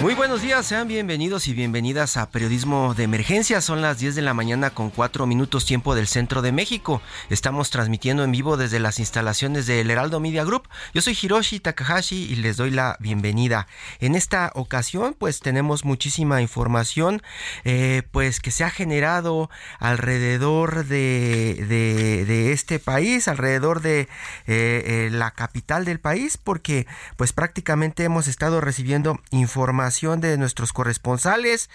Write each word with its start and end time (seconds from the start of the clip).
Muy 0.00 0.14
buenos 0.14 0.40
días, 0.40 0.64
sean 0.64 0.88
bienvenidos 0.88 1.46
y 1.46 1.52
bienvenidas 1.52 2.16
a 2.16 2.30
Periodismo 2.30 2.94
de 2.94 3.02
Emergencia. 3.02 3.60
Son 3.60 3.82
las 3.82 3.98
10 3.98 4.14
de 4.14 4.22
la 4.22 4.32
mañana 4.32 4.70
con 4.70 4.88
4 4.88 5.26
minutos 5.26 5.66
tiempo 5.66 5.94
del 5.94 6.06
centro 6.06 6.40
de 6.40 6.52
México. 6.52 7.02
Estamos 7.28 7.68
transmitiendo 7.68 8.24
en 8.24 8.32
vivo 8.32 8.56
desde 8.56 8.80
las 8.80 8.98
instalaciones 8.98 9.66
del 9.66 9.90
Heraldo 9.90 10.18
Media 10.18 10.42
Group. 10.44 10.70
Yo 10.94 11.02
soy 11.02 11.18
Hiroshi 11.20 11.60
Takahashi 11.60 12.16
y 12.32 12.36
les 12.36 12.56
doy 12.56 12.70
la 12.70 12.96
bienvenida. 12.98 13.66
En 13.98 14.14
esta 14.14 14.52
ocasión 14.54 15.14
pues 15.18 15.40
tenemos 15.40 15.84
muchísima 15.84 16.40
información 16.40 17.20
eh, 17.64 18.02
pues 18.10 18.40
que 18.40 18.52
se 18.52 18.64
ha 18.64 18.70
generado 18.70 19.50
alrededor 19.80 20.86
de, 20.86 22.52
este 22.52 22.78
país, 22.78 23.28
alrededor 23.28 23.82
de 23.82 24.00
eh, 24.00 24.08
eh, 24.46 25.08
la 25.12 25.32
capital 25.32 25.84
del 25.84 26.00
país 26.00 26.38
porque 26.38 26.86
pues 27.18 27.34
prácticamente 27.34 28.04
hemos 28.04 28.28
estado 28.28 28.62
recibiendo 28.62 29.20
información 29.30 29.89
de 29.90 30.38
nuestros 30.38 30.72
corresponsales, 30.72 31.68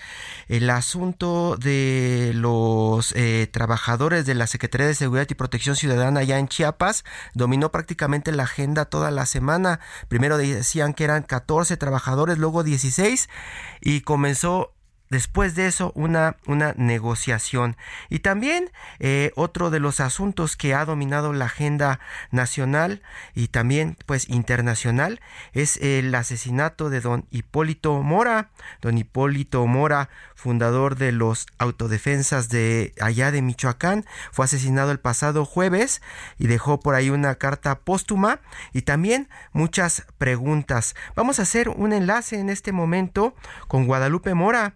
el 0.47 0.69
asunto 0.69 1.57
de 1.57 2.31
los 2.33 3.11
eh, 3.15 3.47
trabajadores 3.51 4.25
de 4.25 4.35
la 4.35 4.47
Secretaría 4.47 4.87
de 4.87 4.95
Seguridad 4.95 5.27
y 5.29 5.35
Protección 5.35 5.75
Ciudadana 5.75 6.21
allá 6.21 6.39
en 6.39 6.47
Chiapas 6.47 7.03
dominó 7.33 7.71
prácticamente 7.71 8.31
la 8.31 8.43
agenda 8.43 8.85
toda 8.85 9.11
la 9.11 9.25
semana. 9.25 9.79
Primero 10.07 10.37
decían 10.37 10.93
que 10.93 11.03
eran 11.03 11.23
14 11.23 11.75
trabajadores, 11.75 12.37
luego 12.37 12.63
16 12.63 13.29
y 13.81 14.01
comenzó 14.01 14.74
después 15.15 15.55
de 15.55 15.65
eso 15.65 15.93
una, 15.95 16.35
una 16.45 16.73
negociación. 16.75 17.77
Y 18.09 18.19
también 18.19 18.69
eh, 18.99 19.31
otro 19.37 19.69
de 19.69 19.79
los 19.79 20.01
asuntos 20.01 20.57
que 20.57 20.73
ha 20.73 20.83
dominado 20.83 21.31
la 21.31 21.45
agenda 21.45 22.01
nacional 22.31 23.01
y 23.33 23.47
también 23.47 23.95
pues 24.05 24.27
internacional 24.27 25.21
es 25.53 25.77
el 25.77 26.13
asesinato 26.13 26.89
de 26.89 26.99
don 26.99 27.27
Hipólito 27.31 28.03
Mora. 28.03 28.49
Don 28.81 28.97
Hipólito 28.97 29.65
Mora, 29.67 30.09
fundador 30.35 30.97
de 30.97 31.13
los 31.13 31.47
autodefensas 31.59 32.49
de 32.49 32.93
allá 32.99 33.31
de 33.31 33.41
Michoacán, 33.41 34.03
fue 34.33 34.43
asesinado 34.43 34.91
el 34.91 34.99
pasado 34.99 35.45
jueves 35.45 36.01
y 36.37 36.47
dejó 36.47 36.81
por 36.81 36.93
ahí 36.93 37.09
una 37.09 37.35
carta 37.35 37.79
póstuma 37.79 38.41
y 38.73 38.81
también 38.81 39.29
muchas 39.53 40.05
preguntas. 40.17 40.93
Vamos 41.15 41.39
a 41.39 41.43
hacer 41.43 41.69
un 41.69 41.93
enlace 41.93 42.37
en 42.37 42.49
este 42.49 42.73
momento 42.73 43.33
con 43.69 43.85
Guadalupe 43.85 44.33
Mora 44.33 44.75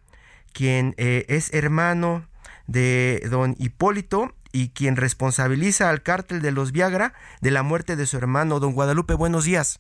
quien 0.54 0.96
eh, 0.98 1.26
es 1.30 1.54
hermano 1.54 2.26
de 2.68 3.22
don 3.30 3.56
Hipólito 3.58 4.34
y 4.52 4.70
quien 4.70 4.96
responsabiliza 4.96 5.90
al 5.90 6.02
cártel 6.02 6.42
de 6.42 6.52
los 6.52 6.72
Viagra 6.72 7.14
de 7.42 7.52
la 7.52 7.64
muerte 7.64 7.96
de 7.96 8.06
su 8.06 8.18
hermano. 8.18 8.60
Don 8.60 8.74
Guadalupe, 8.74 9.14
buenos 9.14 9.46
días. 9.46 9.80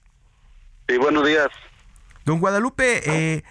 Sí, 0.87 0.97
buenos 0.97 1.25
días. 1.25 1.47
Don 2.25 2.39
Guadalupe, 2.39 3.01
eh, 3.05 3.43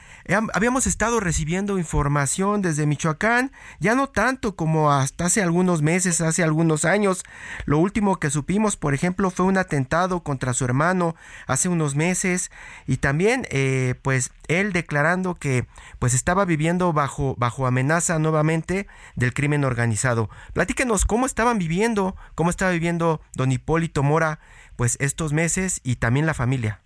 habíamos 0.53 0.87
estado 0.87 1.21
recibiendo 1.21 1.79
información 1.79 2.61
desde 2.61 2.87
Michoacán, 2.87 3.51
ya 3.81 3.95
no 3.95 4.09
tanto 4.09 4.57
como 4.57 4.93
hasta 4.93 5.27
hace 5.27 5.43
algunos 5.43 5.81
meses, 5.81 6.21
hace 6.21 6.43
algunos 6.43 6.85
años. 6.85 7.25
Lo 7.65 7.79
último 7.79 8.17
que 8.17 8.31
supimos, 8.31 8.77
por 8.77 8.95
ejemplo, 8.95 9.31
fue 9.31 9.47
un 9.47 9.57
atentado 9.57 10.23
contra 10.23 10.53
su 10.53 10.65
hermano 10.65 11.17
hace 11.47 11.69
unos 11.69 11.95
meses 11.95 12.51
y 12.87 12.99
también, 12.99 13.47
eh, 13.51 13.95
pues, 14.03 14.33
él 14.49 14.73
declarando 14.73 15.37
que, 15.37 15.67
pues, 15.99 16.15
estaba 16.15 16.45
viviendo 16.45 16.93
bajo 16.93 17.35
bajo 17.39 17.67
amenaza 17.67 18.19
nuevamente 18.19 18.87
del 19.17 19.33
crimen 19.33 19.65
organizado. 19.65 20.29
Platíquenos 20.53 21.05
cómo 21.05 21.27
estaban 21.27 21.59
viviendo, 21.59 22.17
cómo 22.35 22.51
estaba 22.51 22.71
viviendo 22.71 23.21
don 23.35 23.53
Hipólito 23.53 24.03
Mora, 24.03 24.41
pues, 24.77 24.97
estos 25.01 25.33
meses 25.33 25.81
y 25.85 25.97
también 25.97 26.27
la 26.27 26.35
familia. 26.35 26.83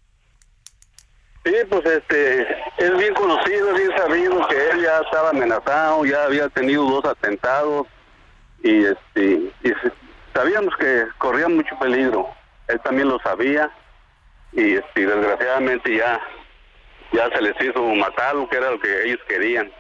Sí, 1.45 1.55
pues 1.69 1.85
este, 1.85 2.43
es 2.79 2.97
bien 2.99 3.15
conocido, 3.15 3.75
bien 3.75 3.91
sabido 3.97 4.47
que 4.47 4.71
él 4.71 4.83
ya 4.83 5.01
estaba 5.01 5.31
amenazado, 5.31 6.05
ya 6.05 6.25
había 6.25 6.49
tenido 6.51 6.85
dos 6.85 7.05
atentados 7.05 7.89
y 8.63 8.85
este, 8.85 9.51
y 9.65 9.73
sabíamos 10.33 10.77
que 10.77 11.05
corría 11.19 11.49
mucho 11.49 11.77
peligro. 11.81 12.29
Él 12.69 12.81
también 12.81 13.09
lo 13.09 13.19
sabía 13.21 13.71
y 14.53 14.75
este, 14.75 15.05
desgraciadamente 15.07 15.97
ya, 15.97 16.21
ya 17.13 17.29
se 17.31 17.43
les 17.43 17.61
hizo 17.61 17.83
matarlo, 17.83 18.49
que 18.49 18.59
era 18.59 18.71
lo 18.71 18.79
que 18.79 19.05
ellos 19.05 19.21
querían. 19.27 19.73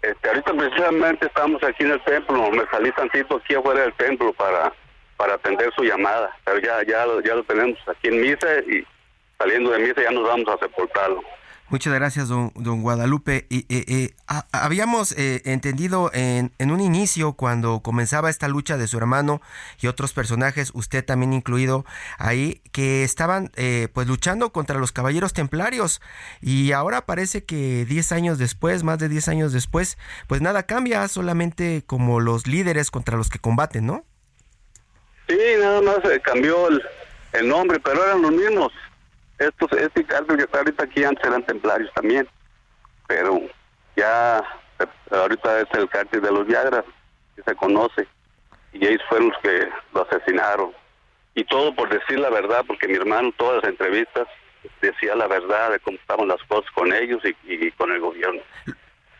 Este, 0.00 0.28
ahorita 0.28 0.54
precisamente 0.54 1.26
estamos 1.26 1.62
aquí 1.64 1.84
en 1.84 1.90
el 1.90 2.04
templo, 2.04 2.50
me 2.50 2.64
salí 2.70 2.90
tantito 2.92 3.36
aquí 3.36 3.54
afuera 3.54 3.82
del 3.82 3.92
templo 3.94 4.32
para, 4.32 4.72
para 5.18 5.34
atender 5.34 5.70
su 5.74 5.82
llamada, 5.82 6.34
pero 6.46 6.60
ya, 6.60 6.82
ya, 6.84 7.04
ya 7.22 7.34
lo 7.34 7.42
tenemos 7.42 7.78
aquí 7.88 8.08
en 8.08 8.22
misa 8.22 8.58
y 8.66 8.86
saliendo 9.38 9.70
de 9.70 9.78
misa 9.78 10.02
ya 10.02 10.10
nos 10.10 10.24
vamos 10.24 10.48
a 10.48 10.58
sepultarlo. 10.58 11.22
Muchas 11.70 11.92
gracias, 11.92 12.28
don, 12.28 12.50
don 12.54 12.80
Guadalupe. 12.80 13.46
Y, 13.50 13.66
eh, 13.68 14.14
habíamos 14.52 15.12
eh, 15.12 15.42
entendido 15.44 16.10
en, 16.14 16.50
en, 16.58 16.70
un 16.70 16.80
inicio, 16.80 17.34
cuando 17.34 17.80
comenzaba 17.82 18.30
esta 18.30 18.48
lucha 18.48 18.78
de 18.78 18.86
su 18.86 18.96
hermano 18.96 19.42
y 19.78 19.86
otros 19.86 20.14
personajes, 20.14 20.70
usted 20.72 21.04
también 21.04 21.34
incluido 21.34 21.84
ahí, 22.16 22.62
que 22.72 23.04
estaban 23.04 23.50
eh, 23.56 23.88
pues 23.92 24.06
luchando 24.06 24.50
contra 24.50 24.78
los 24.78 24.92
caballeros 24.92 25.34
templarios. 25.34 26.00
Y 26.40 26.72
ahora 26.72 27.04
parece 27.04 27.44
que 27.44 27.84
10 27.84 28.12
años 28.12 28.38
después, 28.38 28.82
más 28.82 28.98
de 28.98 29.10
10 29.10 29.28
años 29.28 29.52
después, 29.52 29.98
pues 30.26 30.40
nada 30.40 30.62
cambia, 30.62 31.06
solamente 31.06 31.82
como 31.86 32.20
los 32.20 32.46
líderes 32.46 32.90
contra 32.90 33.18
los 33.18 33.28
que 33.28 33.40
combaten, 33.40 33.84
¿no? 33.84 34.06
Sí, 35.28 35.38
nada 35.60 35.82
más 35.82 35.98
cambió 36.22 36.68
el, 36.68 36.82
el 37.34 37.46
nombre, 37.46 37.78
pero 37.78 38.02
eran 38.02 38.22
los 38.22 38.32
mismos 38.32 38.72
estos, 39.38 39.72
este 39.72 40.04
cártel 40.04 40.36
que 40.36 40.42
está 40.44 40.58
ahorita 40.58 40.84
aquí 40.84 41.04
antes 41.04 41.24
eran 41.24 41.42
templarios 41.44 41.92
también, 41.94 42.28
pero 43.06 43.40
ya 43.96 44.42
ahorita 45.10 45.60
es 45.60 45.68
el 45.74 45.88
cártel 45.88 46.22
de 46.22 46.32
los 46.32 46.46
Viagras, 46.46 46.84
que 47.36 47.42
se 47.42 47.54
conoce, 47.54 48.06
y 48.72 48.86
ellos 48.86 49.02
fueron 49.08 49.28
los 49.28 49.38
que 49.38 49.68
lo 49.94 50.02
asesinaron. 50.02 50.72
Y 51.34 51.44
todo 51.44 51.74
por 51.74 51.88
decir 51.88 52.18
la 52.18 52.30
verdad, 52.30 52.64
porque 52.66 52.88
mi 52.88 52.94
hermano 52.94 53.32
todas 53.36 53.62
las 53.62 53.70
entrevistas 53.70 54.26
decía 54.80 55.14
la 55.14 55.28
verdad 55.28 55.70
de 55.70 55.80
cómo 55.80 55.96
estaban 55.96 56.28
las 56.28 56.42
cosas 56.44 56.70
con 56.72 56.92
ellos 56.92 57.22
y, 57.44 57.70
con 57.72 57.92
el 57.92 58.00
gobierno. 58.00 58.40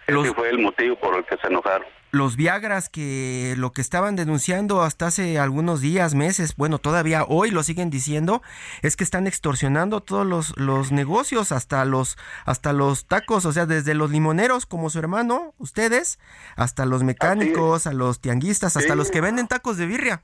Ese 0.06 0.34
fue 0.34 0.50
el 0.50 0.58
motivo 0.58 0.96
por 0.96 1.16
el 1.16 1.24
que 1.24 1.36
se 1.36 1.46
enojaron 1.46 1.86
los 2.10 2.36
Viagras 2.36 2.88
que 2.88 3.54
lo 3.56 3.72
que 3.72 3.80
estaban 3.80 4.16
denunciando 4.16 4.82
hasta 4.82 5.06
hace 5.06 5.38
algunos 5.38 5.80
días, 5.80 6.14
meses, 6.14 6.54
bueno, 6.56 6.78
todavía 6.78 7.24
hoy 7.24 7.50
lo 7.50 7.62
siguen 7.62 7.90
diciendo, 7.90 8.42
es 8.82 8.96
que 8.96 9.04
están 9.04 9.26
extorsionando 9.26 10.00
todos 10.00 10.26
los, 10.26 10.56
los 10.56 10.92
negocios, 10.92 11.52
hasta 11.52 11.84
los, 11.84 12.16
hasta 12.44 12.72
los 12.72 13.06
tacos, 13.06 13.44
o 13.44 13.52
sea, 13.52 13.66
desde 13.66 13.94
los 13.94 14.10
limoneros 14.10 14.66
como 14.66 14.90
su 14.90 14.98
hermano, 14.98 15.54
ustedes, 15.58 16.18
hasta 16.56 16.86
los 16.86 17.02
mecánicos, 17.02 17.86
a 17.86 17.92
los 17.92 18.20
tianguistas, 18.20 18.76
hasta 18.76 18.94
los 18.94 19.10
que 19.10 19.20
venden 19.20 19.48
tacos 19.48 19.76
de 19.76 19.86
birria. 19.86 20.22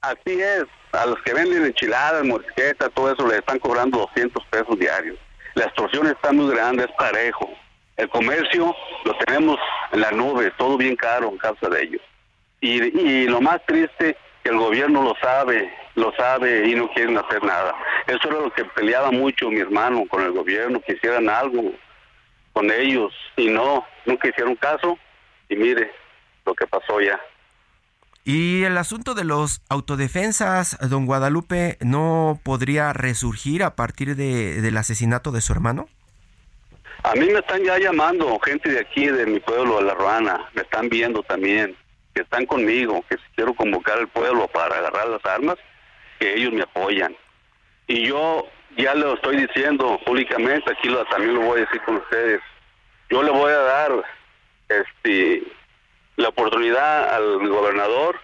Así 0.00 0.40
es, 0.40 0.64
a 0.92 1.06
los 1.06 1.20
que 1.24 1.34
venden 1.34 1.64
enchiladas, 1.64 2.24
mosqueta, 2.24 2.88
todo 2.90 3.12
eso 3.12 3.26
le 3.26 3.38
están 3.38 3.58
cobrando 3.58 3.98
200 3.98 4.44
pesos 4.50 4.78
diarios. 4.78 5.18
La 5.54 5.64
extorsión 5.64 6.06
está 6.06 6.32
muy 6.32 6.54
grande, 6.54 6.84
es 6.84 6.90
parejo. 6.98 7.48
El 7.96 8.08
comercio 8.08 8.74
lo 9.04 9.14
tenemos 9.18 9.58
en 9.92 10.00
la 10.00 10.10
nube, 10.10 10.52
todo 10.58 10.76
bien 10.76 10.96
caro 10.96 11.28
en 11.30 11.38
causa 11.38 11.68
de 11.68 11.82
ellos. 11.82 12.02
Y, 12.60 12.82
y 12.82 13.26
lo 13.26 13.40
más 13.40 13.64
triste, 13.66 14.16
que 14.42 14.50
el 14.50 14.58
gobierno 14.58 15.02
lo 15.02 15.14
sabe, 15.20 15.72
lo 15.94 16.12
sabe 16.12 16.68
y 16.68 16.74
no 16.74 16.88
quieren 16.92 17.16
hacer 17.18 17.42
nada. 17.42 17.74
Eso 18.06 18.28
era 18.28 18.40
lo 18.40 18.52
que 18.52 18.64
peleaba 18.64 19.10
mucho 19.10 19.50
mi 19.50 19.60
hermano 19.60 20.04
con 20.08 20.22
el 20.22 20.32
gobierno, 20.32 20.80
que 20.80 20.92
hicieran 20.92 21.28
algo, 21.28 21.72
con 22.52 22.70
ellos 22.70 23.12
y 23.36 23.48
no, 23.48 23.84
nunca 24.06 24.28
hicieron 24.28 24.56
caso 24.56 24.98
y 25.48 25.56
mire 25.56 25.90
lo 26.44 26.54
que 26.54 26.66
pasó 26.66 27.00
ya. 27.00 27.20
Y 28.24 28.64
el 28.64 28.76
asunto 28.78 29.14
de 29.14 29.24
los 29.24 29.62
autodefensas, 29.68 30.78
don 30.88 31.06
Guadalupe, 31.06 31.76
¿no 31.80 32.40
podría 32.42 32.92
resurgir 32.92 33.62
a 33.62 33.76
partir 33.76 34.16
de, 34.16 34.60
del 34.60 34.76
asesinato 34.78 35.32
de 35.32 35.40
su 35.40 35.52
hermano? 35.52 35.88
A 37.06 37.14
mí 37.14 37.26
me 37.26 37.38
están 37.38 37.62
ya 37.62 37.78
llamando 37.78 38.36
gente 38.40 38.68
de 38.68 38.80
aquí, 38.80 39.06
de 39.06 39.26
mi 39.26 39.38
pueblo, 39.38 39.76
de 39.76 39.84
La 39.84 39.94
Ruana, 39.94 40.44
me 40.54 40.62
están 40.62 40.88
viendo 40.88 41.22
también, 41.22 41.76
que 42.12 42.22
están 42.22 42.46
conmigo, 42.46 43.04
que 43.08 43.16
si 43.16 43.22
quiero 43.36 43.54
convocar 43.54 43.98
al 43.98 44.08
pueblo 44.08 44.48
para 44.48 44.78
agarrar 44.78 45.06
las 45.06 45.24
armas, 45.24 45.54
que 46.18 46.34
ellos 46.34 46.52
me 46.52 46.62
apoyan. 46.62 47.16
Y 47.86 48.08
yo 48.08 48.48
ya 48.76 48.96
lo 48.96 49.14
estoy 49.14 49.36
diciendo 49.36 50.00
públicamente, 50.04 50.72
aquí 50.72 50.88
lo, 50.88 51.04
también 51.04 51.34
lo 51.34 51.42
voy 51.42 51.58
a 51.58 51.64
decir 51.66 51.80
con 51.82 51.94
ustedes. 51.94 52.40
Yo 53.08 53.22
le 53.22 53.30
voy 53.30 53.52
a 53.52 53.58
dar 53.58 53.92
este 54.68 55.44
la 56.16 56.30
oportunidad 56.30 57.14
al 57.14 57.46
gobernador 57.46 58.18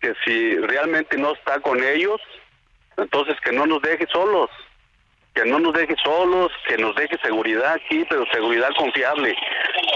que 0.00 0.14
si 0.24 0.56
realmente 0.56 1.18
no 1.18 1.34
está 1.34 1.60
con 1.60 1.84
ellos, 1.84 2.22
entonces 2.96 3.36
que 3.44 3.52
no 3.52 3.66
nos 3.66 3.82
deje 3.82 4.06
solos, 4.10 4.48
que 5.34 5.44
no 5.44 5.58
nos 5.58 5.72
deje 5.72 5.94
solos, 6.02 6.52
que 6.68 6.76
nos 6.76 6.94
deje 6.94 7.18
seguridad 7.22 7.72
aquí, 7.74 8.04
pero 8.08 8.24
seguridad 8.32 8.70
confiable, 8.76 9.34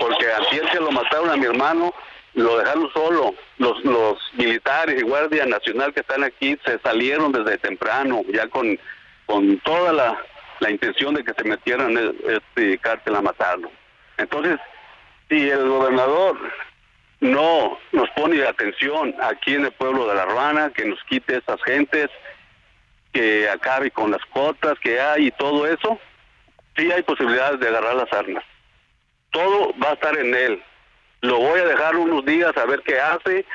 porque 0.01 0.27
antes 0.33 0.71
que 0.71 0.81
lo 0.81 0.91
mataron 0.91 1.31
a 1.31 1.37
mi 1.37 1.47
hermano, 1.47 1.95
lo 2.35 2.59
dejaron 2.59 2.91
solo. 2.93 3.35
Los, 3.59 3.85
los 3.85 4.19
militares 4.35 5.01
y 5.01 5.05
Guardia 5.05 5.47
Nacional 5.47 5.93
que 5.93 6.01
están 6.01 6.25
aquí 6.25 6.59
se 6.65 6.79
salieron 6.81 7.33
desde 7.33 7.59
temprano, 7.59 8.23
ya 8.29 8.47
con, 8.49 8.79
con 9.27 9.59
toda 9.61 9.93
la, 9.93 10.17
la 10.61 10.71
intención 10.71 11.15
de 11.15 11.25
que 11.25 11.33
se 11.35 11.45
metieran 11.45 11.97
en 11.97 12.17
este 12.29 12.79
cárcel 12.79 13.17
a 13.17 13.23
matarlo. 13.23 13.71
Entonces, 14.19 14.59
si 15.29 15.49
el 15.49 15.69
gobernador 15.69 16.39
no 17.21 17.79
nos 17.93 18.11
pone 18.11 18.43
atención 18.45 19.15
aquí 19.23 19.55
en 19.55 19.65
el 19.67 19.73
pueblo 19.73 20.07
de 20.07 20.15
La 20.15 20.27
Ruana, 20.27 20.71
que 20.71 20.85
nos 20.85 21.03
quite 21.05 21.39
esas 21.39 21.63
gentes, 21.63 22.09
que 23.17 23.49
acabe 23.49 23.91
con 23.91 24.11
las 24.11 24.23
cuotas 24.27 24.79
que 24.81 25.01
hay 25.01 25.29
y 25.29 25.31
todo 25.31 25.67
eso, 25.67 25.99
sí 26.77 26.93
hay 26.93 27.03
posibilidades 27.03 27.59
de 27.61 27.69
agarrar 27.69 27.95
las 27.95 28.13
armas. 28.13 28.45
Todo 29.31 29.73
va 29.83 29.91
a 29.91 29.95
estar 29.95 30.19
en 30.19 30.35
él. 30.35 30.63
Lo 31.23 31.39
voy 31.39 31.61
a 31.61 31.65
dejar 31.65 31.97
unos 31.97 32.27
días 32.27 32.55
a 32.57 32.67
ver 32.67 32.83
qué 32.85 33.01
hace. 33.01 33.47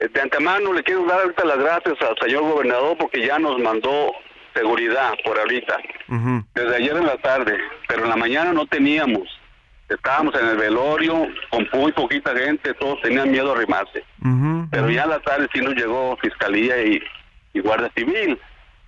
De 0.00 0.20
antemano 0.20 0.72
le 0.72 0.82
quiero 0.82 1.04
dar 1.06 1.20
ahorita 1.20 1.44
las 1.44 1.58
gracias 1.58 1.94
al 2.02 2.16
señor 2.20 2.42
gobernador 2.42 2.96
porque 2.98 3.24
ya 3.24 3.38
nos 3.38 3.56
mandó 3.60 4.12
seguridad 4.52 5.14
por 5.24 5.38
ahorita, 5.38 5.78
desde 6.54 6.76
ayer 6.76 6.96
en 6.96 7.06
la 7.06 7.16
tarde, 7.16 7.58
pero 7.88 8.04
en 8.04 8.10
la 8.10 8.16
mañana 8.16 8.52
no 8.52 8.66
teníamos. 8.66 9.28
Estábamos 9.88 10.34
en 10.40 10.46
el 10.46 10.56
velorio 10.56 11.28
con 11.50 11.68
muy 11.72 11.92
poquita 11.92 12.34
gente, 12.36 12.74
todos 12.74 13.00
tenían 13.02 13.30
miedo 13.30 13.52
a 13.52 13.56
arrimarse. 13.56 14.04
Pero 14.70 14.90
ya 14.90 15.04
en 15.04 15.10
la 15.10 15.20
tarde 15.20 15.48
sí 15.52 15.60
nos 15.60 15.74
llegó 15.74 16.16
Fiscalía 16.16 16.82
y, 16.82 17.02
y 17.52 17.60
Guardia 17.60 17.90
Civil. 17.96 18.38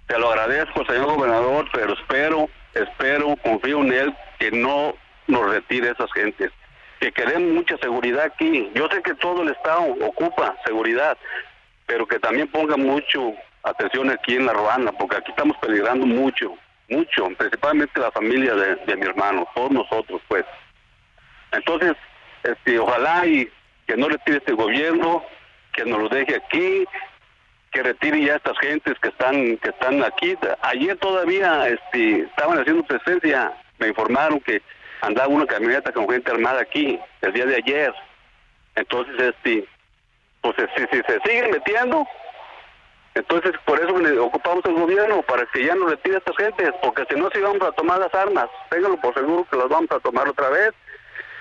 Te 0.06 0.18
lo 0.18 0.30
agradezco, 0.30 0.84
señor 0.86 1.06
gobernador, 1.06 1.68
pero 1.72 1.94
espero, 1.94 2.48
espero, 2.74 3.34
confío 3.42 3.80
en 3.80 3.92
él 3.92 4.16
que 4.38 4.50
no 4.52 4.94
nos 5.26 5.50
retire 5.50 5.90
esas 5.90 6.12
gentes. 6.12 6.52
Que 7.00 7.12
queremos 7.12 7.52
mucha 7.52 7.76
seguridad 7.78 8.24
aquí. 8.24 8.70
Yo 8.74 8.88
sé 8.88 9.02
que 9.02 9.14
todo 9.14 9.42
el 9.42 9.48
Estado 9.48 9.82
ocupa 10.00 10.56
seguridad, 10.64 11.18
pero 11.86 12.06
que 12.06 12.20
también 12.20 12.48
ponga 12.48 12.76
mucho 12.76 13.34
atención 13.64 14.10
aquí 14.10 14.36
en 14.36 14.46
la 14.46 14.52
Ruana, 14.52 14.92
porque 14.92 15.16
aquí 15.16 15.30
estamos 15.30 15.56
peligrando 15.58 16.06
mucho, 16.06 16.54
mucho, 16.88 17.26
principalmente 17.36 17.98
la 17.98 18.12
familia 18.12 18.54
de, 18.54 18.96
mi 18.96 19.06
hermano, 19.06 19.46
todos 19.54 19.72
nosotros, 19.72 20.22
pues. 20.28 20.44
Entonces, 21.50 21.96
este, 22.44 22.78
ojalá 22.78 23.26
y 23.26 23.50
que 23.88 23.96
no 23.96 24.08
retire 24.08 24.38
este 24.38 24.52
gobierno, 24.52 25.24
que 25.72 25.84
nos 25.84 26.00
lo 26.00 26.08
deje 26.08 26.36
aquí, 26.36 26.86
que 27.76 27.82
retire 27.82 28.24
ya 28.24 28.36
estas 28.36 28.58
gentes 28.58 28.94
que 29.02 29.08
están 29.08 29.58
que 29.58 29.68
están 29.68 30.02
aquí. 30.02 30.34
Ayer 30.62 30.96
todavía 30.96 31.68
este, 31.68 32.20
estaban 32.22 32.58
haciendo 32.58 32.82
presencia, 32.84 33.52
me 33.78 33.88
informaron 33.88 34.40
que 34.40 34.62
andaba 35.02 35.28
una 35.28 35.44
camioneta 35.44 35.92
con 35.92 36.08
gente 36.08 36.30
armada 36.30 36.62
aquí 36.62 36.98
el 37.20 37.32
día 37.34 37.44
de 37.44 37.56
ayer. 37.56 37.92
Entonces, 38.76 39.14
este, 39.20 39.68
pues 40.40 40.56
si, 40.56 40.86
si 40.90 41.02
se 41.02 41.20
siguen 41.20 41.50
metiendo, 41.50 42.06
entonces 43.14 43.52
por 43.66 43.78
eso 43.78 44.24
ocupamos 44.24 44.64
el 44.64 44.74
gobierno, 44.74 45.20
para 45.22 45.44
que 45.52 45.64
ya 45.66 45.74
no 45.74 45.88
retire 45.88 46.14
a 46.14 46.18
estas 46.18 46.36
gentes, 46.36 46.70
porque 46.82 47.04
si 47.10 47.20
no, 47.20 47.28
si 47.30 47.40
vamos 47.40 47.60
a 47.60 47.72
tomar 47.72 47.98
las 47.98 48.14
armas, 48.14 48.46
ténganlo 48.70 48.98
por 49.02 49.12
seguro 49.12 49.46
que 49.50 49.56
las 49.58 49.68
vamos 49.68 49.90
a 49.90 50.00
tomar 50.00 50.26
otra 50.28 50.48
vez 50.48 50.72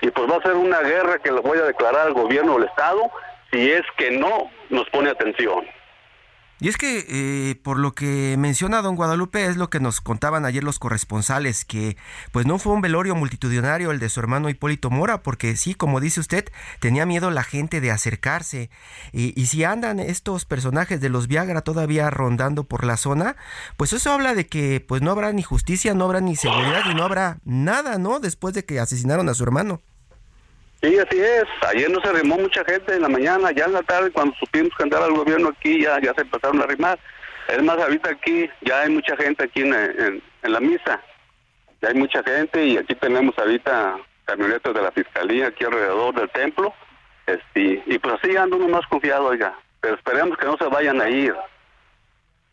y 0.01 0.11
pues 0.11 0.29
va 0.29 0.35
a 0.35 0.41
ser 0.41 0.55
una 0.55 0.81
guerra 0.81 1.17
que 1.19 1.31
le 1.31 1.39
voy 1.39 1.59
a 1.59 1.63
declarar 1.63 2.07
al 2.07 2.13
gobierno 2.13 2.55
del 2.55 2.65
Estado 2.65 3.09
si 3.53 3.71
es 3.71 3.83
que 3.95 4.11
no 4.11 4.51
nos 4.69 4.89
pone 4.89 5.09
atención. 5.11 5.65
Y 6.61 6.69
es 6.69 6.77
que, 6.77 7.05
eh, 7.09 7.55
por 7.55 7.77
lo 7.77 7.91
que 7.93 8.37
menciona 8.37 8.81
don 8.81 8.95
Guadalupe, 8.95 9.45
es 9.45 9.57
lo 9.57 9.69
que 9.69 9.81
nos 9.81 9.99
contaban 9.99 10.45
ayer 10.45 10.63
los 10.63 10.79
corresponsales, 10.79 11.65
que 11.65 11.97
pues 12.31 12.45
no 12.45 12.59
fue 12.59 12.71
un 12.71 12.79
velorio 12.79 13.13
multitudinario 13.13 13.91
el 13.91 13.99
de 13.99 14.07
su 14.07 14.21
hermano 14.21 14.49
Hipólito 14.49 14.89
Mora, 14.89 15.21
porque 15.21 15.57
sí, 15.57 15.75
como 15.75 15.99
dice 15.99 16.21
usted, 16.21 16.45
tenía 16.79 17.05
miedo 17.05 17.29
la 17.29 17.43
gente 17.43 17.81
de 17.81 17.91
acercarse. 17.91 18.69
Y, 19.11 19.39
y 19.39 19.47
si 19.47 19.65
andan 19.65 19.99
estos 19.99 20.45
personajes 20.45 21.01
de 21.01 21.09
los 21.09 21.27
Viagra 21.27 21.59
todavía 21.59 22.09
rondando 22.09 22.63
por 22.63 22.85
la 22.85 22.95
zona, 22.95 23.35
pues 23.75 23.91
eso 23.91 24.13
habla 24.13 24.33
de 24.33 24.47
que 24.47 24.79
pues 24.79 25.01
no 25.01 25.11
habrá 25.11 25.33
ni 25.33 25.43
justicia, 25.43 25.93
no 25.93 26.05
habrá 26.05 26.21
ni 26.21 26.37
seguridad 26.37 26.83
y 26.89 26.95
no 26.95 27.03
habrá 27.03 27.39
nada, 27.43 27.97
¿no? 27.97 28.21
Después 28.21 28.53
de 28.53 28.63
que 28.63 28.79
asesinaron 28.79 29.27
a 29.27 29.33
su 29.33 29.43
hermano. 29.43 29.81
Sí, 30.85 30.99
así 30.99 31.19
es. 31.19 31.45
Ayer 31.67 31.89
no 31.89 31.99
se 31.99 32.09
arrimó 32.09 32.37
mucha 32.37 32.63
gente 32.63 32.93
en 32.93 33.01
la 33.01 33.09
mañana, 33.09 33.51
ya 33.51 33.65
en 33.65 33.73
la 33.73 33.81
tarde 33.81 34.11
cuando 34.11 34.35
supimos 34.35 34.69
que 34.77 34.83
andaba 34.83 35.07
el 35.07 35.15
gobierno 35.15 35.49
aquí 35.49 35.81
ya, 35.81 35.99
se 35.99 36.21
empezaron 36.21 36.61
a 36.61 36.65
arrimar. 36.65 36.99
Es 37.47 37.63
más, 37.63 37.79
ahorita 37.79 38.11
aquí 38.11 38.47
ya 38.61 38.81
hay 38.81 38.91
mucha 38.91 39.17
gente 39.17 39.45
aquí 39.45 39.61
en, 39.61 39.73
en, 39.73 40.21
la 40.43 40.59
misa. 40.59 41.01
Ya 41.81 41.89
hay 41.89 41.95
mucha 41.95 42.21
gente 42.21 42.63
y 42.63 42.77
aquí 42.77 42.93
tenemos 42.93 43.35
ahorita 43.39 43.97
camionetas 44.25 44.75
de 44.75 44.81
la 44.83 44.91
fiscalía 44.91 45.47
aquí 45.47 45.63
alrededor 45.63 46.13
del 46.13 46.29
templo. 46.29 46.71
Este, 47.25 47.81
y 47.87 47.97
pues 47.97 48.19
así 48.21 48.37
ando 48.37 48.57
uno 48.57 48.67
más 48.67 48.85
confiado, 48.85 49.25
oiga. 49.25 49.57
Pero 49.81 49.95
esperemos 49.95 50.37
que 50.37 50.45
no 50.45 50.55
se 50.55 50.65
vayan 50.65 51.01
a 51.01 51.09
ir 51.09 51.33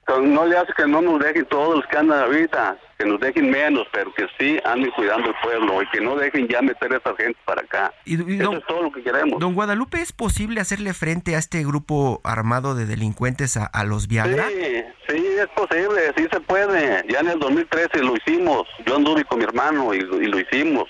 no 0.09 0.47
le 0.47 0.57
hace 0.57 0.73
que 0.77 0.87
no 0.87 1.01
nos 1.01 1.21
dejen 1.21 1.45
todos 1.47 1.77
los 1.77 1.87
que 1.87 1.97
andan 1.97 2.21
ahorita, 2.21 2.77
que 2.99 3.07
nos 3.07 3.21
dejen 3.21 3.51
menos, 3.51 3.87
pero 3.93 4.13
que 4.15 4.27
sí 4.39 4.59
anden 4.65 4.91
cuidando 4.93 5.29
el 5.29 5.35
pueblo 5.43 5.83
y 5.83 5.89
que 5.91 6.01
no 6.01 6.17
dejen 6.17 6.49
ya 6.49 6.61
meter 6.61 6.93
a 6.93 6.97
esa 6.99 7.15
gente 7.17 7.39
para 7.45 7.63
acá. 7.63 7.93
Eso 8.05 8.53
es 8.53 8.67
todo 8.67 8.83
lo 8.83 8.93
que 8.93 9.03
queremos. 9.03 9.41
Don 9.41 9.55
Guadalupe, 9.55 10.01
¿es 10.01 10.13
posible 10.13 10.61
hacerle 10.61 10.93
frente 10.93 11.35
a 11.37 11.39
este 11.39 11.65
grupo 11.65 12.21
armado 12.25 12.75
de 12.75 12.87
delincuentes 12.87 13.57
a, 13.57 13.85
los 13.85 14.09
Viagra? 14.09 14.49
Sí, 14.49 14.85
sí, 15.09 15.27
es 15.39 15.49
posible, 15.49 16.13
sí 16.17 16.27
se 16.31 16.41
puede. 16.41 17.05
Ya 17.09 17.21
en 17.21 17.29
el 17.29 17.39
2013 17.39 18.03
lo 18.03 18.15
hicimos, 18.17 18.67
yo 18.87 18.97
anduve 18.97 19.25
con 19.25 19.39
mi 19.39 19.45
hermano 19.45 19.95
y, 19.95 19.99
y 19.99 20.27
lo 20.27 20.39
hicimos 20.39 20.85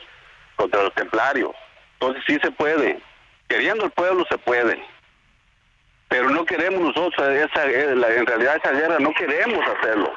contra 0.56 0.82
los 0.82 0.94
templarios. 0.94 1.52
Entonces 1.94 2.22
sí 2.26 2.38
se 2.42 2.50
puede. 2.50 3.00
Queriendo 3.48 3.84
el 3.84 3.90
pueblo 3.90 4.24
se 4.30 4.38
puede 4.38 4.91
pero 6.12 6.28
no 6.28 6.44
queremos 6.44 6.78
nosotros 6.82 7.26
esa 7.30 7.64
en 7.64 8.26
realidad 8.26 8.56
esa 8.62 8.72
guerra 8.72 8.98
no 8.98 9.14
queremos 9.14 9.64
hacerlo. 9.66 10.12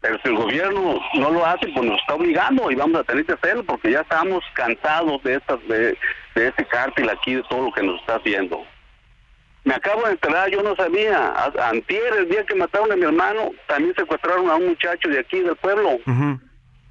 Pero 0.00 0.18
si 0.22 0.28
el 0.28 0.36
gobierno 0.36 1.00
no 1.14 1.30
lo 1.30 1.44
hace 1.44 1.68
pues 1.68 1.84
nos 1.84 2.00
está 2.00 2.14
obligando 2.14 2.70
y 2.70 2.76
vamos 2.76 3.00
a 3.00 3.04
tener 3.04 3.26
que 3.26 3.34
hacerlo 3.34 3.62
porque 3.64 3.90
ya 3.90 4.00
estamos 4.00 4.42
cansados 4.54 5.22
de 5.24 5.34
estas 5.34 5.60
de, 5.68 5.98
de 6.34 6.48
este 6.48 6.64
cártel 6.64 7.10
aquí 7.10 7.34
de 7.34 7.42
todo 7.42 7.66
lo 7.66 7.72
que 7.72 7.82
nos 7.82 8.00
está 8.00 8.16
haciendo. 8.16 8.64
Me 9.64 9.74
acabo 9.74 10.04
de 10.04 10.12
enterar 10.12 10.50
yo 10.50 10.62
no 10.62 10.74
sabía. 10.76 11.34
Antier 11.62 12.14
el 12.20 12.30
día 12.30 12.46
que 12.46 12.54
mataron 12.54 12.90
a 12.90 12.96
mi 12.96 13.02
hermano 13.02 13.50
también 13.66 13.94
secuestraron 13.96 14.48
a 14.48 14.56
un 14.56 14.68
muchacho 14.68 15.10
de 15.10 15.18
aquí 15.18 15.40
del 15.40 15.56
pueblo. 15.56 15.98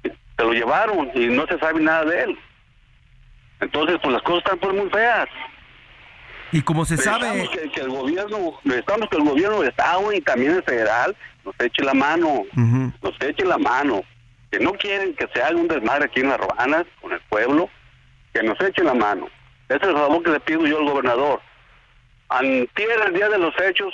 Se 0.04 0.44
lo 0.44 0.52
llevaron 0.52 1.10
y 1.12 1.26
no 1.26 1.44
se 1.48 1.58
sabe 1.58 1.80
nada 1.80 2.04
de 2.04 2.22
él. 2.22 2.38
Entonces 3.58 3.98
pues 4.00 4.12
las 4.12 4.22
cosas 4.22 4.44
están 4.44 4.58
pues 4.60 4.74
muy 4.74 4.88
feas 4.90 5.28
y 6.52 6.62
como 6.62 6.84
se 6.84 6.96
sabe... 6.96 7.48
Que, 7.72 7.80
el 7.80 7.88
gobierno, 7.88 8.58
necesitamos 8.64 9.08
que 9.08 9.16
el 9.16 9.24
gobierno 9.24 9.60
de 9.60 9.68
Estado 9.68 10.12
y 10.12 10.20
también 10.20 10.52
el 10.52 10.62
federal 10.62 11.16
nos 11.44 11.54
eche 11.60 11.84
la 11.84 11.94
mano, 11.94 12.44
nos 12.54 13.14
eche 13.20 13.44
la 13.44 13.58
mano. 13.58 14.02
Que 14.50 14.58
no 14.58 14.72
quieren 14.72 15.14
que 15.14 15.28
se 15.34 15.42
haga 15.42 15.56
un 15.56 15.68
desmadre 15.68 16.06
aquí 16.06 16.20
en 16.20 16.30
las 16.30 16.38
Ruanas, 16.38 16.86
con 17.02 17.12
el 17.12 17.20
pueblo, 17.28 17.68
que 18.32 18.42
nos 18.42 18.58
eche 18.60 18.82
la 18.82 18.94
mano. 18.94 19.28
Ese 19.68 19.82
es 19.82 19.88
el 19.88 19.94
favor 19.94 20.22
que 20.22 20.30
le 20.30 20.40
pido 20.40 20.66
yo 20.66 20.78
al 20.78 20.88
gobernador. 20.88 21.40
Antier, 22.30 23.00
el 23.06 23.14
día 23.14 23.28
de 23.28 23.38
los 23.38 23.54
hechos, 23.60 23.92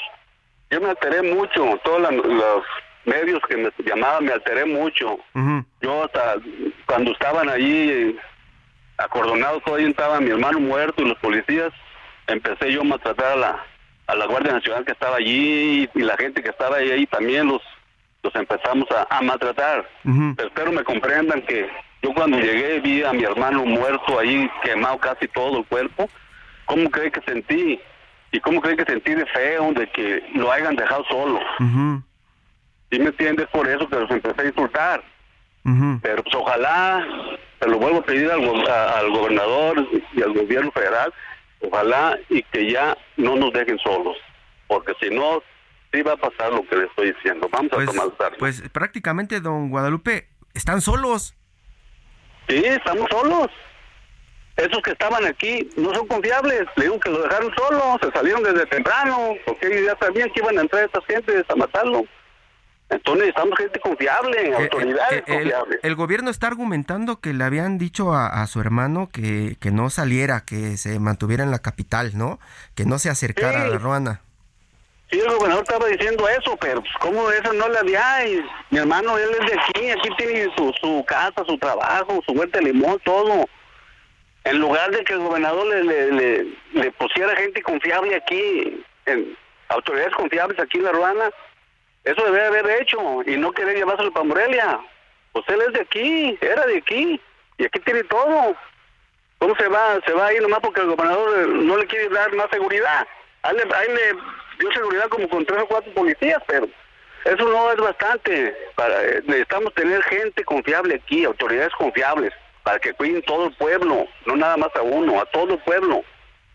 yo 0.71 0.81
me 0.81 0.91
alteré 0.91 1.23
mucho, 1.23 1.81
todos 1.85 2.01
los 2.01 2.65
medios 3.05 3.41
que 3.49 3.57
me 3.57 3.71
llamaban 3.85 4.25
me 4.25 4.33
alteré 4.33 4.65
mucho. 4.65 5.19
Yo 5.81 6.05
hasta 6.05 6.37
cuando 6.87 7.13
estaban 7.13 7.49
allí 7.49 8.17
acordonados, 8.97 9.63
todavía 9.65 9.89
estaba 9.89 10.21
mi 10.21 10.31
hermano 10.31 10.61
muerto 10.61 11.03
y 11.03 11.09
los 11.09 11.19
policías, 11.19 11.73
empecé 12.27 12.73
yo 12.73 12.83
a 12.83 12.85
maltratar 12.85 13.33
a 13.33 13.37
la, 13.37 13.65
a 14.07 14.15
la 14.15 14.27
Guardia 14.27 14.53
Nacional 14.53 14.85
que 14.85 14.93
estaba 14.93 15.17
allí 15.17 15.89
y, 15.95 16.01
la 16.01 16.17
gente 16.17 16.43
que 16.43 16.51
estaba 16.51 16.77
ahí, 16.77 17.07
también 17.07 17.49
los, 17.49 17.63
los 18.23 18.35
empezamos 18.35 18.89
a, 18.91 19.23
maltratar. 19.23 19.89
Pero 20.37 20.49
espero 20.49 20.73
me 20.73 20.85
comprendan 20.85 21.43
que 21.43 21.69
Yo 22.03 22.13
cuando 22.15 22.39
llegué 22.39 22.81
vi 22.81 23.03
a 23.03 23.13
mi 23.13 23.25
hermano 23.25 23.65
muerto 23.65 24.19
ahí, 24.19 24.51
quemado 24.63 24.99
casi 24.99 25.29
todo 25.29 25.59
el 25.59 25.65
cuerpo. 25.67 26.09
¿Cómo 26.67 26.91
cree 26.91 27.11
que 27.11 27.21
sentí? 27.23 27.81
¿Y 28.33 28.41
cómo 28.41 28.61
cree 28.61 28.77
que 28.77 28.85
sentí 28.85 29.15
de 29.15 29.27
feo 29.27 29.73
de 29.73 29.87
que 29.89 30.23
lo 30.35 30.51
hayan 30.51 30.77
dejado 30.77 31.05
solo? 31.09 31.41
¿Sí 32.91 32.99
me 32.99 33.07
entiendes? 33.07 33.47
Por 33.49 33.69
eso 33.69 33.89
que 33.89 33.97
los 33.97 34.11
empecé 34.11 34.43
a 34.43 34.47
insultar. 34.47 35.05
Pero 36.03 36.23
pues 36.23 36.35
ojalá, 36.35 37.07
se 37.59 37.69
lo 37.69 37.79
vuelvo 37.79 37.99
a 38.01 38.05
pedir 38.05 38.31
al, 38.31 38.43
al 38.69 39.11
gobernador 39.11 39.89
y 40.13 40.23
al 40.23 40.35
gobierno 40.35 40.71
federal, 40.73 41.13
ojalá 41.67 42.19
y 42.29 42.43
que 42.45 42.71
ya 42.71 42.97
no 43.17 43.37
nos 43.37 43.53
dejen 43.53 43.79
solos, 43.79 44.17
porque 44.67 44.93
si 45.01 45.11
no, 45.11 45.43
sí 45.93 46.03
va 46.03 46.13
a 46.13 46.17
pasar 46.17 46.53
lo 46.53 46.67
que 46.67 46.77
le 46.77 46.85
estoy 46.85 47.13
diciendo. 47.13 47.49
Vamos 47.51 47.73
a 47.73 47.77
pues, 47.77 47.87
tomar 47.87 48.09
Pues 48.39 48.63
prácticamente, 48.73 49.41
don 49.41 49.71
Guadalupe, 49.71 50.29
están 50.55 50.81
solos. 50.81 51.35
Sí, 52.49 52.63
estamos 52.65 53.07
solos. 53.11 53.49
Esos 54.57 54.83
que 54.83 54.93
estaban 54.93 55.27
aquí 55.27 55.69
no 55.77 55.93
son 55.95 56.07
confiables. 56.07 56.63
Le 56.77 56.85
digo 56.85 57.01
que 57.01 57.11
lo 57.11 57.23
dejaron 57.23 57.53
solo, 57.57 57.99
se 58.01 58.11
salieron 58.13 58.43
desde 58.43 58.67
temprano, 58.67 59.35
porque 59.45 59.67
ellos 59.67 59.87
ya 59.87 60.07
sabían 60.07 60.31
que 60.31 60.41
iban 60.41 60.59
a 60.59 60.63
entrar 60.63 60.85
estas 60.85 61.05
gentes 61.07 61.45
a 61.49 61.57
matarlo. 61.57 62.05
Entonces 62.95 63.25
necesitamos 63.25 63.59
gente 63.59 63.81
confiable, 63.81 64.49
eh, 64.49 64.55
autoridades 64.55 65.23
eh, 65.27 65.33
confiables. 65.33 65.81
El, 65.83 65.95
gobierno 65.97 66.31
está 66.31 66.47
argumentando 66.47 67.21
que 67.21 67.33
le 67.33 67.45
habían 67.45 67.77
dicho 67.77 68.15
a, 68.15 68.47
su 68.47 68.61
hermano 68.61 69.09
que, 69.13 69.57
que, 69.61 69.71
no 69.71 69.91
saliera, 69.91 70.45
que 70.45 70.77
se 70.77 70.99
mantuviera 71.01 71.43
en 71.43 71.51
la 71.51 71.59
capital, 71.59 72.13
¿no? 72.15 72.39
Que 72.75 72.85
no 72.85 72.99
se 72.99 73.11
acercara 73.11 73.63
a 73.63 73.69
la 73.69 73.79
Ruana. 73.79 74.21
Sí, 75.11 75.21
el 75.21 75.29
gobernador 75.29 75.65
estaba 75.65 75.87
diciendo 75.87 76.29
eso, 76.29 76.57
pero 76.61 76.81
pues, 76.81 76.93
¿cómo 77.01 77.31
eso 77.31 77.53
no 77.53 77.69
le 77.69 77.79
había? 77.79 78.27
Y 78.27 78.45
mi 78.71 78.79
hermano, 78.79 79.19
él 79.19 79.31
es 79.41 79.51
de 79.51 79.61
aquí, 79.61 79.91
aquí 79.91 80.09
tiene 80.17 80.53
su, 80.57 80.73
su 80.81 81.05
casa, 81.07 81.45
su 81.47 81.59
trabajo, 81.59 82.21
su 82.27 82.33
huerta 82.33 82.59
de 82.59 82.67
limón, 82.67 82.99
todo. 83.05 83.45
En 84.45 84.59
lugar 84.59 84.91
de 84.91 85.05
que 85.05 85.15
el 85.15 85.21
gobernador 85.21 85.67
le, 85.67 86.13
le, 86.13 86.47
le, 86.73 86.91
pusiera 86.93 87.35
gente 87.37 87.63
confiable 87.63 88.17
aquí, 88.17 88.85
en, 89.07 89.37
autoridades 89.69 90.15
confiables 90.15 90.59
aquí 90.59 90.79
en 90.79 90.85
la 90.85 90.93
Ruana, 90.93 91.31
eso 92.05 92.25
debe 92.25 92.45
haber 92.45 92.83
hecho 92.83 92.99
y 93.27 93.37
no 93.37 93.53
querer 93.53 93.77
llevárselo 93.77 94.13
para 94.13 94.25
Morelia. 94.25 94.81
Pues 95.33 95.45
él 95.49 95.61
es 95.63 95.73
de 95.73 95.81
aquí, 95.81 96.39
era 96.41 96.67
de 96.67 96.79
aquí, 96.79 97.21
y 97.59 97.65
aquí 97.65 97.81
tiene 97.81 98.05
todo. 98.05 98.55
¿Cómo 99.39 99.57
se 99.57 99.69
va? 99.69 100.01
Se 100.07 100.13
va 100.13 100.27
a 100.27 100.33
ir 100.33 100.43
nomás 100.43 100.61
porque 100.61 100.81
el 100.81 100.89
gobernador 100.89 101.49
no 101.49 101.77
le 101.77 101.87
quiere 101.87 102.09
dar 102.09 102.33
más 102.35 102.49
seguridad. 102.51 103.07
Ahí 103.43 103.57
le, 103.57 103.65
le 103.65 104.21
dio 104.59 104.73
seguridad 104.73 105.09
como 105.09 105.29
con 105.29 105.45
tres 105.45 105.63
o 105.63 105.67
cuatro 105.67 105.93
policías, 105.93 106.43
pero 106.47 106.69
eso 107.25 107.45
no 107.45 107.73
es 107.73 107.77
bastante. 107.79 108.55
Para, 108.75 109.03
eh, 109.03 109.23
necesitamos 109.27 109.75
tener 109.75 110.03
gente 110.05 110.45
confiable 110.45 110.97
aquí, 110.97 111.25
autoridades 111.25 111.73
confiables, 111.77 112.33
para 112.63 112.79
que 112.79 112.93
cuiden 112.93 113.23
todo 113.23 113.47
el 113.47 113.55
pueblo, 113.57 114.07
no 114.27 114.37
nada 114.37 114.57
más 114.57 114.71
a 114.77 114.83
uno, 114.83 115.21
a 115.21 115.27
todo 115.27 115.55
el 115.55 115.59
pueblo. 115.61 116.03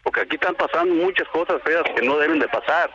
Porque 0.03 0.21
aquí 0.21 0.35
están 0.35 0.55
pasando 0.55 0.93
muchas 0.95 1.27
cosas 1.29 1.61
feas 1.63 1.83
que 1.95 2.01
no 2.01 2.17
deben 2.17 2.39
de 2.39 2.47
pasar. 2.47 2.89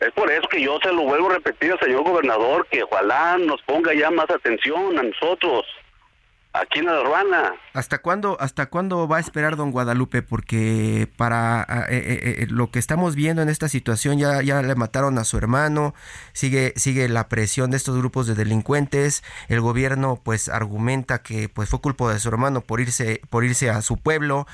Es 0.00 0.12
por 0.12 0.30
eso 0.30 0.48
que 0.48 0.60
yo 0.60 0.78
se 0.82 0.92
lo 0.92 1.02
vuelvo 1.02 1.30
a 1.30 1.34
repetir 1.34 1.72
al 1.72 1.80
señor 1.80 2.04
gobernador, 2.04 2.66
que 2.70 2.82
ojalá 2.82 3.38
nos 3.38 3.62
ponga 3.62 3.94
ya 3.94 4.10
más 4.10 4.28
atención 4.28 4.98
a 4.98 5.02
nosotros, 5.02 5.64
aquí 6.52 6.80
en 6.80 6.86
la 6.86 7.00
urbana. 7.00 7.54
¿Hasta 7.72 7.98
cuándo, 8.02 8.36
hasta 8.40 8.66
cuándo 8.66 9.06
va 9.08 9.18
a 9.18 9.20
esperar 9.20 9.56
don 9.56 9.70
Guadalupe? 9.70 10.22
Porque 10.22 11.08
para 11.16 11.62
eh, 11.88 11.96
eh, 11.96 12.36
eh, 12.40 12.46
lo 12.50 12.70
que 12.70 12.80
estamos 12.80 13.14
viendo 13.14 13.40
en 13.40 13.48
esta 13.48 13.68
situación, 13.68 14.18
ya, 14.18 14.42
ya 14.42 14.62
le 14.62 14.74
mataron 14.74 15.16
a 15.18 15.24
su 15.24 15.38
hermano, 15.38 15.94
sigue, 16.32 16.72
sigue 16.76 17.08
la 17.08 17.28
presión 17.28 17.70
de 17.70 17.76
estos 17.76 17.96
grupos 17.96 18.26
de 18.26 18.34
delincuentes, 18.34 19.22
el 19.48 19.60
gobierno 19.60 20.20
pues 20.22 20.48
argumenta 20.48 21.22
que 21.22 21.48
pues 21.48 21.68
fue 21.68 21.80
culpa 21.80 22.12
de 22.12 22.18
su 22.18 22.28
hermano 22.28 22.60
por 22.62 22.80
irse, 22.80 23.20
por 23.30 23.44
irse 23.44 23.70
a 23.70 23.80
su 23.80 23.96
pueblo. 23.96 24.46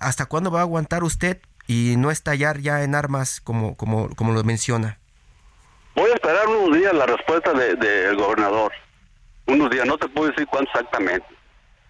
¿Hasta 0.00 0.26
cuándo 0.26 0.50
va 0.50 0.60
a 0.60 0.62
aguantar 0.62 1.02
usted 1.02 1.40
y 1.66 1.94
no 1.96 2.10
estallar 2.10 2.58
ya 2.58 2.82
en 2.82 2.94
armas 2.94 3.40
como, 3.40 3.76
como, 3.76 4.14
como 4.14 4.32
lo 4.32 4.44
menciona? 4.44 4.98
Voy 5.94 6.10
a 6.10 6.14
esperar 6.14 6.46
unos 6.48 6.76
días 6.76 6.92
la 6.92 7.06
respuesta 7.06 7.52
del 7.52 7.78
de, 7.78 8.14
gobernador 8.14 8.72
unos 9.46 9.70
días, 9.70 9.86
no 9.86 9.96
te 9.96 10.08
puedo 10.08 10.30
decir 10.30 10.46
cuánto 10.46 10.70
exactamente. 10.70 11.26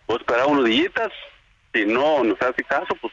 Voy 0.07 0.17
a 0.17 0.21
esperar 0.21 0.47
unos 0.47 0.65
días, 0.65 0.93
si 1.73 1.85
no 1.87 2.23
nos 2.23 2.41
hace 2.41 2.63
caso, 2.65 2.95
pues 3.01 3.13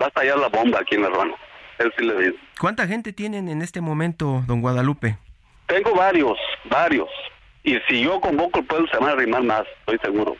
va 0.00 0.06
a 0.06 0.08
estallar 0.08 0.38
la 0.38 0.48
bomba 0.48 0.80
aquí 0.80 0.94
en 0.94 1.02
la 1.02 1.10
Ruana. 1.10 1.34
Él 1.78 1.92
sí 1.96 2.04
le 2.04 2.14
dice. 2.16 2.38
¿Cuánta 2.58 2.86
gente 2.86 3.12
tienen 3.12 3.48
en 3.48 3.60
este 3.60 3.80
momento, 3.80 4.42
don 4.46 4.62
Guadalupe? 4.62 5.18
Tengo 5.66 5.94
varios, 5.94 6.38
varios. 6.70 7.08
Y 7.64 7.78
si 7.88 8.02
yo 8.02 8.20
convoco 8.20 8.60
el 8.60 8.66
pueblo, 8.66 8.88
se 8.90 8.96
van 8.96 9.10
a 9.10 9.12
arrimar 9.12 9.42
más, 9.42 9.64
estoy 9.80 9.98
seguro. 9.98 10.36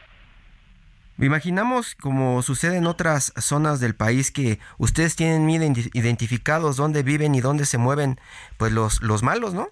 Imaginamos, 1.18 1.94
como 1.94 2.42
sucede 2.42 2.76
en 2.76 2.86
otras 2.86 3.32
zonas 3.38 3.80
del 3.80 3.94
país, 3.94 4.30
que 4.30 4.58
ustedes 4.78 5.16
tienen 5.16 5.48
identificados 5.94 6.76
dónde 6.76 7.02
viven 7.02 7.34
y 7.34 7.40
dónde 7.40 7.64
se 7.64 7.78
mueven, 7.78 8.20
pues 8.58 8.72
los, 8.72 9.00
los 9.00 9.22
malos, 9.22 9.54
¿no? 9.54 9.70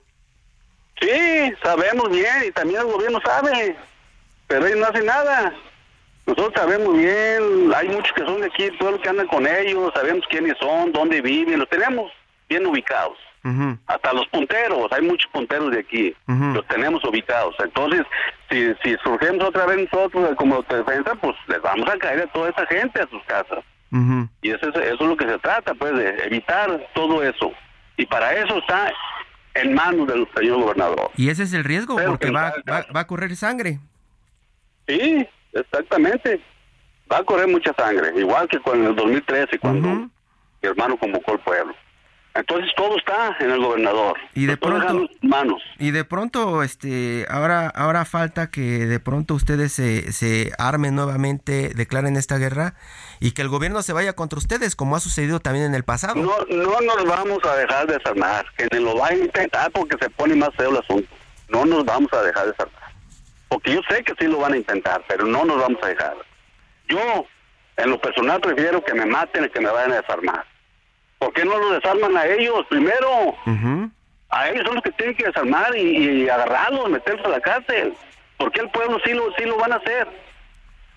Sí, 1.01 1.53
sabemos 1.63 2.11
bien 2.11 2.45
y 2.47 2.51
también 2.51 2.81
el 2.81 2.87
gobierno 2.87 3.21
sabe, 3.25 3.77
pero 4.47 4.67
ellos 4.67 4.79
no 4.79 4.87
hacen 4.87 5.07
nada. 5.07 5.53
Nosotros 6.27 6.53
sabemos 6.57 6.97
bien, 6.97 7.73
hay 7.75 7.89
muchos 7.89 8.13
que 8.15 8.25
son 8.25 8.41
de 8.41 8.47
aquí, 8.47 8.71
todos 8.79 8.93
los 8.93 9.01
que 9.03 9.11
andan 9.11 9.27
con 9.27 9.47
ellos, 9.47 9.93
sabemos 9.95 10.25
quiénes 10.31 10.57
son, 10.59 10.93
dónde 10.93 11.21
viven, 11.21 11.59
los 11.59 11.69
tenemos 11.69 12.11
bien 12.49 12.65
ubicados. 12.67 13.19
Hasta 13.87 14.13
los 14.15 14.27
punteros, 14.29 14.91
hay 14.93 15.03
muchos 15.03 15.31
punteros 15.31 15.71
de 15.71 15.81
aquí, 15.81 16.15
los 16.27 16.67
tenemos 16.67 17.05
ubicados. 17.05 17.55
Entonces, 17.59 18.03
si, 18.51 18.73
si 18.83 18.97
surgimos 19.05 19.45
otra 19.45 19.67
vez 19.67 19.87
nosotros 19.93 20.35
como 20.37 20.63
defensa, 20.63 21.15
pues 21.17 21.37
les 21.49 21.61
vamos 21.61 21.89
a 21.89 21.99
caer 21.99 22.23
a 22.23 22.33
toda 22.33 22.49
esa 22.51 22.67
gente 22.67 23.03
a 23.03 23.09
sus 23.09 23.23
casas. 23.25 23.65
Y 24.43 24.51
eso, 24.51 24.69
eso 24.69 24.81
es 24.81 25.01
lo 25.01 25.17
que 25.17 25.29
se 25.29 25.39
trata, 25.39 25.75
pues, 25.75 25.97
de 25.97 26.09
evitar 26.25 26.89
todo 26.95 27.23
eso. 27.23 27.53
Y 27.97 28.07
para 28.07 28.33
eso 28.33 28.59
está 28.59 28.93
en 29.55 29.75
manos 29.75 30.09
del 30.09 30.27
señor 30.35 30.61
gobernador. 30.63 31.11
Y 31.17 31.29
ese 31.29 31.45
es 31.45 31.53
el 31.53 31.65
riesgo, 31.65 31.97
porque 31.97 32.31
va, 32.31 32.55
va, 32.69 33.01
a 33.01 33.07
correr 33.07 33.37
sangre. 33.37 33.79
Sí, 34.89 35.27
exactamente. 35.53 36.41
Va 37.13 37.19
a 37.19 37.25
correr 37.25 37.47
mucha 37.47 37.73
sangre, 37.75 38.19
igual 38.19 38.49
que 38.49 38.59
con 38.61 38.85
el 38.85 38.97
2013, 38.97 39.59
cuando 39.59 39.89
mi 39.89 40.11
hermano 40.63 40.97
convocó 40.97 41.33
al 41.33 41.41
pueblo. 41.41 41.75
Entonces 42.35 42.69
todo 42.76 42.97
está 42.99 43.37
en 43.38 43.50
el 43.53 43.61
gobernador. 43.61 44.19
Y 44.35 44.47
de 44.47 44.57
pronto 44.57 45.09
manos. 45.23 45.62
Y 45.79 45.93
de 45.93 46.05
pronto 46.05 46.64
este 46.64 47.26
ahora 47.31 47.69
ahora 47.69 48.05
falta 48.05 48.50
que 48.50 48.87
de 48.87 48.99
pronto 48.99 49.35
ustedes 49.35 49.73
se, 49.73 50.11
se 50.12 50.50
armen 50.59 50.97
nuevamente, 50.97 51.71
declaren 51.75 52.17
esta 52.17 52.37
guerra 52.38 52.75
y 53.21 53.33
que 53.33 53.43
el 53.43 53.49
gobierno 53.49 53.83
se 53.83 53.93
vaya 53.93 54.14
contra 54.14 54.38
ustedes 54.38 54.75
como 54.75 54.97
ha 54.97 55.00
sucedido 55.00 55.38
también 55.38 55.67
en 55.67 55.76
el 55.76 55.85
pasado. 55.85 56.17
No 56.17 56.35
no 56.50 56.81
nos 56.81 57.05
vamos 57.05 57.38
a 57.45 57.55
dejar 57.55 57.87
desarmar, 57.87 58.45
que 58.57 58.81
lo 58.81 58.97
va 58.99 59.09
a 59.09 59.14
intentar 59.14 59.71
porque 59.71 59.97
se 60.00 60.11
pone 60.11 60.35
más 60.35 60.50
feo 60.57 60.71
el 60.71 60.79
asunto. 60.79 61.09
No 61.49 61.64
nos 61.64 61.85
vamos 61.85 62.12
a 62.12 62.23
dejar 62.23 62.49
desarmar. 62.49 62.83
Porque 63.49 63.75
yo 63.75 63.81
sé 63.88 64.03
que 64.03 64.12
sí 64.19 64.26
lo 64.26 64.38
van 64.38 64.55
a 64.55 64.57
intentar, 64.57 65.05
pero 65.07 65.25
no 65.25 65.45
nos 65.45 65.61
vamos 65.61 65.79
a 65.85 65.87
dejar. 65.87 66.17
Yo 66.88 67.26
en 67.76 67.91
lo 67.91 68.00
personal 68.00 68.41
prefiero 68.41 68.85
que 68.85 68.95
me 68.95 69.07
maten 69.07 69.45
y 69.45 69.49
que 69.50 69.61
me 69.61 69.71
vayan 69.71 69.93
a 69.93 70.00
desarmar 70.00 70.54
¿Por 71.25 71.33
qué 71.33 71.43
no 71.47 71.57
lo 71.57 71.71
desarman 71.71 72.14
a 72.19 72.26
ellos 72.26 72.66
primero? 72.69 73.35
A 74.28 74.50
ellos 74.50 74.62
son 74.66 74.75
los 74.75 74.85
que 74.85 74.93
tienen 74.93 75.16
que 75.16 75.25
desarmar 75.25 75.75
y, 75.75 76.28
agarrarlos, 76.28 76.90
meterlos 76.90 77.25
a 77.25 77.31
la 77.31 77.40
cárcel. 77.40 77.95
¿Por 78.37 78.52
qué 78.52 78.61
el 78.61 78.69
pueblo 78.69 78.99
sí 79.02 79.14
lo, 79.14 79.33
sí 79.33 79.45
lo 79.45 79.57
van 79.57 79.73
a 79.73 79.76
hacer? 79.76 80.07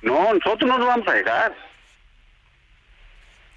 No, 0.01 0.34
nosotros 0.34 0.69
no 0.69 0.77
nos 0.79 0.88
vamos 0.88 1.07
a 1.07 1.13
dejar. 1.13 1.55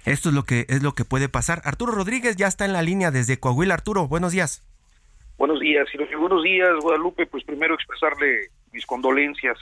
Esto 0.05 0.29
es 0.29 0.35
lo 0.35 0.43
que 0.43 0.65
es 0.69 0.81
lo 0.81 0.93
que 0.93 1.03
puede 1.03 1.27
pasar. 1.27 1.61
Arturo 1.65 1.91
Rodríguez 1.91 2.37
ya 2.37 2.47
está 2.47 2.63
en 2.63 2.71
la 2.71 2.83
línea 2.83 3.11
desde 3.11 3.37
Coahuila. 3.37 3.73
Arturo, 3.73 4.07
buenos 4.07 4.31
días. 4.31 4.63
Buenos 5.37 5.59
días, 5.59 5.89
y 5.93 6.15
buenos 6.15 6.41
días, 6.41 6.69
Guadalupe. 6.81 7.25
Pues 7.25 7.43
primero 7.43 7.73
expresarle 7.73 8.49
mis 8.71 8.85
condolencias 8.85 9.57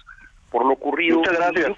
por 0.51 0.63
lo 0.63 0.73
ocurrido. 0.73 1.17
Muchas 1.17 1.37
gracias 1.37 1.75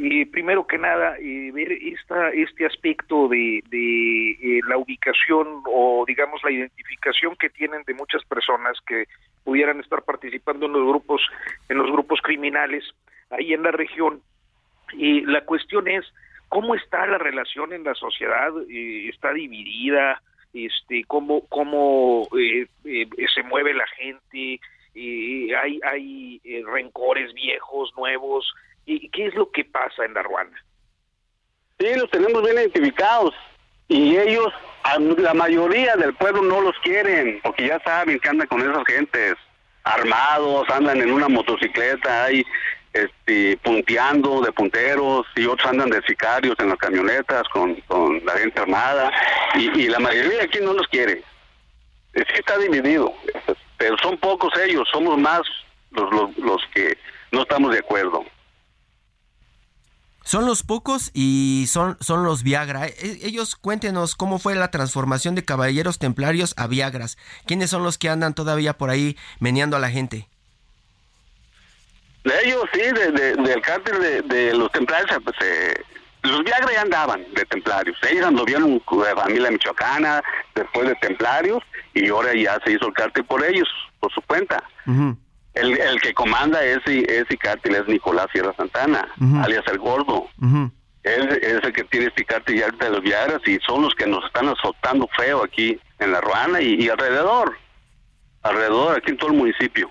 eh, 0.00 0.26
primero 0.30 0.64
que 0.64 0.78
nada, 0.78 1.16
eh, 1.18 1.50
ver 1.52 1.72
esta, 1.72 2.30
este 2.30 2.64
aspecto 2.64 3.26
de, 3.26 3.64
de 3.68 4.30
eh, 4.30 4.60
la 4.68 4.78
ubicación 4.78 5.62
o, 5.66 6.04
digamos, 6.06 6.40
la 6.44 6.52
identificación 6.52 7.34
que 7.34 7.50
tienen 7.50 7.82
de 7.84 7.94
muchas 7.94 8.24
personas 8.24 8.78
que 8.86 9.06
pudieran 9.42 9.80
estar 9.80 10.02
participando 10.02 10.66
en 10.66 10.72
los 10.72 10.86
grupos, 10.86 11.20
en 11.68 11.78
los 11.78 11.90
grupos 11.90 12.20
criminales 12.22 12.84
ahí 13.30 13.52
en 13.52 13.64
la 13.64 13.72
región. 13.72 14.22
Y 14.92 15.22
la 15.22 15.44
cuestión 15.44 15.88
es, 15.88 16.04
¿cómo 16.48 16.76
está 16.76 17.04
la 17.08 17.18
relación 17.18 17.72
en 17.72 17.82
la 17.82 17.94
sociedad? 17.94 18.52
Eh, 18.70 19.08
¿Está 19.08 19.32
dividida? 19.32 20.22
Este, 20.54 21.02
¿Cómo, 21.08 21.44
cómo 21.48 22.28
se 22.32 23.42
mueve 23.42 23.74
la 23.74 23.86
gente? 23.88 24.60
hay 24.94 25.80
hay 25.84 26.40
rencores 26.64 27.32
viejos, 27.34 27.92
nuevos, 27.96 28.52
¿Y 28.88 29.10
qué 29.10 29.26
es 29.26 29.34
lo 29.34 29.50
que 29.50 29.66
pasa 29.66 30.06
en 30.06 30.14
la 30.14 30.22
Ruana? 30.22 30.56
Sí, 31.78 31.86
los 31.94 32.10
tenemos 32.10 32.42
bien 32.42 32.56
identificados 32.56 33.34
y 33.86 34.16
ellos, 34.16 34.50
la 35.18 35.34
mayoría 35.34 35.94
del 35.96 36.14
pueblo 36.14 36.40
no 36.40 36.62
los 36.62 36.74
quieren 36.82 37.38
porque 37.42 37.66
ya 37.66 37.78
saben 37.80 38.18
que 38.18 38.28
andan 38.30 38.48
con 38.48 38.62
esas 38.62 38.82
gentes 38.86 39.34
armados, 39.84 40.66
andan 40.70 41.02
en 41.02 41.12
una 41.12 41.28
motocicleta, 41.28 42.24
hay 42.24 42.42
este, 42.94 43.58
punteando 43.58 44.40
de 44.40 44.52
punteros 44.52 45.26
y 45.36 45.44
otros 45.44 45.68
andan 45.68 45.90
de 45.90 46.00
sicarios 46.06 46.56
en 46.58 46.70
las 46.70 46.78
camionetas 46.78 47.46
con, 47.50 47.74
con 47.82 48.24
la 48.24 48.38
gente 48.38 48.58
armada 48.58 49.12
y, 49.54 49.82
y 49.82 49.88
la 49.88 49.98
mayoría 49.98 50.44
aquí 50.44 50.60
no 50.62 50.72
los 50.72 50.88
quiere. 50.88 51.22
Sí 52.14 52.24
está 52.38 52.56
dividido, 52.56 53.12
pero 53.76 53.98
son 53.98 54.16
pocos 54.16 54.50
ellos, 54.58 54.88
somos 54.90 55.18
más 55.18 55.42
los, 55.90 56.10
los, 56.10 56.38
los 56.38 56.62
que 56.74 56.96
no 57.32 57.42
estamos 57.42 57.72
de 57.72 57.80
acuerdo. 57.80 58.24
Son 60.28 60.44
los 60.44 60.62
pocos 60.62 61.10
y 61.14 61.64
son, 61.68 61.96
son 62.00 62.22
los 62.22 62.42
Viagra. 62.42 62.86
E, 62.86 63.20
ellos 63.22 63.56
cuéntenos 63.56 64.14
cómo 64.14 64.38
fue 64.38 64.54
la 64.56 64.70
transformación 64.70 65.34
de 65.34 65.42
caballeros 65.42 65.98
templarios 65.98 66.52
a 66.58 66.66
Viagras. 66.66 67.16
¿Quiénes 67.46 67.70
son 67.70 67.82
los 67.82 67.96
que 67.96 68.10
andan 68.10 68.34
todavía 68.34 68.76
por 68.76 68.90
ahí 68.90 69.16
meneando 69.40 69.78
a 69.78 69.80
la 69.80 69.88
gente? 69.88 70.28
De 72.24 72.34
ellos 72.44 72.62
sí, 72.74 72.80
de, 72.80 73.36
del 73.36 73.62
cártel 73.62 74.28
de, 74.28 74.52
los 74.52 74.70
templarios, 74.70 75.18
pues, 75.24 75.36
eh, 75.40 75.82
los 76.24 76.44
Viagra 76.44 76.74
ya 76.74 76.82
andaban 76.82 77.24
de 77.32 77.46
templarios. 77.46 77.96
Ellos 78.10 78.26
anduvieron 78.26 78.74
de 78.74 79.14
familia 79.16 79.50
michoacana, 79.50 80.22
después 80.54 80.88
de 80.88 80.94
templarios, 80.96 81.62
y 81.94 82.06
ahora 82.10 82.34
ya 82.34 82.60
se 82.66 82.72
hizo 82.72 82.88
el 82.88 82.92
cártel 82.92 83.24
por 83.24 83.42
ellos, 83.42 83.66
por 83.98 84.12
su 84.12 84.20
cuenta. 84.20 84.62
El, 85.60 85.78
el, 85.78 86.00
que 86.00 86.14
comanda 86.14 86.64
ese, 86.64 87.00
ese 87.08 87.36
cártel 87.36 87.76
es 87.76 87.88
Nicolás 87.88 88.26
Sierra 88.32 88.54
Santana, 88.56 89.08
alias 89.42 89.64
El 89.66 89.78
Gordo. 89.78 90.28
Él 91.02 91.28
es 91.42 91.64
el 91.64 91.72
que 91.72 91.84
tiene 91.84 92.06
este 92.06 92.24
cártel 92.24 92.58
ya 92.58 92.68
de 92.68 92.90
los 92.90 93.02
Viagras 93.02 93.40
y 93.46 93.58
son 93.66 93.82
los 93.82 93.94
que 93.94 94.06
nos 94.06 94.24
están 94.26 94.48
azotando 94.48 95.08
feo 95.16 95.42
aquí 95.42 95.78
en 95.98 96.12
La 96.12 96.20
Ruana 96.20 96.60
y, 96.60 96.74
y 96.74 96.88
alrededor. 96.88 97.56
Alrededor, 98.42 98.98
aquí 98.98 99.10
en 99.10 99.16
todo 99.16 99.30
el 99.30 99.36
municipio. 99.36 99.90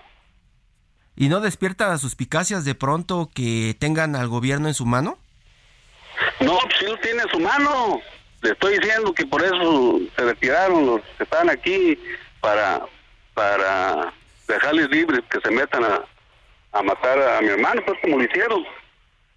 ¿Y 1.15 1.29
no 1.29 1.39
despierta 1.39 1.87
las 1.87 2.01
suspicacias 2.01 2.63
de 2.63 2.75
pronto 2.75 3.29
que 3.33 3.75
tengan 3.79 4.15
al 4.15 4.27
gobierno 4.27 4.67
en 4.67 4.75
su 4.75 4.85
mano? 4.85 5.17
No, 6.39 6.59
sí 6.79 6.85
lo 6.85 6.97
tiene 6.97 7.23
en 7.23 7.29
su 7.29 7.39
mano. 7.39 7.99
Le 8.41 8.51
estoy 8.51 8.77
diciendo 8.77 9.13
que 9.13 9.25
por 9.25 9.43
eso 9.43 9.99
se 10.15 10.23
retiraron 10.23 10.85
los 10.85 11.01
que 11.17 11.23
están 11.23 11.49
aquí 11.49 11.97
para 12.39 12.85
para 13.33 14.13
dejarles 14.47 14.89
libres 14.89 15.21
que 15.29 15.39
se 15.41 15.51
metan 15.51 15.83
a, 15.83 16.01
a 16.73 16.81
matar 16.83 17.19
a 17.21 17.41
mi 17.41 17.49
hermano, 17.49 17.81
pues 17.85 17.97
como 18.01 18.17
lo 18.17 18.23
hicieron. 18.23 18.63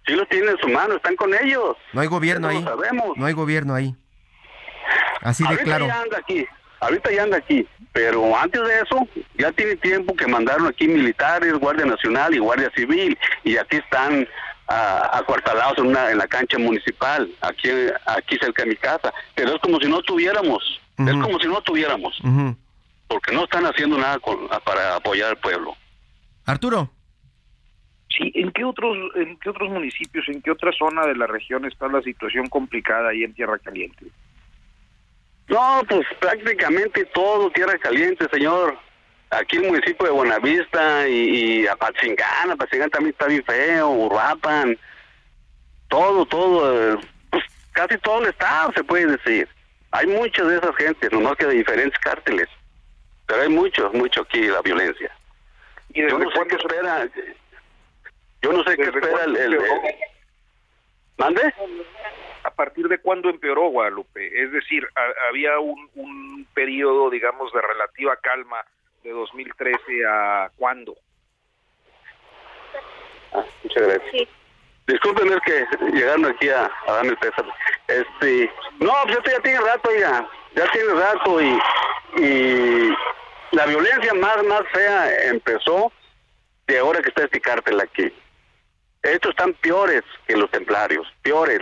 Sí 0.07 0.13
lo 0.13 0.25
tiene 0.25 0.51
en 0.51 0.57
su 0.57 0.67
mano, 0.67 0.95
están 0.95 1.15
con 1.15 1.31
ellos. 1.33 1.77
No 1.93 2.01
hay 2.01 2.07
gobierno 2.07 2.47
ahí. 2.47 2.63
sabemos. 2.63 3.17
No 3.17 3.25
hay 3.25 3.33
gobierno 3.33 3.75
ahí. 3.75 3.95
Así 5.21 5.43
de 5.47 5.57
claro. 5.57 5.85
Ya 5.85 6.01
anda 6.01 6.17
aquí 6.17 6.47
ahorita 6.81 7.11
ya 7.11 7.23
anda 7.23 7.37
aquí, 7.37 7.65
pero 7.93 8.35
antes 8.37 8.61
de 8.61 8.79
eso 8.81 9.07
ya 9.37 9.51
tiene 9.51 9.75
tiempo 9.77 10.13
que 10.15 10.27
mandaron 10.27 10.67
aquí 10.67 10.87
militares, 10.87 11.53
Guardia 11.53 11.85
Nacional 11.85 12.33
y 12.33 12.39
Guardia 12.39 12.69
Civil, 12.75 13.17
y 13.43 13.55
aquí 13.55 13.77
están 13.77 14.23
uh, 14.23 14.73
acuartalados 15.13 15.77
en, 15.77 15.87
una, 15.87 16.11
en 16.11 16.17
la 16.17 16.27
cancha 16.27 16.57
municipal, 16.57 17.29
aquí, 17.41 17.69
aquí 18.07 18.37
cerca 18.39 18.63
de 18.63 18.69
mi 18.69 18.75
casa, 18.75 19.13
pero 19.35 19.55
es 19.55 19.61
como 19.61 19.79
si 19.79 19.87
no 19.87 20.01
tuviéramos, 20.01 20.81
es 20.97 21.13
como 21.13 21.39
si 21.39 21.47
no 21.47 21.61
tuviéramos, 21.61 22.19
porque 23.11 23.33
no 23.33 23.43
están 23.43 23.65
haciendo 23.65 23.97
nada 23.97 24.17
para 24.63 24.95
apoyar 24.95 25.31
al 25.31 25.37
pueblo. 25.37 25.75
Arturo. 26.45 26.89
Sí, 28.07 28.31
¿en 28.35 28.51
qué 28.51 28.63
otros 28.63 28.95
en 29.15 29.37
qué 29.39 29.49
otros 29.49 29.69
municipios, 29.69 30.27
en 30.29 30.41
qué 30.41 30.51
otra 30.51 30.71
zona 30.71 31.05
de 31.05 31.15
la 31.15 31.27
región 31.27 31.65
está 31.65 31.87
la 31.87 32.01
situación 32.01 32.47
complicada 32.47 33.09
ahí 33.09 33.23
en 33.23 33.33
Tierra 33.33 33.59
Caliente? 33.59 34.05
No, 35.49 35.81
pues 35.89 36.07
prácticamente 36.21 37.03
todo 37.13 37.51
tierra 37.51 37.77
caliente, 37.79 38.25
señor. 38.31 38.77
Aquí 39.29 39.57
el 39.57 39.67
municipio 39.67 40.05
de 40.05 40.11
Buenavista 40.11 41.07
y, 41.07 41.63
y 41.63 41.67
Apatzingán, 41.67 42.51
Apatzingán 42.51 42.89
también 42.89 43.11
está 43.11 43.27
bien 43.27 43.43
feo, 43.43 43.89
Urbapan, 43.89 44.77
todo, 45.89 46.25
todo, 46.25 46.99
pues 47.29 47.43
casi 47.73 47.97
todo 47.97 48.21
el 48.23 48.29
estado 48.29 48.71
se 48.73 48.83
puede 48.85 49.17
decir. 49.17 49.49
Hay 49.91 50.07
muchas 50.07 50.47
de 50.47 50.57
esas 50.57 50.75
gentes, 50.77 51.11
nomás 51.11 51.35
que 51.35 51.47
de 51.47 51.55
diferentes 51.55 51.99
cárteles, 51.99 52.47
pero 53.31 53.43
hay 53.43 53.49
mucho, 53.49 53.89
mucho 53.93 54.23
aquí 54.23 54.41
la 54.41 54.61
violencia. 54.61 55.09
¿Y 55.93 56.01
yo 56.01 56.19
no 56.19 56.29
sé 56.31 56.39
qué 56.49 56.55
espera, 56.57 57.07
yo 58.41 58.51
no 58.51 58.61
sé 58.65 58.75
qué 58.75 58.83
espera 58.83 59.23
el, 59.23 59.37
el, 59.37 59.53
el... 59.53 59.61
¿Mande? 61.17 61.53
¿A 62.43 62.51
partir 62.51 62.89
de 62.89 62.97
cuándo 62.97 63.29
empeoró 63.29 63.69
Guadalupe? 63.69 64.43
Es 64.43 64.51
decir, 64.51 64.85
había 65.29 65.59
un, 65.59 65.89
un 65.95 66.45
periodo, 66.53 67.09
digamos, 67.09 67.53
de 67.53 67.61
relativa 67.61 68.17
calma 68.17 68.65
de 69.01 69.11
2013 69.11 69.79
a 70.09 70.51
cuándo? 70.57 70.97
Ah, 73.31 73.45
muchas 73.63 73.87
gracias. 73.87 74.11
Sí. 74.11 74.27
Disculpen, 74.87 75.31
es 75.31 75.39
que 75.45 75.65
llegaron 75.93 76.25
aquí 76.25 76.49
a, 76.49 76.69
darme 76.87 77.09
el 77.09 77.17
pésame. 77.17 77.51
Este, 77.87 78.51
no, 78.79 78.93
pues 79.03 79.17
esto 79.17 79.31
ya 79.31 79.39
tiene 79.41 79.59
rato, 79.61 79.89
ya, 79.97 80.27
ya 80.55 80.71
tiene 80.71 80.93
rato 80.93 81.41
y, 81.41 81.59
y 82.17 82.93
la 83.51 83.65
violencia 83.65 84.13
más, 84.15 84.43
más 84.45 84.63
fea 84.73 85.27
empezó 85.29 85.91
de 86.67 86.79
ahora 86.79 87.01
que 87.01 87.09
está 87.09 87.23
este 87.23 87.41
cártel 87.41 87.79
aquí. 87.79 88.11
Estos 89.03 89.31
están 89.31 89.53
peores 89.53 90.03
que 90.27 90.35
los 90.35 90.49
templarios, 90.51 91.07
peores. 91.21 91.61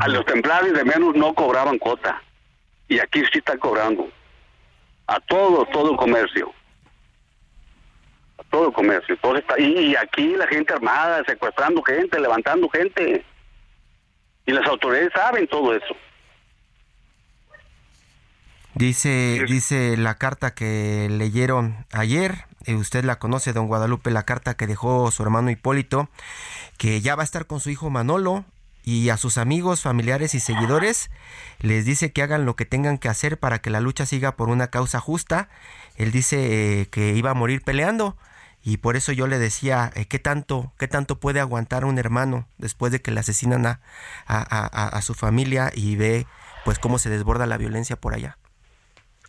A 0.00 0.06
los 0.06 0.24
templarios 0.26 0.74
de 0.74 0.84
menos 0.84 1.14
no 1.16 1.34
cobraban 1.34 1.78
cuota. 1.78 2.22
Y 2.88 3.00
aquí 3.00 3.20
sí 3.32 3.38
están 3.38 3.58
cobrando. 3.58 4.08
A 5.08 5.18
todo, 5.20 5.64
todo 5.66 5.96
comercio. 5.96 6.52
Todo 8.52 8.70
comercio. 8.70 9.16
Todo 9.16 9.36
está, 9.36 9.58
y, 9.58 9.96
aquí 9.96 10.36
la 10.36 10.46
gente 10.46 10.74
armada, 10.74 11.24
secuestrando 11.26 11.82
gente, 11.82 12.20
levantando 12.20 12.68
gente. 12.68 13.24
Y 14.44 14.52
las 14.52 14.66
autoridades 14.66 15.10
saben 15.14 15.48
todo 15.48 15.74
eso. 15.74 15.96
Dice, 18.74 19.44
dice 19.48 19.96
la 19.96 20.16
carta 20.16 20.54
que 20.54 21.08
leyeron 21.10 21.86
ayer, 21.92 22.44
eh, 22.66 22.74
usted 22.74 23.04
la 23.04 23.18
conoce, 23.18 23.54
don 23.54 23.68
Guadalupe, 23.68 24.10
la 24.10 24.24
carta 24.24 24.54
que 24.54 24.66
dejó 24.66 25.10
su 25.10 25.22
hermano 25.22 25.50
Hipólito, 25.50 26.10
que 26.76 27.00
ya 27.00 27.16
va 27.16 27.22
a 27.22 27.24
estar 27.24 27.46
con 27.46 27.58
su 27.58 27.70
hijo 27.70 27.88
Manolo 27.88 28.44
y 28.84 29.08
a 29.08 29.16
sus 29.16 29.38
amigos, 29.38 29.80
familiares 29.80 30.34
y 30.34 30.40
seguidores 30.40 31.10
les 31.60 31.86
dice 31.86 32.12
que 32.12 32.22
hagan 32.22 32.44
lo 32.44 32.56
que 32.56 32.66
tengan 32.66 32.98
que 32.98 33.08
hacer 33.08 33.38
para 33.38 33.60
que 33.60 33.70
la 33.70 33.80
lucha 33.80 34.04
siga 34.04 34.32
por 34.32 34.50
una 34.50 34.66
causa 34.68 35.00
justa. 35.00 35.48
Él 35.96 36.12
dice 36.12 36.80
eh, 36.80 36.86
que 36.86 37.14
iba 37.14 37.30
a 37.30 37.34
morir 37.34 37.62
peleando 37.62 38.16
y 38.64 38.76
por 38.76 38.96
eso 38.96 39.12
yo 39.12 39.26
le 39.26 39.38
decía 39.38 39.90
eh, 39.94 40.06
qué 40.06 40.18
tanto 40.18 40.72
qué 40.78 40.86
tanto 40.86 41.18
puede 41.18 41.40
aguantar 41.40 41.84
un 41.84 41.98
hermano 41.98 42.46
después 42.58 42.92
de 42.92 43.02
que 43.02 43.10
le 43.10 43.20
asesinan 43.20 43.66
a, 43.66 43.80
a, 44.26 45.02
su 45.02 45.14
familia 45.14 45.70
y 45.74 45.96
ve 45.96 46.26
pues 46.64 46.78
cómo 46.78 46.98
se 46.98 47.10
desborda 47.10 47.46
la 47.46 47.58
violencia 47.58 47.96
por 47.96 48.14
allá. 48.14 48.38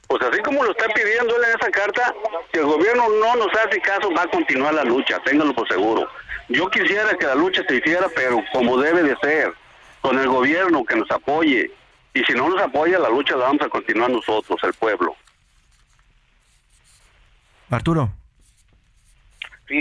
Pues 0.08 0.22
así 0.22 0.40
como 0.44 0.64
lo 0.64 0.72
está 0.72 0.86
pidiendo 0.94 1.36
en 1.38 1.50
esa 1.50 1.72
carta, 1.72 2.14
si 2.52 2.60
el 2.60 2.66
gobierno 2.66 3.06
no 3.10 3.36
nos 3.36 3.48
hace 3.56 3.80
caso, 3.82 4.12
va 4.16 4.24
a 4.24 4.28
continuar 4.28 4.74
la 4.74 4.84
lucha, 4.84 5.20
ténganlo 5.26 5.56
por 5.56 5.68
seguro. 5.68 6.08
Yo 6.50 6.70
quisiera 6.70 7.16
que 7.18 7.26
la 7.26 7.34
lucha 7.34 7.64
se 7.68 7.78
hiciera, 7.78 8.08
pero 8.16 8.44
como 8.52 8.78
debe 8.78 9.02
de 9.02 9.16
ser, 9.18 9.54
con 10.02 10.20
el 10.20 10.28
gobierno 10.28 10.84
que 10.86 10.96
nos 10.96 11.10
apoye. 11.10 11.72
Y 12.14 12.24
si 12.26 12.34
no 12.34 12.50
nos 12.50 12.62
apoya, 12.62 13.00
la 13.00 13.10
lucha 13.10 13.36
la 13.36 13.46
vamos 13.46 13.64
a 13.64 13.70
continuar 13.70 14.12
nosotros, 14.12 14.60
el 14.64 14.74
pueblo. 14.74 15.16
Arturo. 17.72 18.12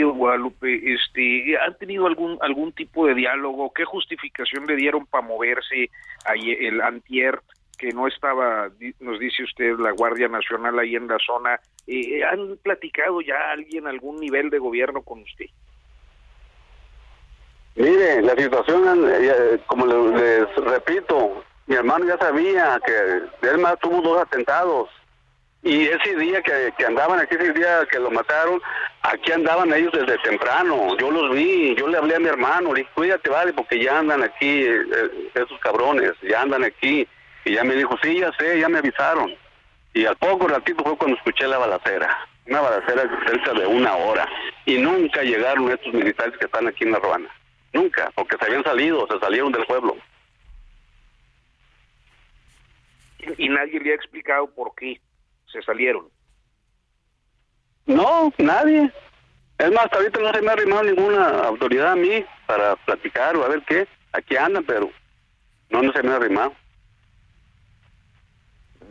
Guadalupe, 0.00 0.94
este, 0.94 1.58
¿han 1.58 1.76
tenido 1.76 2.06
algún 2.06 2.38
algún 2.40 2.72
tipo 2.72 3.06
de 3.06 3.14
diálogo? 3.14 3.72
¿Qué 3.72 3.84
justificación 3.84 4.66
le 4.66 4.76
dieron 4.76 5.04
para 5.06 5.26
moverse 5.26 5.90
ahí 6.24 6.52
el 6.52 6.80
antier 6.80 7.40
que 7.78 7.90
no 7.90 8.06
estaba, 8.06 8.70
nos 9.00 9.18
dice 9.18 9.42
usted, 9.42 9.76
la 9.78 9.90
Guardia 9.90 10.28
Nacional 10.28 10.78
ahí 10.78 10.96
en 10.96 11.08
la 11.08 11.18
zona? 11.18 11.60
Eh, 11.86 12.24
¿Han 12.24 12.56
platicado 12.62 13.20
ya 13.20 13.50
alguien 13.50 13.86
algún 13.86 14.16
nivel 14.16 14.50
de 14.50 14.58
gobierno 14.58 15.02
con 15.02 15.20
usted? 15.20 15.46
Mire, 17.74 18.22
la 18.22 18.34
situación, 18.36 19.10
eh, 19.10 19.58
como 19.66 19.86
les, 19.86 20.54
repito, 20.56 21.42
mi 21.66 21.74
hermano 21.74 22.06
ya 22.06 22.18
sabía 22.18 22.78
que 22.84 23.48
él 23.48 23.58
más 23.58 23.78
tuvo 23.80 24.02
dos 24.02 24.22
atentados. 24.22 24.88
Y 25.64 25.82
ese 25.86 26.16
día 26.16 26.42
que, 26.42 26.84
andaban 26.84 27.20
aquí, 27.20 27.36
ese 27.36 27.52
día 27.52 27.86
que 27.88 28.00
lo 28.00 28.10
mataron, 28.10 28.60
aquí 29.02 29.30
andaban 29.30 29.72
ellos 29.72 29.92
desde 29.92 30.18
temprano. 30.18 30.96
Yo 30.98 31.10
los 31.10 31.32
vi, 31.34 31.76
yo 31.76 31.86
le 31.86 31.98
hablé 31.98 32.16
a 32.16 32.20
mi 32.20 32.26
hermano, 32.26 32.72
le 32.72 32.80
dije, 32.80 32.90
cuídate, 32.94 33.30
vale, 33.30 33.52
porque 33.52 33.80
ya 33.80 34.00
andan 34.00 34.24
aquí, 34.24 34.64
eh, 34.64 35.30
esos 35.34 35.58
cabrones, 35.60 36.12
ya 36.22 36.42
andan 36.42 36.64
aquí. 36.64 37.06
Y 37.44 37.54
ya 37.54 37.62
me 37.62 37.76
dijo, 37.76 37.96
sí, 38.02 38.18
ya 38.18 38.32
sé, 38.32 38.58
ya 38.58 38.68
me 38.68 38.78
avisaron. 38.78 39.32
Y 39.94 40.04
al 40.04 40.16
poco 40.16 40.48
ratito 40.48 40.82
fue 40.82 40.96
cuando 40.96 41.16
escuché 41.16 41.46
la 41.46 41.58
balacera. 41.58 42.26
Una 42.46 42.60
balacera 42.60 43.24
cerca 43.26 43.52
de 43.52 43.66
una 43.66 43.94
hora. 43.94 44.28
Y 44.66 44.78
nunca 44.78 45.22
llegaron 45.22 45.70
estos 45.70 45.94
militares 45.94 46.36
que 46.38 46.46
están 46.46 46.66
aquí 46.66 46.82
en 46.82 46.92
la 46.92 46.98
Ruana. 46.98 47.28
Nunca, 47.72 48.10
porque 48.16 48.36
se 48.36 48.46
habían 48.46 48.64
salido, 48.64 49.06
se 49.06 49.18
salieron 49.20 49.52
del 49.52 49.64
pueblo. 49.66 49.96
Y 53.38 53.48
nadie 53.48 53.78
le 53.78 53.92
ha 53.92 53.94
explicado 53.94 54.48
por 54.48 54.74
qué 54.74 55.00
se 55.52 55.62
salieron. 55.62 56.08
No, 57.86 58.32
nadie. 58.38 58.90
Es 59.58 59.70
más, 59.70 59.86
ahorita 59.92 60.20
no 60.20 60.32
se 60.32 60.42
me 60.42 60.48
ha 60.48 60.52
arrimado 60.52 60.82
ninguna 60.84 61.44
autoridad 61.44 61.92
a 61.92 61.96
mí 61.96 62.24
para 62.46 62.76
platicar 62.76 63.36
o 63.36 63.44
a 63.44 63.48
ver 63.48 63.62
qué. 63.66 63.86
Aquí 64.12 64.36
andan, 64.36 64.64
pero 64.64 64.90
no, 65.70 65.82
no 65.82 65.92
se 65.92 66.02
me 66.02 66.10
ha 66.10 66.16
arrimado. 66.16 66.54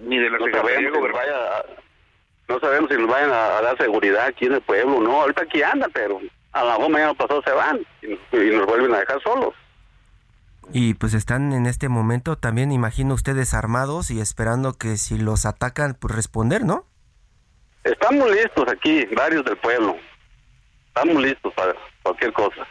Ni 0.04 0.18
de 0.18 0.30
la 0.30 0.38
No 0.38 0.46
Secretaría 0.46 0.90
de 0.92 0.98
Gobernación. 0.98 1.36
no 2.48 2.60
sabemos 2.60 2.90
si 2.90 2.98
nos 2.98 3.08
vayan 3.10 3.32
a, 3.32 3.58
a 3.58 3.62
dar 3.62 3.78
seguridad 3.78 4.26
aquí 4.26 4.46
en 4.46 4.54
el 4.54 4.62
pueblo 4.62 5.00
no. 5.00 5.22
Ahorita 5.22 5.44
aquí 5.44 5.62
andan, 5.62 5.92
pero 5.92 6.20
a 6.54 6.64
la 6.64 6.78
mejor 6.78 6.92
mañana 6.92 7.14
pasado 7.14 7.42
se 7.44 7.52
van 7.52 7.86
y 8.02 8.38
nos 8.56 8.66
vuelven 8.66 8.94
a 8.94 9.00
dejar 9.00 9.22
solos. 9.22 9.54
Y 10.74 10.94
pues 10.94 11.14
están 11.14 11.52
en 11.54 11.66
este 11.66 11.90
momento 11.90 12.38
también, 12.38 12.72
imagino 12.72 13.14
ustedes, 13.14 13.54
armados 13.54 14.12
y 14.12 14.22
esperando 14.22 14.74
que 14.74 14.98
si 14.98 15.18
los 15.18 15.46
atacan, 15.46 15.96
pues 16.00 16.16
responder, 16.16 16.64
¿no? 16.64 16.86
Estamos 17.84 18.30
listos 18.32 18.66
aquí, 18.70 19.06
varios 19.16 19.44
del 19.44 19.58
pueblo. 19.58 19.98
Estamos 20.88 21.22
listos 21.22 21.54
para 21.54 21.74
cualquier 22.04 22.32
cosa. 22.34 22.68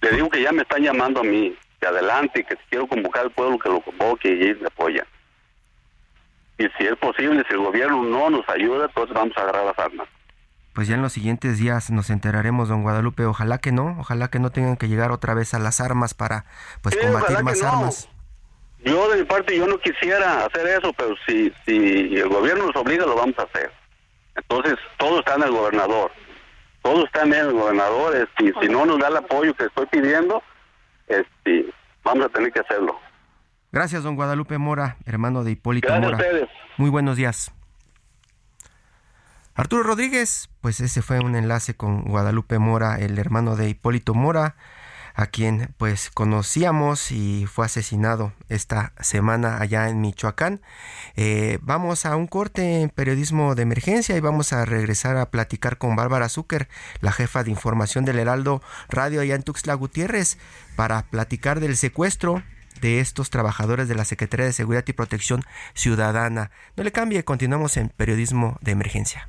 Le 0.00 0.10
digo 0.12 0.30
que 0.30 0.42
ya 0.42 0.52
me 0.52 0.62
están 0.62 0.82
llamando 0.82 1.20
a 1.20 1.24
mí, 1.24 1.56
que 1.80 1.86
adelante, 1.86 2.40
y 2.40 2.44
que 2.44 2.56
si 2.56 2.62
quiero 2.70 2.86
convocar 2.86 3.24
al 3.24 3.30
pueblo, 3.32 3.58
que 3.58 3.68
lo 3.68 3.80
convoque 3.80 4.28
y 4.28 4.54
me 4.60 4.66
apoya. 4.66 5.06
Y 6.58 6.64
si 6.78 6.86
es 6.86 6.96
posible, 6.96 7.44
si 7.48 7.54
el 7.54 7.60
gobierno 7.60 8.02
no 8.02 8.30
nos 8.30 8.48
ayuda, 8.48 8.86
entonces 8.86 9.14
vamos 9.14 9.36
a 9.36 9.42
agarrar 9.42 9.66
las 9.66 9.78
armas. 9.78 10.08
Pues 10.72 10.88
ya 10.88 10.94
en 10.94 11.02
los 11.02 11.12
siguientes 11.12 11.58
días 11.58 11.90
nos 11.90 12.08
enteraremos, 12.10 12.68
don 12.68 12.82
Guadalupe. 12.82 13.24
Ojalá 13.26 13.58
que 13.58 13.72
no, 13.72 13.96
ojalá 14.00 14.28
que 14.28 14.38
no 14.38 14.50
tengan 14.50 14.76
que 14.76 14.88
llegar 14.88 15.12
otra 15.12 15.34
vez 15.34 15.52
a 15.54 15.58
las 15.58 15.80
armas 15.80 16.14
para 16.14 16.46
pues 16.80 16.94
Sí, 16.94 17.00
combatir 17.06 17.42
más 17.42 17.60
no. 17.60 17.68
armas. 17.68 18.08
Yo 18.84 19.10
de 19.10 19.18
mi 19.18 19.24
parte 19.24 19.56
yo 19.56 19.66
no 19.66 19.78
quisiera 19.78 20.44
hacer 20.46 20.66
eso, 20.66 20.92
pero 20.94 21.14
si, 21.26 21.52
si 21.66 22.16
el 22.16 22.28
gobierno 22.28 22.66
nos 22.66 22.76
obliga, 22.76 23.04
lo 23.06 23.14
vamos 23.14 23.38
a 23.38 23.42
hacer. 23.42 23.70
Entonces, 24.34 24.76
todo 24.98 25.20
está 25.20 25.34
en 25.34 25.42
el 25.42 25.50
gobernador. 25.52 26.10
Todo 26.82 27.04
está 27.04 27.22
en 27.22 27.34
el 27.34 27.52
gobernador. 27.52 28.16
Este, 28.16 28.52
si 28.60 28.68
no 28.68 28.84
nos 28.86 28.98
da 28.98 29.08
el 29.08 29.16
apoyo 29.18 29.54
que 29.54 29.66
estoy 29.66 29.86
pidiendo, 29.86 30.42
este, 31.06 31.66
vamos 32.02 32.24
a 32.26 32.28
tener 32.30 32.50
que 32.50 32.60
hacerlo. 32.60 32.98
Gracias, 33.70 34.02
don 34.02 34.16
Guadalupe 34.16 34.58
Mora, 34.58 34.96
hermano 35.06 35.44
de 35.44 35.52
Hipólito 35.52 35.86
Gracias 35.88 36.06
a 36.08 36.10
Mora. 36.10 36.16
ustedes. 36.26 36.48
Muy 36.76 36.90
buenos 36.90 37.16
días. 37.16 37.52
Arturo 39.54 39.82
Rodríguez, 39.82 40.48
pues 40.62 40.80
ese 40.80 41.02
fue 41.02 41.20
un 41.20 41.36
enlace 41.36 41.74
con 41.74 42.04
Guadalupe 42.04 42.58
Mora, 42.58 42.98
el 42.98 43.18
hermano 43.18 43.54
de 43.54 43.68
Hipólito 43.68 44.14
Mora, 44.14 44.56
a 45.14 45.26
quien 45.26 45.74
pues 45.76 46.10
conocíamos 46.10 47.12
y 47.12 47.44
fue 47.44 47.66
asesinado 47.66 48.32
esta 48.48 48.94
semana 48.98 49.58
allá 49.60 49.90
en 49.90 50.00
Michoacán. 50.00 50.62
Eh, 51.16 51.58
vamos 51.60 52.06
a 52.06 52.16
un 52.16 52.28
corte 52.28 52.80
en 52.80 52.88
periodismo 52.88 53.54
de 53.54 53.64
emergencia 53.64 54.16
y 54.16 54.20
vamos 54.20 54.54
a 54.54 54.64
regresar 54.64 55.18
a 55.18 55.30
platicar 55.30 55.76
con 55.76 55.96
Bárbara 55.96 56.30
Zucker, 56.30 56.70
la 57.02 57.12
jefa 57.12 57.44
de 57.44 57.50
información 57.50 58.06
del 58.06 58.20
Heraldo 58.20 58.62
Radio 58.88 59.20
allá 59.20 59.34
en 59.34 59.42
Tuxtla 59.42 59.74
Gutiérrez, 59.74 60.38
para 60.76 61.02
platicar 61.02 61.60
del 61.60 61.76
secuestro 61.76 62.42
de 62.82 63.00
estos 63.00 63.30
trabajadores 63.30 63.88
de 63.88 63.94
la 63.94 64.04
Secretaría 64.04 64.44
de 64.44 64.52
Seguridad 64.52 64.84
y 64.86 64.92
Protección 64.92 65.42
Ciudadana. 65.72 66.50
No 66.76 66.84
le 66.84 66.92
cambie, 66.92 67.24
continuamos 67.24 67.78
en 67.78 67.88
periodismo 67.88 68.58
de 68.60 68.72
emergencia. 68.72 69.28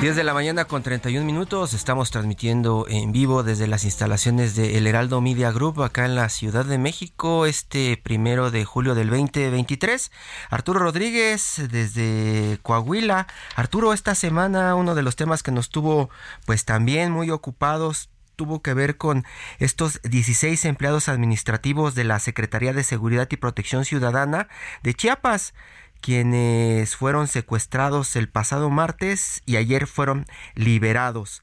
10 0.00 0.16
de 0.16 0.24
la 0.24 0.32
mañana 0.32 0.64
con 0.64 0.82
31 0.82 1.26
minutos. 1.26 1.74
Estamos 1.74 2.10
transmitiendo 2.10 2.86
en 2.88 3.12
vivo 3.12 3.42
desde 3.42 3.66
las 3.66 3.84
instalaciones 3.84 4.56
de 4.56 4.78
El 4.78 4.86
Heraldo 4.86 5.20
Media 5.20 5.52
Group 5.52 5.82
acá 5.82 6.06
en 6.06 6.14
la 6.14 6.30
Ciudad 6.30 6.64
de 6.64 6.78
México 6.78 7.44
este 7.44 7.98
primero 7.98 8.50
de 8.50 8.64
julio 8.64 8.94
del 8.94 9.10
2023. 9.10 10.10
Arturo 10.48 10.80
Rodríguez 10.80 11.60
desde 11.70 12.58
Coahuila. 12.62 13.26
Arturo, 13.56 13.92
esta 13.92 14.14
semana 14.14 14.74
uno 14.74 14.94
de 14.94 15.02
los 15.02 15.16
temas 15.16 15.42
que 15.42 15.52
nos 15.52 15.68
tuvo 15.68 16.08
pues 16.46 16.64
también 16.64 17.12
muy 17.12 17.30
ocupados 17.30 18.08
tuvo 18.36 18.62
que 18.62 18.72
ver 18.72 18.96
con 18.96 19.26
estos 19.58 20.00
16 20.02 20.64
empleados 20.64 21.10
administrativos 21.10 21.94
de 21.94 22.04
la 22.04 22.18
Secretaría 22.20 22.72
de 22.72 22.84
Seguridad 22.84 23.28
y 23.30 23.36
Protección 23.36 23.84
Ciudadana 23.84 24.48
de 24.82 24.94
Chiapas 24.94 25.52
quienes 26.00 26.96
fueron 26.96 27.28
secuestrados 27.28 28.16
el 28.16 28.28
pasado 28.28 28.70
martes 28.70 29.42
y 29.46 29.56
ayer 29.56 29.86
fueron 29.86 30.26
liberados. 30.54 31.42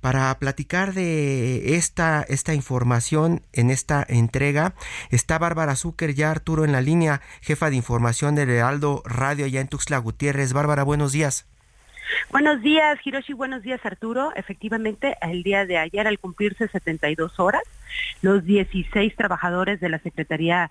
Para 0.00 0.38
platicar 0.38 0.92
de 0.92 1.76
esta, 1.76 2.22
esta 2.28 2.52
información 2.52 3.40
en 3.54 3.70
esta 3.70 4.04
entrega 4.06 4.74
está 5.10 5.38
Bárbara 5.38 5.76
Zucker, 5.76 6.14
ya 6.14 6.30
Arturo 6.30 6.66
en 6.66 6.72
la 6.72 6.82
línea, 6.82 7.22
jefa 7.40 7.70
de 7.70 7.76
información 7.76 8.34
del 8.34 8.50
Heraldo 8.50 9.02
Radio 9.06 9.46
allá 9.46 9.62
en 9.62 9.68
Tuxtla 9.68 9.96
Gutiérrez. 9.96 10.52
Bárbara, 10.52 10.82
buenos 10.82 11.12
días. 11.12 11.46
Buenos 12.30 12.60
días, 12.60 12.98
Hiroshi. 13.02 13.32
Buenos 13.32 13.62
días, 13.62 13.80
Arturo. 13.84 14.32
Efectivamente, 14.36 15.16
el 15.22 15.42
día 15.42 15.64
de 15.66 15.78
ayer, 15.78 16.06
al 16.06 16.18
cumplirse 16.18 16.68
72 16.68 17.40
horas, 17.40 17.62
los 18.22 18.44
16 18.44 19.16
trabajadores 19.16 19.80
de 19.80 19.88
la 19.88 19.98
Secretaría 19.98 20.70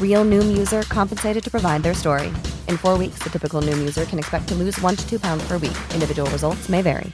Real 0.00 0.24
Noom 0.24 0.56
user 0.56 0.84
compensated 0.84 1.44
to 1.44 1.50
provide 1.50 1.82
their 1.82 1.92
story. 1.92 2.28
In 2.68 2.78
four 2.78 2.96
weeks, 2.96 3.18
the 3.22 3.28
typical 3.28 3.60
Noom 3.60 3.78
user 3.78 4.06
can 4.06 4.18
expect 4.18 4.48
to 4.48 4.54
lose 4.54 4.80
one 4.80 4.96
to 4.96 5.06
two 5.06 5.20
pounds 5.20 5.46
per 5.46 5.58
week. 5.58 5.76
Individual 5.92 6.30
results 6.30 6.70
may 6.70 6.80
vary. 6.80 7.12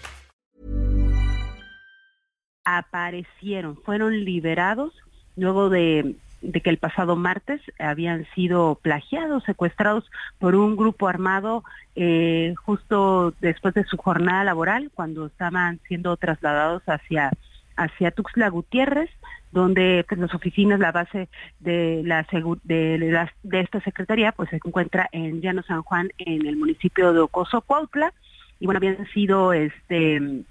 aparecieron, 2.64 3.76
fueron 3.76 4.24
liberados 4.24 4.92
luego 5.36 5.68
de, 5.70 6.16
de 6.40 6.60
que 6.60 6.70
el 6.70 6.78
pasado 6.78 7.16
martes 7.16 7.60
habían 7.78 8.26
sido 8.34 8.78
plagiados, 8.80 9.44
secuestrados 9.44 10.10
por 10.38 10.54
un 10.54 10.76
grupo 10.76 11.08
armado 11.08 11.64
eh, 11.96 12.54
justo 12.64 13.34
después 13.40 13.74
de 13.74 13.84
su 13.84 13.96
jornada 13.96 14.44
laboral, 14.44 14.90
cuando 14.94 15.26
estaban 15.26 15.80
siendo 15.88 16.16
trasladados 16.16 16.82
hacia 16.86 17.30
hacia 17.74 18.10
Tuxtla 18.10 18.50
Gutiérrez, 18.50 19.08
donde 19.52 20.04
pues, 20.08 20.20
las 20.20 20.34
oficinas, 20.34 20.80
la 20.80 20.92
base 20.92 21.28
de 21.60 22.02
la 22.04 22.26
de, 22.64 22.98
la, 22.98 23.32
de 23.42 23.60
esta 23.60 23.80
secretaría, 23.82 24.32
pues 24.32 24.50
se 24.50 24.56
encuentra 24.56 25.08
en 25.12 25.40
Llano 25.40 25.62
San 25.62 25.82
Juan, 25.82 26.10
en 26.18 26.46
el 26.46 26.56
municipio 26.56 27.12
de 27.12 27.20
Ocoso, 27.20 27.60
Cuautla, 27.60 28.12
y 28.58 28.66
bueno, 28.66 28.78
habían 28.78 29.06
sido 29.12 29.52
este 29.52 30.44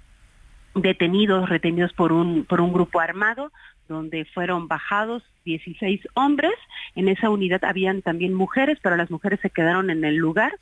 detenidos, 0.74 1.48
retenidos 1.48 1.92
por 1.92 2.12
un, 2.12 2.44
por 2.44 2.60
un 2.60 2.72
grupo 2.72 3.00
armado, 3.00 3.52
donde 3.88 4.24
fueron 4.24 4.68
bajados 4.68 5.22
16 5.44 6.00
hombres. 6.14 6.54
En 6.94 7.08
esa 7.08 7.30
unidad 7.30 7.64
habían 7.64 8.00
también 8.02 8.32
mujeres, 8.32 8.78
pero 8.82 8.96
las 8.96 9.10
mujeres 9.10 9.40
se 9.40 9.50
quedaron 9.50 9.90
en 9.90 10.04
el 10.04 10.16
lugar 10.16 10.52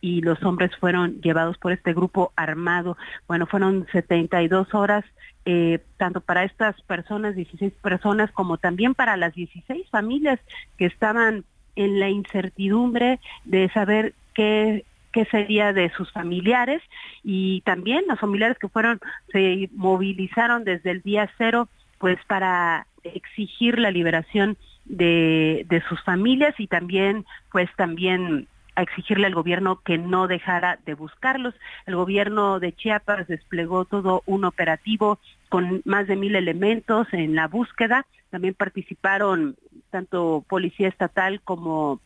y 0.00 0.22
los 0.22 0.42
hombres 0.42 0.74
fueron 0.76 1.20
llevados 1.20 1.58
por 1.58 1.72
este 1.72 1.92
grupo 1.92 2.32
armado. 2.36 2.96
Bueno, 3.28 3.46
fueron 3.46 3.86
72 3.92 4.74
horas, 4.74 5.04
eh, 5.44 5.80
tanto 5.96 6.20
para 6.20 6.44
estas 6.44 6.80
personas, 6.82 7.34
16 7.34 7.72
personas, 7.82 8.30
como 8.32 8.58
también 8.58 8.94
para 8.94 9.16
las 9.16 9.34
16 9.34 9.88
familias 9.90 10.40
que 10.78 10.86
estaban 10.86 11.44
en 11.76 12.00
la 12.00 12.08
incertidumbre 12.08 13.20
de 13.44 13.68
saber 13.70 14.14
qué 14.34 14.84
qué 15.12 15.24
sería 15.24 15.72
de 15.72 15.90
sus 15.90 16.12
familiares 16.12 16.82
y 17.24 17.62
también 17.62 18.04
los 18.08 18.20
familiares 18.20 18.58
que 18.58 18.68
fueron, 18.68 19.00
se 19.32 19.68
movilizaron 19.74 20.64
desde 20.64 20.92
el 20.92 21.02
día 21.02 21.28
cero 21.36 21.68
pues 21.98 22.18
para 22.26 22.86
exigir 23.02 23.78
la 23.78 23.90
liberación 23.90 24.56
de, 24.84 25.66
de 25.68 25.82
sus 25.88 26.02
familias 26.02 26.54
y 26.58 26.66
también 26.66 27.24
pues 27.50 27.68
también 27.76 28.46
a 28.80 28.82
exigirle 28.82 29.26
al 29.26 29.34
gobierno 29.34 29.80
que 29.82 29.98
no 29.98 30.26
dejara 30.26 30.78
de 30.84 30.94
buscarlos. 30.94 31.54
El 31.86 31.96
gobierno 31.96 32.60
de 32.60 32.72
Chiapas 32.72 33.28
desplegó 33.28 33.84
todo 33.84 34.22
un 34.26 34.44
operativo 34.44 35.18
con 35.48 35.82
más 35.84 36.06
de 36.06 36.16
mil 36.16 36.34
elementos 36.34 37.06
en 37.12 37.34
la 37.34 37.46
búsqueda. 37.46 38.06
También 38.30 38.54
participaron 38.54 39.56
tanto 39.90 40.44
policía 40.48 40.88
estatal 40.88 41.40
como 41.42 42.00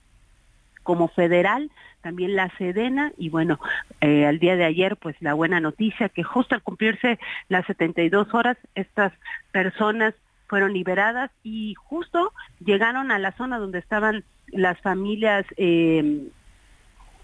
como 0.82 1.08
federal, 1.08 1.70
también 2.02 2.36
la 2.36 2.50
Sedena 2.58 3.10
y 3.16 3.30
bueno, 3.30 3.58
eh, 4.02 4.26
al 4.26 4.38
día 4.38 4.54
de 4.54 4.66
ayer 4.66 4.98
pues 4.98 5.16
la 5.20 5.32
buena 5.32 5.58
noticia 5.58 6.10
que 6.10 6.22
justo 6.22 6.54
al 6.54 6.62
cumplirse 6.62 7.18
las 7.48 7.64
72 7.64 8.34
horas 8.34 8.58
estas 8.74 9.14
personas 9.50 10.14
fueron 10.46 10.74
liberadas 10.74 11.30
y 11.42 11.74
justo 11.78 12.34
llegaron 12.60 13.10
a 13.10 13.18
la 13.18 13.32
zona 13.32 13.58
donde 13.58 13.78
estaban 13.78 14.24
las 14.48 14.78
familias 14.82 15.46
eh, 15.56 16.28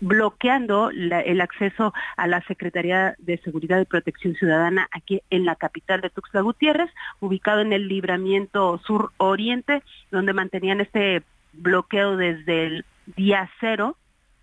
bloqueando 0.01 0.91
el 0.91 1.41
acceso 1.41 1.93
a 2.17 2.27
la 2.27 2.43
Secretaría 2.43 3.15
de 3.19 3.39
Seguridad 3.39 3.81
y 3.81 3.85
Protección 3.85 4.35
Ciudadana 4.35 4.89
aquí 4.93 5.21
en 5.31 5.45
la 5.45 5.57
capital 5.57 6.01
de 6.01 6.11
Tuxtla 6.11 6.41
Gutiérrez, 6.41 6.91
ubicado 7.21 7.61
en 7.61 7.73
el 7.73 7.89
libramiento 7.89 8.81
sur 8.87 9.13
oriente, 9.19 9.83
donde 10.11 10.33
mantenían 10.33 10.81
este 10.81 11.23
bloqueo 11.53 12.17
desde 12.17 12.67
el 12.67 12.85
día 13.17 13.51
cero. 13.61 13.97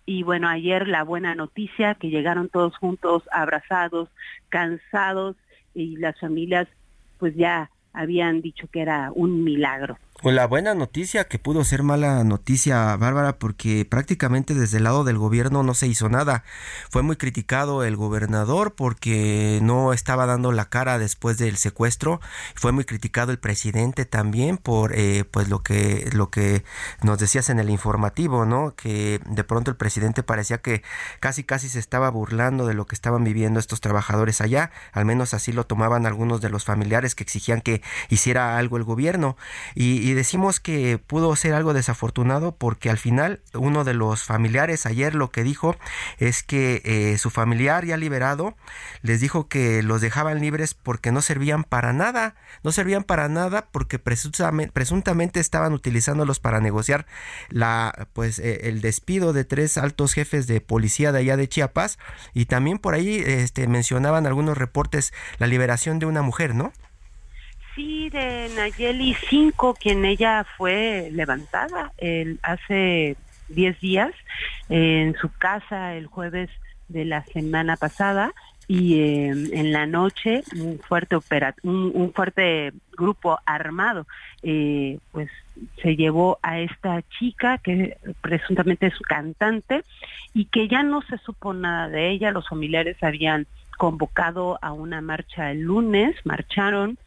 Y 0.06 0.22
bueno, 0.22 0.48
ayer 0.48 0.88
la 0.88 1.02
buena 1.02 1.34
noticia 1.34 1.94
que 1.94 2.08
llegaron 2.08 2.48
todos 2.48 2.76
juntos, 2.76 3.24
abrazados, 3.30 4.08
cansados 4.48 5.36
y 5.74 5.96
las 5.96 6.18
familias 6.18 6.68
pues 7.18 7.34
ya 7.34 7.70
habían 7.98 8.40
dicho 8.42 8.68
que 8.72 8.80
era 8.80 9.10
un 9.12 9.42
milagro. 9.42 9.98
Pues 10.20 10.34
la 10.34 10.48
buena 10.48 10.74
noticia 10.74 11.28
que 11.28 11.38
pudo 11.38 11.62
ser 11.62 11.84
mala 11.84 12.24
noticia, 12.24 12.96
Bárbara, 12.96 13.38
porque 13.38 13.84
prácticamente 13.84 14.52
desde 14.52 14.78
el 14.78 14.84
lado 14.84 15.04
del 15.04 15.16
gobierno 15.16 15.62
no 15.62 15.74
se 15.74 15.86
hizo 15.86 16.08
nada. 16.08 16.42
Fue 16.90 17.02
muy 17.02 17.14
criticado 17.14 17.84
el 17.84 17.94
gobernador 17.94 18.74
porque 18.74 19.60
no 19.62 19.92
estaba 19.92 20.26
dando 20.26 20.50
la 20.50 20.64
cara 20.64 20.98
después 20.98 21.38
del 21.38 21.56
secuestro. 21.56 22.20
Fue 22.56 22.72
muy 22.72 22.82
criticado 22.82 23.30
el 23.30 23.38
presidente 23.38 24.06
también 24.06 24.56
por 24.56 24.92
eh, 24.96 25.24
pues 25.30 25.48
lo 25.48 25.62
que 25.62 26.10
lo 26.12 26.30
que 26.30 26.64
nos 27.00 27.20
decías 27.20 27.48
en 27.48 27.60
el 27.60 27.70
informativo, 27.70 28.44
¿no? 28.44 28.74
Que 28.74 29.20
de 29.24 29.44
pronto 29.44 29.70
el 29.70 29.76
presidente 29.76 30.24
parecía 30.24 30.58
que 30.58 30.82
casi 31.20 31.44
casi 31.44 31.68
se 31.68 31.78
estaba 31.78 32.10
burlando 32.10 32.66
de 32.66 32.74
lo 32.74 32.86
que 32.86 32.96
estaban 32.96 33.22
viviendo 33.22 33.60
estos 33.60 33.80
trabajadores 33.80 34.40
allá. 34.40 34.72
Al 34.90 35.04
menos 35.04 35.32
así 35.32 35.52
lo 35.52 35.64
tomaban 35.64 36.06
algunos 36.06 36.40
de 36.40 36.50
los 36.50 36.64
familiares 36.64 37.14
que 37.14 37.22
exigían 37.22 37.60
que 37.60 37.82
hiciera 38.08 38.58
algo 38.58 38.76
el 38.76 38.84
gobierno 38.84 39.36
y 39.74 40.12
decimos 40.12 40.60
que 40.60 40.98
pudo 40.98 41.34
ser 41.36 41.54
algo 41.54 41.72
desafortunado 41.74 42.54
porque 42.56 42.90
al 42.90 42.98
final 42.98 43.40
uno 43.54 43.84
de 43.84 43.94
los 43.94 44.24
familiares 44.24 44.86
ayer 44.86 45.14
lo 45.14 45.30
que 45.30 45.42
dijo 45.42 45.76
es 46.18 46.42
que 46.42 46.82
eh, 46.84 47.18
su 47.18 47.30
familiar 47.30 47.84
ya 47.84 47.96
liberado 47.96 48.56
les 49.02 49.20
dijo 49.20 49.48
que 49.48 49.82
los 49.82 50.00
dejaban 50.00 50.40
libres 50.40 50.74
porque 50.74 51.12
no 51.12 51.22
servían 51.22 51.64
para 51.64 51.92
nada, 51.92 52.34
no 52.62 52.72
servían 52.72 53.04
para 53.04 53.28
nada 53.28 53.66
porque 53.70 53.98
presuntamente, 53.98 54.72
presuntamente 54.72 55.40
estaban 55.40 55.72
utilizándolos 55.72 56.40
para 56.40 56.60
negociar 56.60 57.06
la 57.50 58.08
pues 58.12 58.38
eh, 58.38 58.60
el 58.64 58.80
despido 58.80 59.32
de 59.32 59.44
tres 59.44 59.78
altos 59.78 60.14
jefes 60.14 60.46
de 60.46 60.60
policía 60.60 61.12
de 61.12 61.20
allá 61.20 61.36
de 61.36 61.48
Chiapas 61.48 61.98
y 62.34 62.46
también 62.46 62.78
por 62.78 62.94
ahí 62.94 63.22
este 63.24 63.66
mencionaban 63.66 64.26
algunos 64.26 64.58
reportes 64.58 65.12
la 65.38 65.46
liberación 65.46 65.98
de 65.98 66.06
una 66.06 66.22
mujer, 66.22 66.54
¿no? 66.54 66.72
Sí, 67.78 68.10
de 68.10 68.50
Nayeli 68.56 69.14
5, 69.30 69.74
quien 69.74 70.04
ella 70.04 70.44
fue 70.56 71.10
levantada 71.12 71.92
el, 71.96 72.40
hace 72.42 73.16
10 73.50 73.78
días 73.78 74.10
en 74.68 75.14
su 75.14 75.30
casa 75.30 75.94
el 75.94 76.08
jueves 76.08 76.50
de 76.88 77.04
la 77.04 77.22
semana 77.26 77.76
pasada 77.76 78.32
y 78.66 79.00
em, 79.00 79.46
en 79.52 79.70
la 79.70 79.86
noche 79.86 80.42
un 80.56 80.80
fuerte 80.80 81.14
opera, 81.14 81.54
un, 81.62 82.12
fuerte 82.12 82.72
grupo 82.96 83.38
armado 83.46 84.08
eh, 84.42 84.98
pues 85.12 85.30
se 85.80 85.94
llevó 85.94 86.40
a 86.42 86.58
esta 86.58 87.02
chica 87.20 87.58
que 87.58 87.96
presuntamente 88.20 88.88
es 88.88 88.98
cantante 88.98 89.84
y 90.34 90.46
que 90.46 90.66
ya 90.66 90.82
no 90.82 91.00
se 91.02 91.16
supo 91.18 91.54
nada 91.54 91.88
de 91.88 92.10
ella. 92.10 92.32
Los 92.32 92.48
familiares 92.48 92.96
habían 93.02 93.46
convocado 93.76 94.58
a 94.62 94.72
una 94.72 95.00
marcha 95.00 95.52
el 95.52 95.60
lunes 95.60 96.16
marcharon 96.24 96.98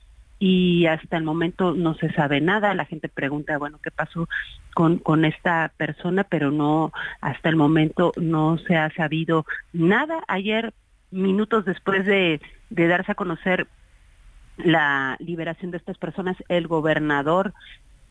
y 0.42 0.88
hasta 0.88 1.18
el 1.18 1.24
momento 1.24 1.76
no 1.76 1.94
se 1.94 2.12
sabe 2.14 2.42
nada. 2.42 2.74
La 2.74 2.86
gente 2.86 3.10
pregunta, 3.10 3.60
bueno, 3.60 3.78
¿qué 3.84 3.92
pasó 3.92 4.28
con, 4.74 4.98
con 4.98 5.24
esta 5.24 5.72
persona? 5.78 6.24
Pero 6.24 6.50
no, 6.50 6.92
hasta 7.22 7.48
el 7.48 7.56
momento 7.56 8.12
no 8.20 8.58
se 8.58 8.76
ha 8.76 8.90
sabido 8.90 9.46
nada. 9.72 10.24
Ayer, 10.28 10.74
minutos 11.12 11.64
después 11.66 12.08
de, 12.08 12.42
de 12.72 12.88
darse 12.88 13.12
a 13.12 13.16
conocer 13.16 13.68
la 14.58 15.16
liberación 15.20 15.70
de 15.70 15.78
estas 15.78 16.00
personas, 16.00 16.36
el 16.50 16.68
gobernador 16.68 17.54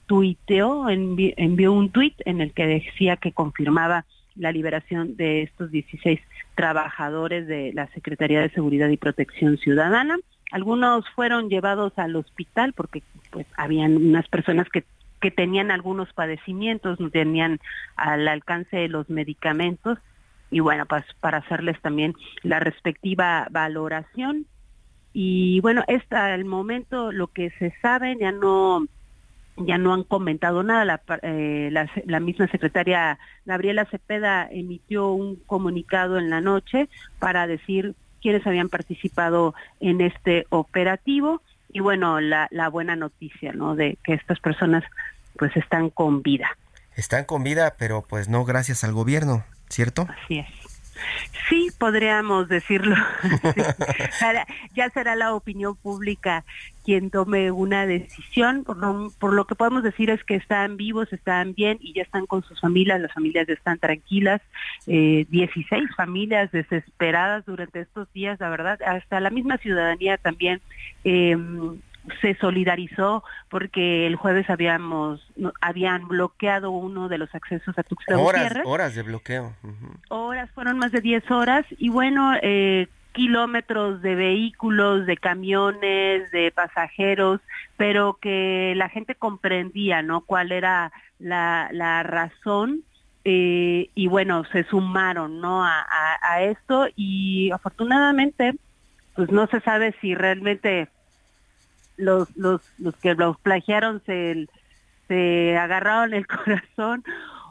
tuiteó, 0.06 0.88
envió 0.88 1.72
un 1.72 1.90
tuit 1.90 2.14
en 2.26 2.40
el 2.40 2.52
que 2.52 2.66
decía 2.68 3.16
que 3.16 3.32
confirmaba 3.32 4.04
la 4.36 4.52
liberación 4.52 5.16
de 5.16 5.42
estos 5.42 5.72
16 5.72 6.20
trabajadores 6.54 7.48
de 7.48 7.72
la 7.74 7.88
Secretaría 7.88 8.40
de 8.40 8.50
Seguridad 8.50 8.88
y 8.88 8.96
Protección 8.96 9.58
Ciudadana. 9.58 10.16
Algunos 10.50 11.08
fueron 11.10 11.48
llevados 11.48 11.92
al 11.96 12.16
hospital 12.16 12.72
porque 12.72 13.02
pues 13.30 13.46
habían 13.56 13.96
unas 13.96 14.28
personas 14.28 14.68
que 14.68 14.84
que 15.20 15.30
tenían 15.30 15.70
algunos 15.70 16.12
padecimientos, 16.12 16.98
no 16.98 17.10
tenían 17.10 17.60
al 17.96 18.26
alcance 18.26 18.76
de 18.76 18.88
los 18.88 19.08
medicamentos 19.10 19.98
y 20.50 20.60
bueno, 20.60 20.86
pues 20.86 21.04
para 21.20 21.38
hacerles 21.38 21.80
también 21.80 22.14
la 22.42 22.58
respectiva 22.58 23.46
valoración. 23.50 24.46
Y 25.12 25.60
bueno, 25.60 25.84
hasta 25.86 26.34
el 26.34 26.44
momento 26.44 27.12
lo 27.12 27.28
que 27.28 27.50
se 27.58 27.72
sabe 27.82 28.16
ya 28.18 28.32
no 28.32 28.86
ya 29.56 29.76
no 29.76 29.92
han 29.92 30.04
comentado 30.04 30.62
nada. 30.62 31.02
Eh, 31.22 31.68
la, 31.70 31.88
la, 32.06 32.20
misma 32.20 32.46
secretaria 32.48 33.18
Gabriela 33.44 33.84
Cepeda 33.84 34.48
emitió 34.50 35.12
un 35.12 35.36
comunicado 35.36 36.18
en 36.18 36.30
la 36.30 36.40
noche 36.40 36.88
para 37.18 37.46
decir 37.46 37.94
quienes 38.20 38.46
habían 38.46 38.68
participado 38.68 39.54
en 39.80 40.00
este 40.00 40.46
operativo 40.50 41.42
y 41.72 41.80
bueno, 41.80 42.20
la, 42.20 42.48
la 42.50 42.68
buena 42.68 42.96
noticia, 42.96 43.52
¿no? 43.52 43.76
De 43.76 43.96
que 44.04 44.14
estas 44.14 44.40
personas 44.40 44.85
pues 45.38 45.56
están 45.56 45.90
con 45.90 46.22
vida. 46.22 46.48
Están 46.96 47.24
con 47.24 47.42
vida, 47.44 47.74
pero 47.78 48.02
pues 48.02 48.28
no 48.28 48.44
gracias 48.44 48.85
al 48.85 48.92
gobierno, 48.92 49.44
¿cierto? 49.68 50.06
Así 50.24 50.38
es. 50.38 50.69
Sí, 51.48 51.68
podríamos 51.78 52.48
decirlo. 52.48 52.96
Ya 54.74 54.88
será 54.90 55.16
la 55.16 55.34
opinión 55.34 55.76
pública 55.76 56.44
quien 56.84 57.10
tome 57.10 57.50
una 57.50 57.86
decisión. 57.86 58.64
Por 58.64 59.32
lo, 59.32 59.46
que 59.46 59.54
podemos 59.54 59.82
decir 59.82 60.10
es 60.10 60.22
que 60.24 60.36
están 60.36 60.76
vivos, 60.76 61.12
están 61.12 61.54
bien 61.54 61.78
y 61.80 61.92
ya 61.92 62.02
están 62.02 62.26
con 62.26 62.42
sus 62.42 62.60
familias. 62.60 63.00
Las 63.00 63.12
familias 63.12 63.48
están 63.48 63.78
tranquilas. 63.78 64.40
Eh, 64.86 65.26
16 65.28 65.90
familias 65.96 66.50
desesperadas 66.52 67.44
durante 67.46 67.80
estos 67.80 68.12
días, 68.12 68.38
la 68.40 68.50
verdad. 68.50 68.80
Hasta 68.82 69.20
la 69.20 69.30
misma 69.30 69.58
ciudadanía 69.58 70.16
también. 70.18 70.60
Eh, 71.04 71.36
se 72.20 72.34
solidarizó 72.36 73.22
porque 73.48 74.06
el 74.06 74.16
jueves 74.16 74.48
habíamos 74.48 75.20
habían 75.60 76.08
bloqueado 76.08 76.70
uno 76.70 77.08
de 77.08 77.18
los 77.18 77.34
accesos 77.34 77.78
a 77.78 77.82
Tuxtla 77.82 78.18
horas, 78.18 78.52
Horas 78.64 78.94
de 78.94 79.02
bloqueo. 79.02 79.54
Horas, 80.08 80.50
fueron 80.52 80.78
más 80.78 80.92
de 80.92 81.00
10 81.00 81.30
horas 81.30 81.66
y 81.78 81.90
bueno, 81.90 82.32
eh, 82.42 82.88
kilómetros 83.12 84.02
de 84.02 84.14
vehículos, 84.14 85.06
de 85.06 85.16
camiones, 85.16 86.30
de 86.30 86.52
pasajeros, 86.52 87.40
pero 87.76 88.18
que 88.20 88.74
la 88.76 88.88
gente 88.88 89.14
comprendía, 89.14 90.02
¿no? 90.02 90.22
Cuál 90.22 90.52
era 90.52 90.92
la, 91.18 91.68
la 91.72 92.02
razón 92.02 92.82
eh, 93.24 93.90
y 93.94 94.06
bueno, 94.06 94.44
se 94.50 94.64
sumaron 94.64 95.40
¿no? 95.40 95.62
A, 95.64 95.84
a, 96.22 96.42
esto 96.42 96.86
y 96.96 97.50
afortunadamente 97.50 98.54
pues 99.14 99.30
no 99.30 99.46
se 99.48 99.60
sabe 99.60 99.94
si 100.00 100.14
realmente 100.14 100.88
los, 102.00 102.34
los, 102.36 102.62
los 102.78 102.96
que 102.96 103.14
los 103.14 103.38
plagiaron 103.38 104.02
se, 104.04 104.48
se 105.08 105.56
agarraron 105.56 106.14
el 106.14 106.26
corazón 106.26 107.04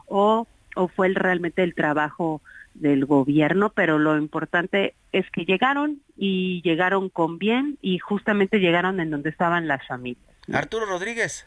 o, 0.06 0.46
o 0.76 0.88
fue 0.88 1.06
el, 1.06 1.14
realmente 1.14 1.62
el 1.62 1.74
trabajo 1.74 2.42
del 2.74 3.04
gobierno, 3.04 3.70
pero 3.70 3.98
lo 3.98 4.16
importante 4.16 4.94
es 5.12 5.28
que 5.30 5.44
llegaron 5.44 6.00
y 6.16 6.62
llegaron 6.62 7.08
con 7.08 7.38
bien 7.38 7.78
y 7.82 7.98
justamente 7.98 8.58
llegaron 8.58 9.00
en 9.00 9.10
donde 9.10 9.30
estaban 9.30 9.68
las 9.68 9.86
familias. 9.86 10.24
Arturo 10.52 10.86
Rodríguez. 10.86 11.46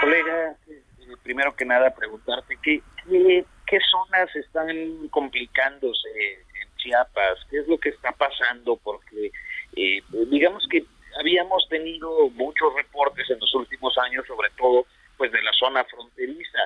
Colega, 0.00 0.56
eh, 0.68 0.82
primero 1.22 1.54
que 1.54 1.64
nada 1.64 1.94
preguntarte, 1.94 2.56
¿qué, 2.62 2.82
qué, 3.08 3.44
qué 3.66 3.78
zonas 3.90 4.34
están 4.36 4.68
complicándose 5.08 6.08
en 6.08 6.76
Chiapas? 6.76 7.38
¿Qué 7.50 7.58
es 7.58 7.68
lo 7.68 7.78
que 7.78 7.90
está 7.90 8.12
pasando? 8.12 8.76
Porque 8.76 9.32
eh, 9.76 10.02
digamos 10.30 10.66
que 10.68 10.84
habíamos 11.18 11.68
tenido 11.68 12.28
muchos 12.30 12.74
reportes 12.74 13.28
en 13.30 13.38
los 13.38 13.54
últimos 13.54 13.96
años, 13.98 14.26
sobre 14.26 14.50
todo 14.56 14.86
pues 15.16 15.30
de 15.32 15.42
la 15.42 15.52
zona 15.52 15.84
fronteriza, 15.84 16.58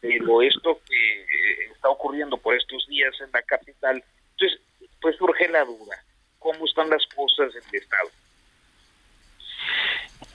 pero 0.00 0.42
esto 0.42 0.80
que 0.88 1.20
eh, 1.22 1.70
está 1.72 1.88
ocurriendo 1.88 2.36
por 2.36 2.54
estos 2.54 2.86
días 2.88 3.14
en 3.20 3.30
la 3.32 3.42
capital, 3.42 4.02
entonces 4.32 4.60
pues 5.00 5.16
surge 5.16 5.48
la 5.48 5.64
duda, 5.64 5.96
¿cómo 6.38 6.64
están 6.64 6.90
las 6.90 7.06
cosas 7.06 7.54
en 7.54 7.62
el 7.72 7.82
estado? 7.82 8.10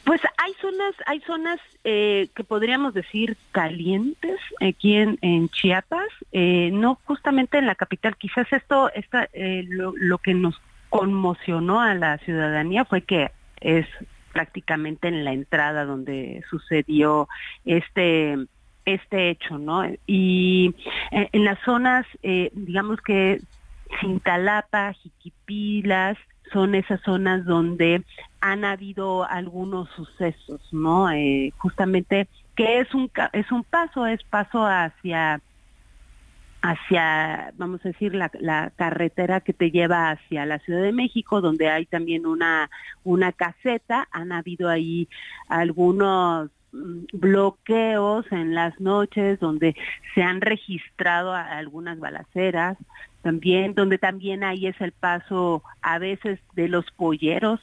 Pues 0.08 0.22
hay 0.38 0.54
zonas, 0.62 0.96
hay 1.06 1.20
zonas 1.22 1.60
eh, 1.84 2.30
que 2.34 2.46
podríamos 2.46 2.94
decir 2.94 3.36
calientes 3.52 4.40
aquí 4.62 4.96
en, 4.96 5.18
en 5.22 5.50
Chiapas, 5.50 6.08
eh, 6.32 6.70
no 6.72 6.98
justamente 7.04 7.58
en 7.58 7.66
la 7.66 7.76
capital. 7.76 8.16
Quizás 8.16 8.48
esto, 8.54 8.90
esta, 8.94 9.28
eh, 9.34 9.66
lo, 9.68 9.92
lo, 9.98 10.18
que 10.20 10.34
nos 10.34 10.56
conmocionó 10.90 11.82
a 11.82 11.94
la 11.94 12.20
ciudadanía 12.20 12.86
fue 12.86 13.02
que 13.02 13.32
es 13.62 13.86
prácticamente 14.34 15.08
en 15.08 15.26
la 15.26 15.34
entrada 15.34 15.86
donde 15.86 16.44
sucedió 16.50 17.28
este 17.66 18.38
este 18.86 19.30
hecho, 19.30 19.58
¿no? 19.58 19.84
Y 20.06 20.74
en 21.12 21.44
las 21.44 21.60
zonas, 21.66 22.06
digamos 22.22 23.02
que 23.02 23.42
Cintalapa, 24.00 24.94
Jiquipilas, 24.94 26.18
son 26.52 26.76
esas 26.76 27.02
zonas 27.02 27.46
donde 27.46 28.04
han 28.42 28.66
habido 28.66 29.26
algunos 29.26 29.90
sucesos, 29.90 30.62
¿no? 30.72 31.12
Eh, 31.12 31.54
justamente 31.58 32.28
que 32.56 32.80
es 32.80 32.94
un 32.94 33.12
es 33.34 33.52
un 33.52 33.64
paso, 33.64 34.06
es 34.06 34.24
paso 34.24 34.66
hacia 34.66 35.42
hacia, 36.68 37.54
vamos 37.56 37.80
a 37.86 37.90
decir, 37.90 38.14
la, 38.14 38.30
la, 38.40 38.72
carretera 38.76 39.40
que 39.40 39.54
te 39.54 39.72
lleva 39.72 40.12
hacia 40.12 40.46
la 40.46 40.60
Ciudad 40.60 40.82
de 40.82 40.92
México, 40.92 41.40
donde 41.40 41.70
hay 41.70 41.86
también 41.86 42.26
una, 42.26 42.70
una 43.04 43.32
caseta. 43.32 44.08
Han 44.12 44.34
habido 44.34 44.68
ahí 44.68 45.08
algunos 45.48 46.50
mm, 46.74 47.06
bloqueos 47.14 48.26
en 48.32 48.54
las 48.54 48.78
noches 48.82 49.40
donde 49.40 49.76
se 50.14 50.24
han 50.24 50.42
registrado 50.42 51.34
algunas 51.34 52.00
balaceras 52.00 52.78
también, 53.22 53.74
donde 53.74 53.98
también 53.98 54.44
ahí 54.44 54.68
es 54.68 54.80
el 54.82 54.92
paso 54.92 55.64
a 55.82 56.00
veces 56.00 56.40
de 56.54 56.68
los 56.68 56.92
polleros 56.92 57.62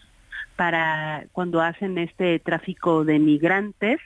para 0.57 1.27
cuando 1.33 1.61
hacen 1.61 1.99
este 1.99 2.39
tráfico 2.39 3.05
de 3.05 3.19
migrantes. 3.19 4.01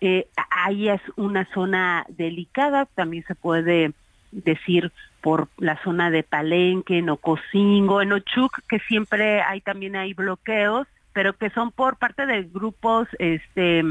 Eh, 0.00 0.26
ahí 0.50 0.88
es 0.88 1.00
una 1.16 1.48
zona 1.54 2.04
delicada, 2.08 2.86
también 2.86 3.24
se 3.26 3.34
puede 3.34 3.92
decir 4.32 4.92
por 5.20 5.48
la 5.58 5.80
zona 5.84 6.10
de 6.10 6.24
Palenque, 6.24 6.98
en 6.98 7.10
Ocosingo, 7.10 8.02
en 8.02 8.12
Ochuc, 8.12 8.58
que 8.68 8.80
siempre 8.80 9.40
hay 9.42 9.60
también 9.60 9.94
hay 9.94 10.14
bloqueos, 10.14 10.88
pero 11.12 11.34
que 11.34 11.50
son 11.50 11.70
por 11.70 11.96
parte 11.96 12.26
de 12.26 12.42
grupos 12.42 13.06
este 13.18 13.84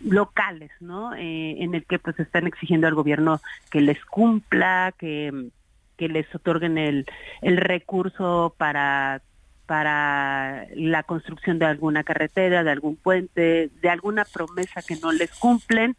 locales, 0.00 0.70
¿no? 0.80 1.14
Eh, 1.14 1.62
en 1.62 1.74
el 1.74 1.84
que 1.86 1.98
pues 1.98 2.18
están 2.20 2.46
exigiendo 2.46 2.86
al 2.86 2.94
gobierno 2.94 3.40
que 3.70 3.80
les 3.80 4.04
cumpla, 4.04 4.92
que 4.98 5.50
que 5.96 6.08
les 6.08 6.32
otorguen 6.34 6.76
el, 6.76 7.06
el 7.40 7.56
recurso 7.56 8.54
para 8.58 9.22
para 9.66 10.66
la 10.74 11.02
construcción 11.04 11.58
de 11.58 11.64
alguna 11.64 12.04
carretera, 12.04 12.64
de 12.64 12.70
algún 12.70 12.96
puente, 12.96 13.70
de 13.80 13.88
alguna 13.88 14.26
promesa 14.26 14.82
que 14.82 14.96
no 14.96 15.10
les 15.12 15.30
cumplen. 15.30 15.96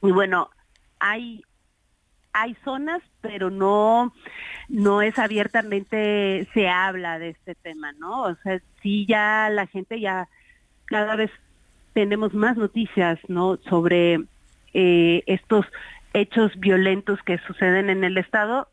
Y 0.00 0.10
bueno, 0.10 0.48
hay 0.98 1.42
hay 2.42 2.56
zonas, 2.64 3.02
pero 3.20 3.50
no 3.50 4.12
no 4.68 5.00
es 5.00 5.18
abiertamente 5.18 6.46
se 6.52 6.68
habla 6.68 7.18
de 7.18 7.30
este 7.30 7.54
tema, 7.54 7.92
¿no? 7.92 8.24
O 8.24 8.34
sea, 8.42 8.60
sí 8.82 9.06
ya 9.06 9.48
la 9.50 9.66
gente 9.66 9.98
ya 9.98 10.28
cada 10.84 11.16
vez 11.16 11.30
tenemos 11.94 12.34
más 12.34 12.56
noticias, 12.56 13.18
¿no? 13.28 13.56
Sobre 13.68 14.20
eh, 14.74 15.22
estos 15.26 15.66
hechos 16.12 16.52
violentos 16.58 17.20
que 17.22 17.38
suceden 17.38 17.90
en 17.90 18.04
el 18.04 18.18
estado 18.18 18.68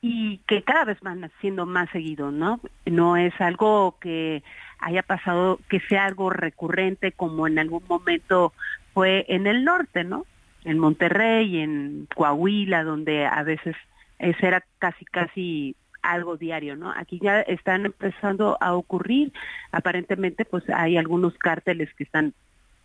y 0.00 0.38
que 0.46 0.62
cada 0.62 0.84
vez 0.84 1.00
van 1.00 1.30
siendo 1.40 1.66
más 1.66 1.90
seguidos, 1.90 2.32
¿no? 2.32 2.60
No 2.86 3.16
es 3.16 3.32
algo 3.40 3.96
que 4.00 4.42
haya 4.78 5.02
pasado, 5.02 5.58
que 5.68 5.80
sea 5.80 6.04
algo 6.04 6.30
recurrente 6.30 7.12
como 7.12 7.46
en 7.46 7.58
algún 7.58 7.82
momento 7.88 8.52
fue 8.94 9.24
en 9.28 9.46
el 9.46 9.64
norte, 9.64 10.04
¿no? 10.04 10.24
En 10.68 10.78
Monterrey, 10.78 11.60
en 11.60 12.06
Coahuila, 12.14 12.84
donde 12.84 13.26
a 13.26 13.42
veces 13.42 13.76
eso 14.18 14.46
era 14.46 14.64
casi, 14.78 15.04
casi 15.04 15.76
algo 16.02 16.36
diario, 16.36 16.76
¿no? 16.76 16.92
Aquí 16.92 17.18
ya 17.22 17.40
están 17.40 17.86
empezando 17.86 18.56
a 18.60 18.74
ocurrir, 18.74 19.32
aparentemente 19.72 20.44
pues 20.44 20.64
hay 20.70 20.96
algunos 20.96 21.36
cárteles 21.38 21.92
que 21.94 22.04
están 22.04 22.34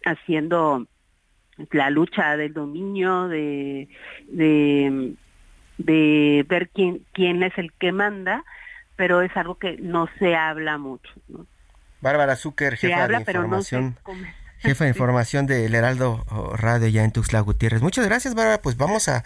haciendo 0.05 0.87
la 1.71 1.89
lucha 1.89 2.35
del 2.37 2.53
dominio, 2.53 3.27
de, 3.27 3.87
de 4.27 5.15
de 5.77 6.45
ver 6.47 6.69
quién, 6.69 7.05
quién 7.13 7.43
es 7.43 7.57
el 7.57 7.71
que 7.73 7.91
manda, 7.91 8.43
pero 8.95 9.21
es 9.21 9.35
algo 9.35 9.55
que 9.55 9.77
no 9.77 10.07
se 10.19 10.35
habla 10.35 10.77
mucho. 10.77 11.11
¿no? 11.27 11.45
Bárbara 12.01 12.35
Zucker, 12.35 12.75
jefa 12.75 13.07
de 13.07 13.17
información 13.17 13.97
jefa 14.63 14.85
de 14.85 14.91
información 14.91 15.45
del 15.45 15.75
Heraldo 15.75 16.25
Radio 16.55 16.87
ya 16.87 17.03
en 17.03 17.11
Tuxtla 17.11 17.41
Gutiérrez. 17.41 17.81
Muchas 17.81 18.05
gracias, 18.05 18.33
Bárbara. 18.33 18.61
Pues 18.61 18.77
vamos 18.77 19.09
a 19.09 19.23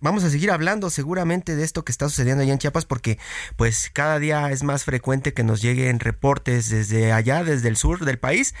vamos 0.00 0.24
a 0.24 0.30
seguir 0.30 0.50
hablando 0.50 0.90
seguramente 0.90 1.56
de 1.56 1.64
esto 1.64 1.84
que 1.84 1.92
está 1.92 2.08
sucediendo 2.08 2.42
allá 2.42 2.52
en 2.52 2.58
Chiapas 2.58 2.84
porque 2.84 3.18
pues 3.56 3.90
cada 3.92 4.18
día 4.18 4.50
es 4.50 4.62
más 4.62 4.84
frecuente 4.84 5.32
que 5.32 5.42
nos 5.42 5.62
lleguen 5.62 6.00
reportes 6.00 6.68
desde 6.68 7.12
allá, 7.12 7.44
desde 7.44 7.68
el 7.68 7.76
sur 7.76 8.04
del 8.04 8.18
país, 8.18 8.54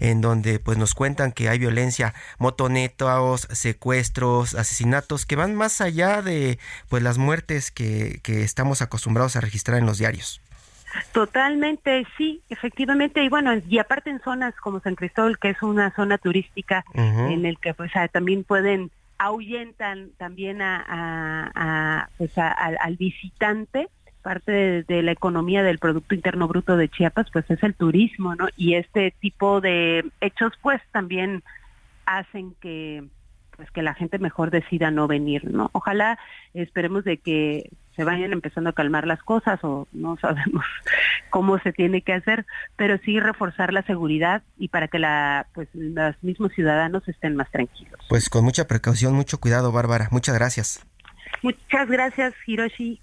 en 0.00 0.20
donde 0.20 0.58
pues 0.58 0.78
nos 0.78 0.94
cuentan 0.94 1.32
que 1.32 1.48
hay 1.48 1.58
violencia, 1.58 2.12
motonetos, 2.38 3.46
secuestros, 3.52 4.54
asesinatos 4.54 5.26
que 5.26 5.36
van 5.36 5.54
más 5.54 5.80
allá 5.80 6.22
de 6.22 6.58
pues 6.88 7.02
las 7.02 7.18
muertes 7.18 7.70
que, 7.70 8.20
que 8.22 8.42
estamos 8.42 8.82
acostumbrados 8.82 9.36
a 9.36 9.40
registrar 9.40 9.78
en 9.78 9.86
los 9.86 9.98
diarios. 9.98 10.41
Totalmente, 11.12 12.06
sí, 12.16 12.42
efectivamente. 12.48 13.22
Y 13.22 13.28
bueno, 13.28 13.52
y 13.68 13.78
aparte 13.78 14.10
en 14.10 14.20
zonas 14.20 14.54
como 14.56 14.80
San 14.80 14.94
Cristóbal, 14.94 15.38
que 15.38 15.50
es 15.50 15.62
una 15.62 15.90
zona 15.94 16.18
turística 16.18 16.84
en 16.94 17.46
el 17.46 17.58
que 17.58 17.74
pues 17.74 17.92
también 18.12 18.44
pueden 18.44 18.90
ahuyentan 19.18 20.10
también 20.18 20.60
a, 20.62 22.08
pues 22.18 22.36
al, 22.36 22.96
visitante 22.96 23.88
parte 24.22 24.52
de, 24.52 24.82
de, 24.84 25.02
la 25.02 25.12
economía 25.12 25.62
del 25.62 25.78
Producto 25.78 26.14
Interno 26.14 26.46
Bruto 26.46 26.76
de 26.76 26.88
Chiapas, 26.88 27.26
pues 27.32 27.48
es 27.50 27.60
el 27.62 27.74
turismo, 27.74 28.36
¿no? 28.36 28.46
Y 28.56 28.74
este 28.74 29.12
tipo 29.18 29.60
de 29.60 30.04
hechos, 30.20 30.52
pues 30.62 30.80
también 30.92 31.42
hacen 32.06 32.54
que 32.60 33.04
pues 33.56 33.70
que 33.70 33.82
la 33.82 33.94
gente 33.94 34.18
mejor 34.18 34.50
decida 34.50 34.90
no 34.90 35.06
venir, 35.06 35.44
¿no? 35.50 35.70
Ojalá 35.72 36.18
esperemos 36.54 37.04
de 37.04 37.18
que 37.18 37.70
se 37.96 38.04
vayan 38.04 38.32
empezando 38.32 38.70
a 38.70 38.72
calmar 38.72 39.06
las 39.06 39.22
cosas 39.22 39.60
o 39.62 39.88
no 39.92 40.16
sabemos 40.20 40.64
cómo 41.30 41.58
se 41.58 41.72
tiene 41.72 42.02
que 42.02 42.12
hacer, 42.12 42.46
pero 42.76 42.98
sí 43.04 43.20
reforzar 43.20 43.72
la 43.72 43.82
seguridad 43.82 44.42
y 44.58 44.68
para 44.68 44.88
que 44.88 44.98
la 44.98 45.46
pues 45.54 45.68
los 45.72 46.14
mismos 46.22 46.52
ciudadanos 46.52 47.06
estén 47.08 47.36
más 47.36 47.50
tranquilos. 47.50 48.00
Pues 48.08 48.28
con 48.28 48.44
mucha 48.44 48.66
precaución, 48.66 49.14
mucho 49.14 49.38
cuidado, 49.38 49.72
Bárbara. 49.72 50.08
Muchas 50.10 50.34
gracias. 50.34 50.86
Muchas 51.42 51.88
gracias, 51.88 52.34
Hiroshi. 52.46 53.00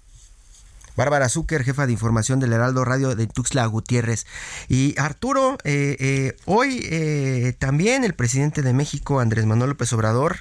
Bárbara 1.00 1.30
Zucker, 1.30 1.64
jefa 1.64 1.86
de 1.86 1.92
información 1.92 2.40
del 2.40 2.52
Heraldo 2.52 2.84
Radio 2.84 3.14
de 3.14 3.26
Tuxtla 3.26 3.64
Gutiérrez. 3.64 4.26
Y 4.68 4.94
Arturo, 5.00 5.56
eh, 5.64 5.96
eh, 5.98 6.36
hoy 6.44 6.86
eh, 6.90 7.54
también 7.58 8.04
el 8.04 8.12
presidente 8.12 8.60
de 8.60 8.74
México, 8.74 9.18
Andrés 9.18 9.46
Manuel 9.46 9.70
López 9.70 9.90
Obrador, 9.94 10.40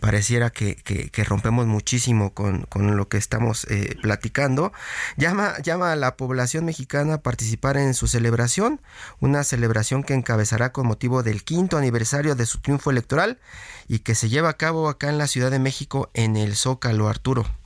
pareciera 0.00 0.48
que, 0.48 1.10
rompemos 1.28 1.66
muchísimo 1.66 2.32
con, 2.32 2.66
lo 2.96 3.08
que 3.10 3.18
estamos 3.18 3.66
platicando, 4.00 4.72
llama, 5.18 5.58
llama 5.62 5.92
a 5.92 5.96
la 5.96 6.16
población 6.16 6.64
mexicana 6.64 7.16
a 7.16 7.22
participar 7.22 7.76
en 7.76 7.92
su 7.92 8.06
celebración, 8.06 8.80
una 9.20 9.44
celebración 9.44 10.02
que 10.02 10.14
encabezará 10.14 10.72
con 10.72 10.86
motivo 10.86 11.22
del 11.22 11.44
quinto 11.44 11.76
aniversario 11.76 12.34
de 12.36 12.46
su 12.46 12.60
triunfo 12.60 12.90
electoral 12.90 13.38
y 13.86 13.98
que 13.98 14.14
se 14.14 14.30
lleva 14.30 14.48
a 14.48 14.56
cabo 14.56 14.88
acá 14.88 15.10
en 15.10 15.18
la 15.18 15.26
Ciudad 15.26 15.50
de 15.50 15.58
México 15.58 16.08
en 16.14 16.38
el 16.38 16.56
Zócalo, 16.56 17.06
Arturo 17.06 17.59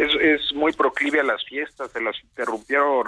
es, 0.00 0.14
es 0.20 0.54
muy 0.54 0.72
proclive 0.72 1.20
a 1.20 1.24
las 1.24 1.44
fiestas, 1.44 1.90
se 1.90 2.00
las 2.00 2.16
interrumpieron 2.22 3.06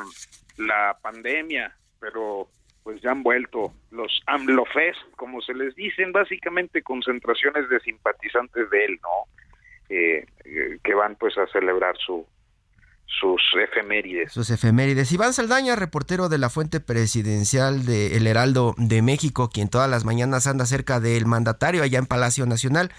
la 0.58 0.96
pandemia, 1.02 1.74
pero 1.98 2.48
pues 2.82 3.00
ya 3.00 3.12
han 3.12 3.22
vuelto 3.22 3.72
los 3.90 4.22
AMLOFest, 4.26 5.00
como 5.16 5.40
se 5.40 5.54
les 5.54 5.74
dicen, 5.74 6.12
básicamente 6.12 6.82
concentraciones 6.82 7.68
de 7.68 7.80
simpatizantes 7.80 8.68
de 8.70 8.84
él, 8.84 8.98
¿no? 9.02 9.42
Eh, 9.88 10.26
eh, 10.44 10.78
que 10.82 10.94
van 10.94 11.16
pues 11.16 11.36
a 11.38 11.46
celebrar 11.48 11.96
su, 11.98 12.26
sus 13.20 13.40
efemérides. 13.62 14.32
Sus 14.32 14.50
efemérides. 14.50 15.12
Iván 15.12 15.32
Saldaña, 15.32 15.76
reportero 15.76 16.28
de 16.28 16.38
la 16.38 16.50
fuente 16.50 16.80
presidencial 16.80 17.84
de 17.86 18.16
El 18.16 18.26
Heraldo 18.26 18.74
de 18.78 19.02
México, 19.02 19.50
quien 19.52 19.68
todas 19.68 19.88
las 19.88 20.04
mañanas 20.04 20.46
anda 20.46 20.66
cerca 20.66 21.00
del 21.00 21.26
mandatario 21.26 21.82
allá 21.82 21.98
en 21.98 22.06
Palacio 22.06 22.46
Nacional. 22.46 22.90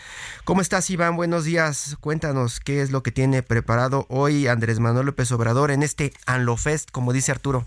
¿Cómo 0.45 0.61
estás, 0.61 0.89
Iván? 0.89 1.16
Buenos 1.16 1.45
días. 1.45 1.97
Cuéntanos 1.99 2.59
qué 2.59 2.82
es 2.82 2.91
lo 2.91 3.03
que 3.03 3.11
tiene 3.11 3.43
preparado 3.43 4.05
hoy 4.09 4.47
Andrés 4.47 4.80
Manuel 4.80 5.07
López 5.07 5.32
Obrador 5.32 5.72
en 5.72 5.84
este 5.84 6.14
Anlofest, 6.26 6.91
como 6.91 7.14
dice 7.14 7.32
Arturo. 7.32 7.66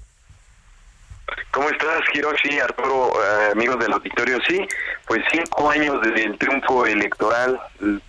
¿Cómo 1.50 1.70
estás, 1.70 2.02
Hiroshi, 2.12 2.60
Arturo, 2.60 3.12
eh, 3.14 3.52
amigos 3.52 3.78
del 3.78 3.92
auditorio? 3.92 4.38
Sí, 4.46 4.60
pues 5.06 5.22
cinco 5.32 5.70
años 5.70 6.00
desde 6.02 6.24
el 6.24 6.38
triunfo 6.38 6.86
electoral 6.86 7.58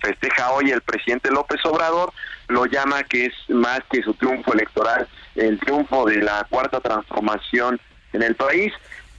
festeja 0.00 0.50
hoy 0.52 0.70
el 0.70 0.82
presidente 0.82 1.30
López 1.30 1.58
Obrador, 1.64 2.12
lo 2.48 2.66
llama 2.66 3.02
que 3.04 3.26
es 3.26 3.34
más 3.48 3.80
que 3.90 4.02
su 4.02 4.14
triunfo 4.14 4.52
electoral, 4.52 5.06
el 5.34 5.58
triunfo 5.60 6.06
de 6.06 6.18
la 6.18 6.46
cuarta 6.50 6.80
transformación 6.80 7.80
en 8.12 8.22
el 8.22 8.34
país. 8.34 8.72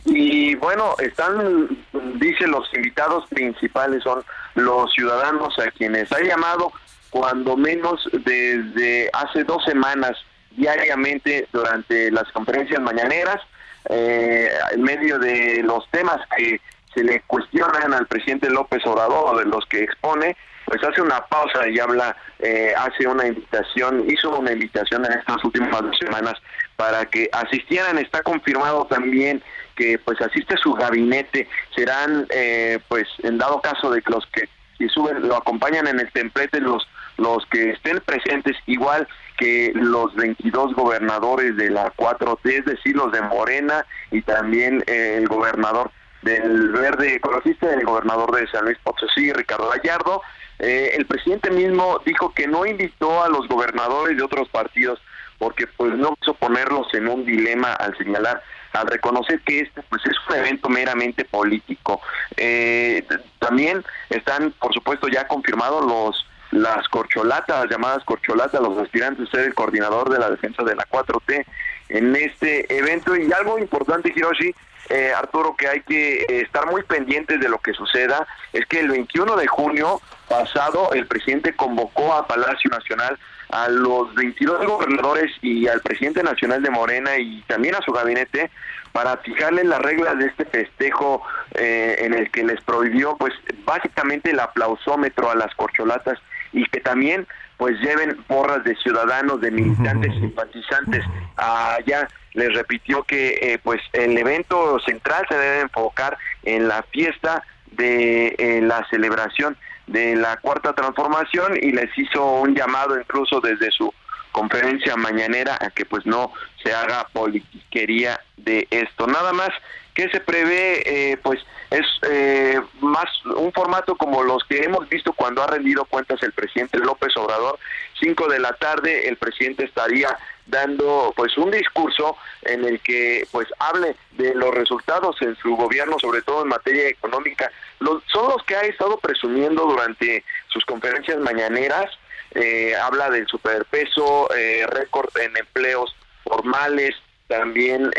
Y 0.05 0.55
bueno, 0.55 0.95
están, 0.99 1.77
dice, 2.15 2.47
los 2.47 2.67
invitados 2.73 3.27
principales 3.27 4.03
son 4.03 4.23
los 4.55 4.91
ciudadanos 4.93 5.57
a 5.59 5.69
quienes 5.71 6.11
ha 6.11 6.21
llamado 6.21 6.71
cuando 7.09 7.57
menos 7.57 8.07
desde 8.11 9.09
hace 9.13 9.43
dos 9.43 9.63
semanas 9.65 10.17
diariamente 10.51 11.47
durante 11.51 12.11
las 12.11 12.31
conferencias 12.31 12.79
mañaneras 12.81 13.41
eh, 13.89 14.49
en 14.71 14.81
medio 14.81 15.19
de 15.19 15.63
los 15.63 15.89
temas 15.89 16.19
que 16.35 16.59
se 16.93 17.03
le 17.03 17.21
cuestionan 17.21 17.93
al 17.93 18.07
presidente 18.07 18.49
López 18.49 18.85
Obrador, 18.85 19.39
de 19.39 19.45
los 19.45 19.65
que 19.67 19.83
expone, 19.83 20.35
pues 20.69 20.83
hace 20.83 21.01
una 21.01 21.25
pausa 21.25 21.67
y 21.67 21.79
habla, 21.79 22.15
eh, 22.39 22.73
hace 22.77 23.07
una 23.07 23.27
invitación, 23.27 24.05
hizo 24.07 24.37
una 24.37 24.51
invitación 24.51 25.03
en 25.05 25.13
estas 25.13 25.43
últimas 25.43 25.81
semanas 25.97 26.35
para 26.75 27.05
que 27.05 27.29
asistieran. 27.33 27.97
Está 27.97 28.21
confirmado 28.21 28.85
también 28.85 29.41
que 29.75 29.97
pues 29.97 30.21
asiste 30.21 30.55
su 30.57 30.73
gabinete. 30.73 31.47
Serán, 31.75 32.27
eh, 32.29 32.79
pues 32.87 33.07
en 33.23 33.39
dado 33.39 33.61
caso 33.61 33.89
de 33.91 34.01
que 34.01 34.11
los 34.11 34.25
que 34.27 34.47
si 34.77 34.87
suben, 34.89 35.27
lo 35.27 35.35
acompañan 35.35 35.87
en 35.87 35.99
el 35.99 36.11
templete 36.11 36.61
los 36.61 36.87
los 37.17 37.45
que 37.47 37.71
estén 37.71 37.99
presentes, 37.99 38.55
igual 38.65 39.05
que 39.37 39.71
los 39.75 40.15
22 40.15 40.73
gobernadores 40.73 41.55
de 41.57 41.69
la 41.69 41.91
4T, 41.91 42.59
es 42.59 42.65
decir, 42.65 42.95
los 42.95 43.11
de 43.11 43.21
Morena 43.21 43.85
y 44.11 44.21
también 44.21 44.83
eh, 44.87 45.15
el 45.17 45.27
gobernador 45.27 45.91
del 46.21 46.69
Verde 46.69 47.15
Ecologista, 47.15 47.73
el 47.73 47.85
gobernador 47.85 48.35
de 48.35 48.47
San 48.47 48.65
Luis 48.65 48.77
Potosí, 48.83 49.31
Ricardo 49.31 49.69
Gallardo. 49.69 50.21
Eh, 50.59 50.95
el 50.97 51.05
presidente 51.05 51.49
mismo 51.51 52.01
dijo 52.05 52.33
que 52.33 52.47
no 52.47 52.65
invitó 52.65 53.23
a 53.23 53.29
los 53.29 53.47
gobernadores 53.47 54.17
de 54.17 54.23
otros 54.23 54.49
partidos 54.49 54.99
porque 55.37 55.67
pues 55.67 55.93
no 55.93 56.15
quiso 56.15 56.33
ponerlos 56.33 56.93
en 56.93 57.07
un 57.07 57.25
dilema 57.25 57.73
al 57.73 57.97
señalar 57.97 58.43
al 58.73 58.87
reconocer 58.87 59.39
que 59.41 59.61
este 59.61 59.81
pues 59.83 60.01
es 60.05 60.15
un 60.29 60.35
evento 60.35 60.69
meramente 60.69 61.25
político. 61.25 62.01
Eh, 62.37 63.03
también 63.39 63.83
están, 64.09 64.51
por 64.59 64.73
supuesto, 64.73 65.07
ya 65.07 65.27
confirmados 65.27 65.85
los 65.85 66.25
las 66.51 66.87
corcholatas, 66.87 67.67
llamadas 67.69 68.03
corcholatas, 68.03 68.59
los 68.59 68.75
aspirantes 68.79 69.29
ser 69.29 69.45
el 69.45 69.53
coordinador 69.53 70.09
de 70.09 70.17
la 70.17 70.31
defensa 70.31 70.63
de 70.63 70.75
la 70.75 70.83
4T 70.89 71.45
en 71.89 72.15
este 72.15 72.75
evento. 72.75 73.15
Y 73.15 73.31
algo 73.31 73.59
importante, 73.59 74.11
Hiroshi, 74.15 74.53
eh, 74.89 75.13
Arturo, 75.15 75.55
que 75.55 75.67
hay 75.67 75.81
que 75.81 76.21
eh, 76.21 76.41
estar 76.41 76.65
muy 76.65 76.83
pendientes 76.83 77.39
de 77.39 77.49
lo 77.49 77.59
que 77.59 77.73
suceda, 77.73 78.27
es 78.53 78.65
que 78.65 78.79
el 78.79 78.89
21 78.89 79.35
de 79.35 79.47
junio 79.47 80.01
pasado 80.27 80.91
el 80.93 81.07
presidente 81.07 81.55
convocó 81.55 82.13
a 82.13 82.27
Palacio 82.27 82.69
Nacional 82.69 83.17
a 83.49 83.67
los 83.67 84.13
22 84.15 84.65
gobernadores 84.65 85.31
y 85.41 85.67
al 85.67 85.81
presidente 85.81 86.21
nacional 86.23 86.61
de 86.61 86.69
Morena 86.69 87.17
y 87.17 87.41
también 87.47 87.75
a 87.75 87.81
su 87.81 87.91
gabinete 87.91 88.51
para 88.91 89.17
fijarle 89.17 89.63
las 89.63 89.79
reglas 89.79 90.17
de 90.19 90.27
este 90.27 90.45
festejo 90.45 91.23
eh, 91.55 91.95
en 91.99 92.13
el 92.13 92.29
que 92.31 92.43
les 92.43 92.61
prohibió 92.61 93.17
pues 93.17 93.33
básicamente 93.65 94.31
el 94.31 94.39
aplausómetro 94.39 95.31
a 95.31 95.35
las 95.35 95.53
corcholatas 95.55 96.19
y 96.51 96.65
que 96.65 96.79
también 96.79 97.27
pues 97.59 97.77
lleven 97.81 98.15
porras 98.23 98.63
de 98.63 98.73
ciudadanos, 98.77 99.41
de 99.41 99.51
militantes, 99.51 100.13
simpatizantes 100.21 101.03
allá. 101.35 102.07
Les 102.33 102.53
repitió 102.53 103.03
que 103.03 103.37
eh, 103.41 103.59
pues 103.61 103.81
el 103.91 104.17
evento 104.17 104.79
central 104.79 105.25
se 105.27 105.35
debe 105.35 105.59
enfocar 105.61 106.17
en 106.43 106.69
la 106.69 106.83
fiesta 106.83 107.43
de 107.71 108.33
eh, 108.37 108.61
la 108.61 108.87
celebración 108.89 109.57
de 109.87 110.15
la 110.15 110.37
cuarta 110.37 110.73
transformación 110.73 111.57
y 111.61 111.71
les 111.71 111.89
hizo 111.97 112.23
un 112.39 112.55
llamado 112.55 112.97
incluso 112.97 113.41
desde 113.41 113.71
su 113.71 113.93
conferencia 114.31 114.95
mañanera 114.95 115.57
a 115.59 115.69
que 115.69 115.83
pues 115.83 116.05
no 116.05 116.31
se 116.63 116.73
haga 116.73 117.07
politiquería 117.11 118.21
de 118.37 118.67
esto. 118.69 119.05
Nada 119.05 119.33
más 119.33 119.49
que 119.93 120.09
se 120.09 120.19
prevé, 120.19 121.11
eh, 121.11 121.17
pues 121.17 121.39
es 121.69 121.85
eh, 122.09 122.59
más 122.81 123.07
un 123.25 123.51
formato 123.53 123.95
como 123.95 124.23
los 124.23 124.43
que 124.45 124.63
hemos 124.63 124.89
visto 124.89 125.13
cuando 125.13 125.43
ha 125.43 125.47
rendido 125.47 125.85
cuentas 125.85 126.21
el 126.23 126.31
presidente 126.31 126.79
López 126.79 127.15
Obrador. 127.17 127.59
Cinco 127.99 128.27
de 128.27 128.39
la 128.39 128.53
tarde 128.53 129.07
el 129.07 129.17
presidente 129.17 129.65
estaría 129.65 130.17
dando 130.47 131.13
pues 131.15 131.37
un 131.37 131.51
discurso 131.51 132.17
en 132.41 132.65
el 132.65 132.79
que 132.79 133.27
pues 133.31 133.47
hable 133.59 133.95
de 134.11 134.33
los 134.33 134.53
resultados 134.53 135.21
en 135.21 135.35
su 135.35 135.55
gobierno, 135.55 135.97
sobre 135.99 136.21
todo 136.23 136.41
en 136.41 136.47
materia 136.47 136.87
económica. 136.87 137.51
Los, 137.79 138.03
son 138.11 138.29
los 138.29 138.43
que 138.43 138.55
ha 138.55 138.61
estado 138.61 138.97
presumiendo 138.97 139.63
durante 139.65 140.23
sus 140.47 140.65
conferencias 140.65 141.19
mañaneras. 141.19 141.91
Eh, 142.31 142.75
habla 142.75 143.09
del 143.09 143.27
superpeso, 143.27 144.29
eh, 144.35 144.65
récord 144.67 145.15
en 145.17 145.35
empleos 145.37 145.95
formales, 146.23 146.95
también 147.29 147.91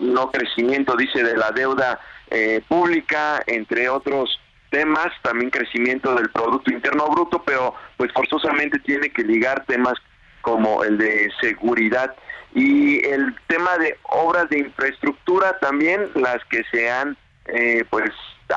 no 0.00 0.30
crecimiento, 0.30 0.94
dice, 0.94 1.24
de 1.24 1.36
la 1.36 1.50
deuda 1.50 1.98
eh, 2.30 2.62
pública, 2.68 3.42
entre 3.46 3.88
otros 3.88 4.38
temas, 4.70 5.08
también 5.22 5.50
crecimiento 5.50 6.14
del 6.14 6.30
Producto 6.30 6.70
Interno 6.70 7.08
Bruto, 7.08 7.42
pero 7.44 7.74
pues 7.96 8.12
forzosamente 8.12 8.78
tiene 8.78 9.10
que 9.10 9.22
ligar 9.22 9.64
temas 9.66 9.94
como 10.42 10.84
el 10.84 10.98
de 10.98 11.30
seguridad. 11.40 12.14
Y 12.54 13.04
el 13.06 13.34
tema 13.48 13.76
de 13.78 13.98
obras 14.04 14.48
de 14.50 14.60
infraestructura 14.60 15.58
también, 15.58 16.10
las 16.14 16.44
que 16.50 16.62
se 16.70 16.90
han 16.90 17.16
eh, 17.46 17.84
pues 17.90 18.10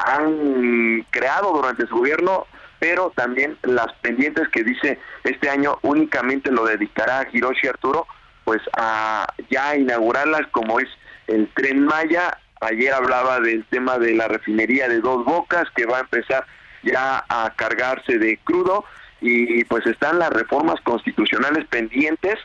han 0.05 1.05
creado 1.09 1.53
durante 1.53 1.87
su 1.87 1.95
gobierno, 1.95 2.45
pero 2.79 3.11
también 3.15 3.57
las 3.63 3.91
pendientes 4.01 4.47
que 4.49 4.63
dice 4.63 4.99
este 5.23 5.49
año 5.49 5.79
únicamente 5.81 6.51
lo 6.51 6.65
dedicará 6.65 7.19
a 7.19 7.27
Hiroshi 7.31 7.67
Arturo 7.67 8.05
pues 8.45 8.61
a 8.77 9.27
ya 9.49 9.75
inaugurarlas 9.75 10.47
como 10.51 10.79
es 10.79 10.87
el 11.27 11.49
tren 11.53 11.85
Maya. 11.85 12.37
Ayer 12.61 12.93
hablaba 12.93 13.41
del 13.41 13.65
tema 13.65 13.99
de 13.99 14.13
la 14.13 14.29
refinería 14.29 14.87
de 14.87 15.01
Dos 15.01 15.25
Bocas 15.25 15.69
que 15.75 15.85
va 15.85 15.97
a 15.97 16.01
empezar 16.01 16.45
ya 16.83 17.25
a 17.27 17.51
cargarse 17.55 18.17
de 18.17 18.37
crudo 18.37 18.85
y 19.19 19.63
pues 19.65 19.85
están 19.87 20.19
las 20.19 20.29
reformas 20.29 20.79
constitucionales 20.81 21.65
pendientes, 21.67 22.35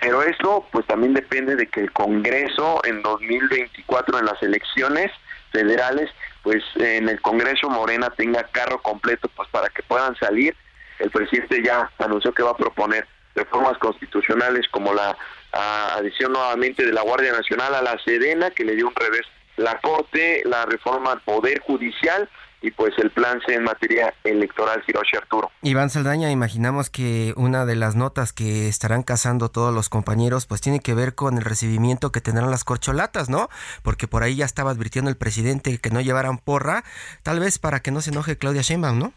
pero 0.00 0.22
esto 0.22 0.66
pues 0.72 0.86
también 0.86 1.12
depende 1.12 1.54
de 1.54 1.66
que 1.66 1.80
el 1.80 1.92
Congreso 1.92 2.80
en 2.84 3.02
2024 3.02 4.18
en 4.18 4.24
las 4.24 4.42
elecciones 4.42 5.12
federales 5.52 6.10
pues 6.42 6.62
en 6.76 7.08
el 7.08 7.20
Congreso 7.20 7.68
Morena 7.68 8.10
tenga 8.10 8.44
carro 8.44 8.80
completo 8.80 9.28
pues 9.36 9.48
para 9.50 9.68
que 9.68 9.82
puedan 9.82 10.16
salir. 10.16 10.54
El 10.98 11.10
presidente 11.10 11.62
ya 11.62 11.90
anunció 11.98 12.32
que 12.32 12.42
va 12.42 12.50
a 12.50 12.56
proponer 12.56 13.06
reformas 13.34 13.78
constitucionales 13.78 14.66
como 14.70 14.92
la 14.94 15.16
adición 15.52 16.32
nuevamente 16.32 16.84
de 16.84 16.92
la 16.92 17.02
Guardia 17.02 17.32
Nacional 17.32 17.74
a 17.74 17.82
la 17.82 17.96
Sedena, 18.04 18.50
que 18.50 18.64
le 18.64 18.74
dio 18.74 18.88
un 18.88 18.94
revés 18.94 19.22
la 19.56 19.78
Corte, 19.80 20.42
la 20.44 20.66
reforma 20.66 21.12
al 21.12 21.20
Poder 21.20 21.60
Judicial 21.60 22.28
y 22.60 22.70
pues 22.70 22.94
el 22.96 23.10
plan 23.10 23.40
C 23.46 23.54
en 23.54 23.62
materia 23.62 24.14
electoral, 24.24 24.82
Hiroshi 24.86 25.16
Arturo. 25.16 25.50
Iván 25.60 25.90
Saldaña, 25.90 26.30
imaginamos 26.30 26.88
que 26.88 27.34
una 27.36 27.66
de 27.66 27.76
las 27.76 27.94
notas 27.94 28.32
que 28.32 28.68
estarán 28.68 29.02
cazando 29.02 29.50
todos 29.50 29.72
los 29.72 29.90
compañeros 29.90 30.46
pues 30.46 30.62
tiene 30.62 30.80
que 30.80 30.94
ver 30.94 31.14
con 31.14 31.36
el 31.36 31.44
recibimiento 31.44 32.10
que 32.10 32.22
tendrán 32.22 32.50
las 32.50 32.64
corcholatas, 32.64 33.28
¿no? 33.28 33.50
Porque 33.82 34.08
por 34.08 34.22
ahí 34.22 34.36
ya 34.36 34.46
estaba 34.46 34.70
advirtiendo 34.70 35.10
el 35.10 35.16
presidente 35.16 35.76
que 35.76 35.90
no 35.90 36.00
llevaran 36.00 36.38
porra, 36.38 36.84
tal 37.22 37.38
vez 37.38 37.58
para 37.58 37.80
que 37.80 37.90
no 37.90 38.00
se 38.00 38.10
enoje 38.10 38.38
Claudia 38.38 38.62
Sheinbaum, 38.62 38.98
¿no? 38.98 39.12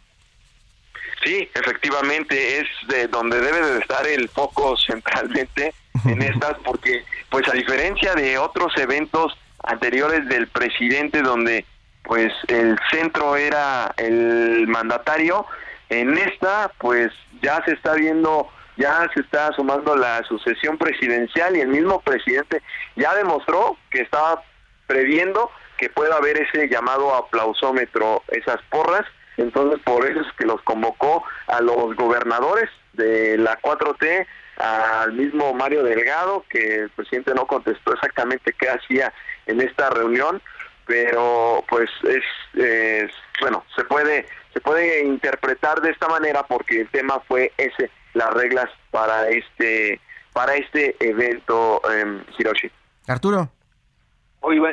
Sí, 1.24 1.50
efectivamente 1.54 2.60
es 2.60 2.68
de 2.88 3.08
donde 3.08 3.40
debe 3.42 3.62
de 3.62 3.80
estar 3.80 4.06
el 4.08 4.30
foco 4.30 4.76
centralmente 4.88 5.74
en 6.06 6.22
estas 6.22 6.58
porque 6.64 7.04
pues 7.30 7.48
a 7.50 7.54
diferencia 7.54 8.14
de 8.14 8.38
otros 8.38 8.72
eventos 8.78 9.36
anteriores 9.64 10.28
del 10.28 10.48
presidente 10.48 11.22
donde 11.22 11.66
pues 12.04 12.32
el 12.48 12.78
centro 12.90 13.36
era 13.36 13.94
el 13.98 14.66
mandatario, 14.68 15.46
en 15.90 16.18
esta 16.18 16.72
pues 16.78 17.12
ya 17.42 17.64
se 17.66 17.74
está 17.74 17.94
viendo, 17.94 18.48
ya 18.78 19.10
se 19.14 19.22
está 19.22 19.48
asomando 19.48 19.96
la 19.96 20.24
sucesión 20.24 20.78
presidencial 20.78 21.58
y 21.58 21.62
el 21.62 21.68
mismo 21.68 22.00
presidente 22.02 22.62
ya 22.96 23.14
demostró 23.16 23.78
que 23.90 24.02
estaba 24.02 24.42
previendo 24.86 25.52
que 25.78 25.90
pueda 25.90 26.16
haber 26.16 26.42
ese 26.42 26.70
llamado 26.70 27.14
aplausómetro, 27.14 28.24
esas 28.30 28.62
porras, 28.70 29.06
entonces 29.38 29.80
por 29.84 30.06
eso 30.06 30.22
es 30.22 30.34
que 30.34 30.46
los 30.46 30.62
convocó 30.64 31.24
a 31.48 31.62
los 31.62 31.96
gobernadores 31.96 32.70
de 32.94 33.38
la 33.38 33.60
4T, 33.60 34.26
al 34.58 35.14
mismo 35.14 35.54
Mario 35.54 35.84
Delgado, 35.84 36.44
que 36.50 36.76
el 36.76 36.90
presidente 36.90 37.34
no 37.36 37.46
contestó 37.46 37.94
exactamente 37.94 38.54
qué 38.54 38.70
hacía 38.70 39.14
en 39.46 39.62
esta 39.62 39.92
reunión, 39.92 40.42
pero 40.86 41.64
pues 41.70 41.90
es, 42.04 43.12
bueno 43.42 43.64
se 43.76 43.84
puede 43.84 44.26
se 44.54 44.62
puede 44.62 45.04
interpretar 45.04 45.82
de 45.82 45.92
esta 45.92 46.08
manera 46.08 46.44
porque 46.44 46.82
el 46.82 46.90
tema 46.90 47.20
fue 47.28 47.52
ese 47.58 47.92
las 48.14 48.34
reglas 48.34 48.70
para 48.90 49.28
este 49.30 50.00
para 50.34 50.56
este 50.56 50.96
evento 51.00 51.82
eh, 51.92 52.24
Hiroshi. 52.38 52.72
Arturo. 53.08 53.52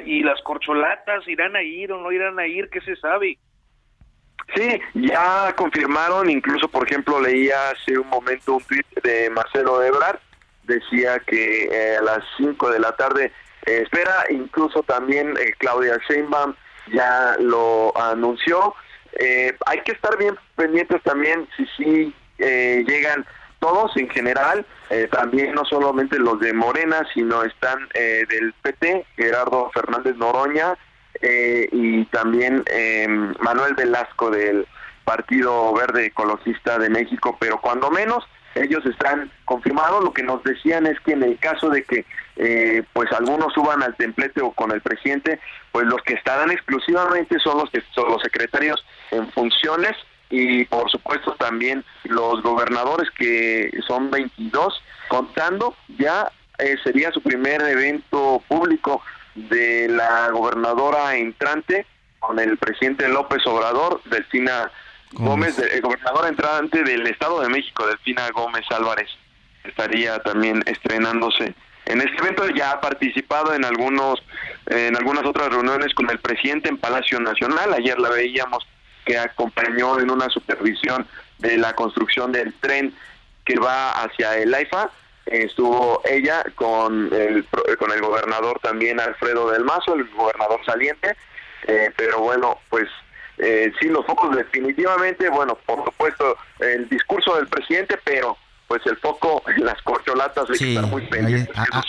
Y 0.05 0.23
las 0.23 0.41
corcholatas 0.43 1.27
irán 1.27 1.57
a 1.57 1.63
ir 1.63 1.91
o 1.91 2.01
no 2.01 2.13
irán 2.13 2.39
a 2.39 2.47
ir 2.47 2.69
qué 2.71 2.81
se 2.83 2.95
sabe 2.97 3.39
Sí, 4.55 4.81
ya 4.95 5.53
confirmaron, 5.57 6.31
incluso 6.31 6.69
por 6.69 6.87
ejemplo 6.87 7.21
leía 7.21 7.71
hace 7.71 7.99
un 7.99 8.09
momento 8.09 8.55
un 8.55 8.65
tweet 8.65 8.85
de 9.03 9.31
Marcelo 9.31 9.83
Ebrard, 9.83 10.19
decía 10.65 11.19
que 11.21 11.65
eh, 11.65 11.97
a 11.97 12.03
las 12.03 12.25
5 12.37 12.71
de 12.71 12.79
la 12.79 12.95
tarde 12.97 13.33
eh, 13.67 13.81
espera, 13.83 14.25
incluso 14.31 14.83
también 14.83 15.35
eh, 15.39 15.55
Claudia 15.59 15.99
Sheinbaum 16.09 16.55
ya 16.93 17.37
lo 17.41 17.97
anunció. 17.97 18.75
Hay 19.67 19.81
que 19.83 19.93
estar 19.93 20.19
bien 20.19 20.37
pendientes 20.57 21.01
también 21.05 21.49
si 21.57 21.65
sí 21.77 22.15
llegan 22.37 23.25
todos 23.61 23.97
en 23.97 24.11
general, 24.11 24.67
también 25.13 25.55
no 25.55 25.65
solamente 25.65 26.19
los 26.19 26.41
de 26.41 26.53
Morena, 26.53 27.07
sino 27.15 27.45
están 27.45 27.89
del 27.95 28.53
PT, 28.61 29.07
Gerardo 29.17 29.71
Fernández 29.73 30.17
Noroña, 30.17 30.77
y 31.73 32.05
también 32.07 32.65
Manuel 33.41 33.75
Velasco 33.75 34.31
del 34.31 34.67
Partido 35.05 35.73
Verde 35.75 36.07
Ecologista 36.07 36.79
de 36.79 36.91
México, 36.91 37.37
pero 37.39 37.61
cuando 37.61 37.91
menos 37.91 38.25
ellos 38.55 38.85
están 38.87 39.31
confirmados. 39.45 40.03
Lo 40.03 40.13
que 40.13 40.23
nos 40.23 40.43
decían 40.45 40.87
es 40.87 40.99
que 41.01 41.13
en 41.13 41.23
el 41.23 41.39
caso 41.39 41.71
de 41.71 41.83
que 41.85 42.05
eh, 42.37 42.83
pues 42.93 43.11
algunos 43.13 43.53
suban 43.53 43.83
al 43.83 43.95
templete 43.97 44.41
o 44.41 44.53
con 44.53 44.71
el 44.73 44.81
presidente, 44.81 45.41
pues 45.73 45.87
los 45.87 46.03
que 46.03 46.15
estarán 46.15 46.51
exclusivamente 46.51 47.39
son 47.41 47.59
los 47.59 47.71
son 47.95 48.11
los 48.11 48.23
secretarios 48.23 48.85
en 49.11 49.31
funciones 49.33 49.93
y 50.31 50.65
por 50.65 50.91
supuesto 50.91 51.35
también 51.39 51.85
los 52.05 52.43
gobernadores 52.43 53.11
que 53.11 53.71
son 53.87 54.11
22 54.11 54.83
contando 55.09 55.77
ya 55.99 56.33
eh, 56.59 56.77
sería 56.83 57.13
su 57.13 57.21
primer 57.21 57.61
evento 57.61 58.43
público 58.49 59.03
de 59.35 59.89
la 59.89 60.29
gobernadora 60.31 61.17
entrante 61.17 61.87
con 62.21 62.39
el 62.39 62.57
presidente 62.57 63.09
López 63.09 63.47
Obrador, 63.47 64.01
Delfina 64.05 64.71
Gómez, 65.13 65.59
el 65.59 65.81
gobernador 65.81 66.27
entrante 66.27 66.83
del 66.83 67.07
Estado 67.07 67.41
de 67.41 67.49
México, 67.49 67.87
Delfina 67.87 68.29
Gómez 68.31 68.65
Álvarez, 68.71 69.09
estaría 69.65 70.19
también 70.21 70.63
estrenándose 70.67 71.55
en 71.87 72.01
este 72.01 72.17
evento. 72.19 72.49
Ya 72.51 72.73
ha 72.73 72.81
participado 72.81 73.55
en 73.55 73.65
algunos, 73.65 74.23
en 74.67 74.97
algunas 74.97 75.25
otras 75.25 75.51
reuniones 75.51 75.95
con 75.95 76.11
el 76.11 76.19
presidente 76.19 76.69
en 76.69 76.79
Palacio 76.79 77.21
Nacional. 77.21 77.75
Ayer 77.75 77.99
la 77.99 78.11
veíamos 78.11 78.67
que 79.05 79.19
acompañó 79.19 80.01
en 80.01 80.11
una 80.11 80.29
supervisión 80.31 81.07
de 81.39 81.59
la 81.59 81.75
construcción 81.75 82.33
del 82.33 82.55
tren 82.55 82.95
que 83.45 83.59
va 83.59 83.93
hacia 83.93 84.37
el 84.39 84.55
AIFA. 84.55 84.91
Estuvo 85.27 86.03
ella 86.05 86.45
con 86.55 87.13
el, 87.13 87.47
con 87.79 87.91
el 87.93 88.01
gobernador 88.01 88.59
también 88.61 89.01
Alfredo 89.01 89.51
del 89.51 89.65
Mazo, 89.65 89.95
el 89.95 90.05
gobernador 90.11 90.61
saliente. 90.65 91.17
Eh, 91.67 91.91
pero 91.97 92.21
bueno, 92.21 92.59
pues 92.69 92.89
eh, 93.39 93.73
sí, 93.81 93.89
los 93.89 94.05
focos 94.07 94.37
definitivamente, 94.37 95.29
bueno, 95.31 95.59
por 95.67 95.85
supuesto, 95.85 96.37
el 96.61 96.89
discurso 96.89 97.37
del 97.37 97.49
presidente, 97.49 97.99
pero 98.05 98.37
pues 98.75 98.87
el 98.87 98.97
foco 98.97 99.41
en 99.57 99.65
las 99.65 99.81
corcholatas 99.83 100.47
sí, 100.59 100.77
muy 100.91 101.09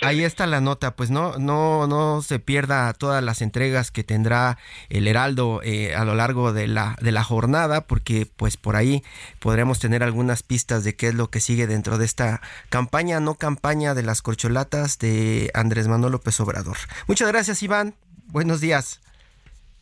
Ahí, 0.03 0.23
está 0.23 0.45
la 0.45 0.61
nota, 0.61 0.95
pues 0.95 1.09
no, 1.09 1.35
no, 1.39 1.87
no 1.87 2.21
se 2.21 2.37
pierda 2.37 2.93
todas 2.93 3.23
las 3.23 3.41
entregas 3.41 3.89
que 3.89 4.03
tendrá 4.03 4.59
el 4.89 5.07
Heraldo 5.07 5.61
eh, 5.63 5.95
a 5.95 6.05
lo 6.05 6.13
largo 6.13 6.53
de 6.53 6.67
la, 6.67 6.95
de 7.01 7.11
la 7.11 7.23
jornada, 7.23 7.87
porque 7.87 8.27
pues 8.37 8.55
por 8.55 8.75
ahí 8.75 9.03
podremos 9.39 9.79
tener 9.79 10.03
algunas 10.03 10.43
pistas 10.43 10.83
de 10.83 10.95
qué 10.95 11.07
es 11.07 11.15
lo 11.15 11.31
que 11.31 11.39
sigue 11.39 11.65
dentro 11.65 11.97
de 11.97 12.05
esta 12.05 12.39
campaña, 12.69 13.19
no 13.19 13.33
campaña 13.33 13.95
de 13.95 14.03
las 14.03 14.21
corcholatas 14.21 14.99
de 14.99 15.49
Andrés 15.55 15.87
Manuel 15.87 16.11
López 16.11 16.39
Obrador. 16.39 16.77
Muchas 17.07 17.29
gracias, 17.29 17.63
Iván. 17.63 17.95
Buenos 18.27 18.61
días. 18.61 19.01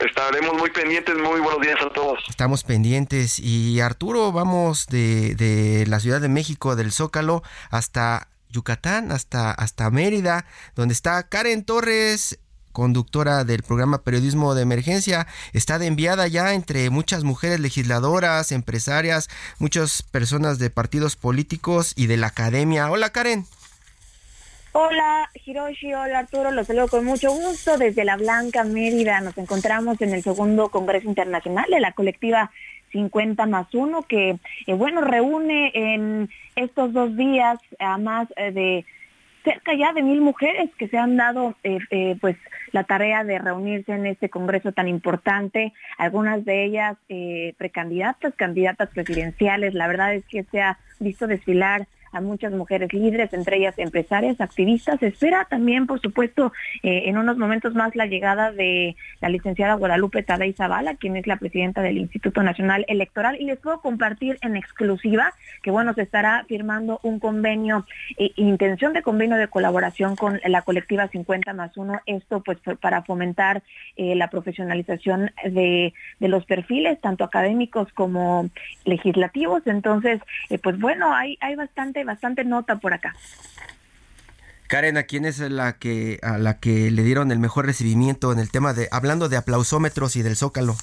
Estaremos 0.05 0.53
muy 0.57 0.69
pendientes, 0.71 1.15
muy 1.15 1.39
buenos 1.39 1.61
días 1.61 1.79
a 1.81 1.89
todos. 1.89 2.19
Estamos 2.29 2.63
pendientes 2.63 3.39
y 3.39 3.79
Arturo, 3.79 4.33
vamos 4.33 4.87
de, 4.87 5.33
de 5.35 5.85
la 5.87 5.99
Ciudad 6.01 6.19
de 6.19 6.27
México, 6.27 6.75
del 6.75 6.91
Zócalo, 6.91 7.41
hasta 7.69 8.27
Yucatán, 8.49 9.13
hasta, 9.13 9.51
hasta 9.51 9.89
Mérida, 9.91 10.45
donde 10.75 10.93
está 10.93 11.23
Karen 11.29 11.63
Torres, 11.63 12.39
conductora 12.73 13.45
del 13.45 13.63
programa 13.63 14.03
Periodismo 14.03 14.55
de 14.55 14.63
Emergencia, 14.63 15.25
está 15.53 15.79
de 15.79 15.87
enviada 15.87 16.27
ya 16.27 16.53
entre 16.53 16.89
muchas 16.89 17.23
mujeres 17.23 17.61
legisladoras, 17.61 18.51
empresarias, 18.51 19.29
muchas 19.57 20.03
personas 20.03 20.59
de 20.59 20.69
partidos 20.69 21.15
políticos 21.15 21.93
y 21.95 22.07
de 22.07 22.17
la 22.17 22.27
academia. 22.27 22.91
Hola 22.91 23.11
Karen. 23.11 23.45
Hola 24.75 25.29
Hiroshi, 25.45 25.93
hola 25.93 26.17
Arturo, 26.17 26.49
los 26.49 26.65
saludo 26.65 26.87
con 26.87 27.05
mucho 27.05 27.29
gusto 27.31 27.77
desde 27.77 28.03
la 28.03 28.17
Blanca 28.17 28.63
Mérida. 28.63 29.21
Nos 29.21 29.37
encontramos 29.37 30.01
en 30.01 30.15
el 30.15 30.23
segundo 30.23 30.69
Congreso 30.69 31.07
Internacional 31.07 31.69
de 31.69 31.79
la 31.79 31.91
colectiva 31.91 32.49
50 32.91 33.45
más 33.45 33.71
1 33.71 34.01
que, 34.01 34.39
eh, 34.65 34.73
bueno, 34.73 35.01
reúne 35.01 35.69
en 35.75 36.27
estos 36.55 36.91
dos 36.91 37.15
días 37.15 37.59
a 37.77 37.99
más 37.99 38.27
eh, 38.35 38.51
de 38.51 38.85
cerca 39.43 39.75
ya 39.75 39.93
de 39.93 40.01
mil 40.01 40.21
mujeres 40.21 40.71
que 40.79 40.87
se 40.87 40.97
han 40.97 41.17
dado 41.17 41.53
eh, 41.63 42.17
pues 42.19 42.35
la 42.71 42.83
tarea 42.83 43.23
de 43.23 43.37
reunirse 43.37 43.91
en 43.91 44.07
este 44.07 44.29
congreso 44.29 44.71
tan 44.71 44.87
importante, 44.87 45.71
algunas 45.99 46.45
de 46.45 46.63
ellas 46.63 46.97
precandidatas, 47.57 48.33
candidatas 48.33 48.89
presidenciales, 48.89 49.75
la 49.75 49.85
verdad 49.85 50.15
es 50.15 50.25
que 50.25 50.45
se 50.45 50.61
ha 50.61 50.79
visto 50.99 51.27
desfilar 51.27 51.85
a 52.13 52.21
muchas 52.21 52.53
mujeres 52.53 52.93
líderes, 52.93 53.33
entre 53.33 53.57
ellas 53.57 53.73
empresarias, 53.77 54.39
activistas. 54.39 55.01
Espera 55.01 55.45
también, 55.49 55.87
por 55.87 55.99
supuesto, 55.99 56.53
eh, 56.83 57.03
en 57.05 57.17
unos 57.17 57.37
momentos 57.37 57.73
más 57.73 57.95
la 57.95 58.05
llegada 58.05 58.51
de 58.51 58.95
la 59.19 59.29
licenciada 59.29 59.73
Guadalupe 59.73 60.23
Tadei 60.23 60.53
Zavala, 60.53 60.95
quien 60.95 61.17
es 61.17 61.27
la 61.27 61.37
presidenta 61.37 61.81
del 61.81 61.97
Instituto 61.97 62.43
Nacional 62.43 62.85
Electoral. 62.87 63.37
Y 63.39 63.45
les 63.45 63.59
puedo 63.59 63.81
compartir 63.81 64.37
en 64.41 64.55
exclusiva 64.55 65.33
que, 65.61 65.71
bueno, 65.71 65.93
se 65.93 66.03
estará 66.03 66.45
firmando 66.47 66.99
un 67.03 67.19
convenio, 67.19 67.85
eh, 68.17 68.31
intención 68.35 68.93
de 68.93 69.01
convenio 69.01 69.37
de 69.37 69.47
colaboración 69.47 70.15
con 70.15 70.39
la 70.45 70.61
colectiva 70.61 71.07
50 71.07 71.53
más 71.53 71.75
1. 71.75 72.01
Esto, 72.05 72.41
pues, 72.41 72.59
para 72.79 73.01
fomentar 73.03 73.63
eh, 73.97 74.15
la 74.15 74.29
profesionalización 74.29 75.31
de, 75.43 75.93
de 76.19 76.27
los 76.27 76.45
perfiles, 76.45 77.01
tanto 77.01 77.23
académicos 77.23 77.91
como 77.93 78.49
legislativos. 78.85 79.63
Entonces, 79.65 80.21
pues 80.61 80.79
bueno, 80.79 81.13
hay, 81.13 81.37
hay 81.41 81.55
bastante 81.55 82.02
bastante, 82.03 82.43
nota 82.43 82.77
por 82.77 82.93
acá. 82.93 83.15
Karen, 84.67 84.97
¿a 84.97 85.03
quién 85.03 85.25
es 85.25 85.39
la 85.39 85.73
que, 85.73 86.19
a 86.23 86.37
la 86.37 86.59
que 86.59 86.89
le 86.89 87.03
dieron 87.03 87.31
el 87.31 87.39
mejor 87.39 87.65
recibimiento 87.65 88.31
en 88.31 88.39
el 88.39 88.49
tema 88.49 88.73
de, 88.73 88.87
hablando 88.91 89.29
de 89.29 89.37
aplausómetros 89.37 90.15
y 90.15 90.23
del 90.23 90.35
Zócalo? 90.35 90.75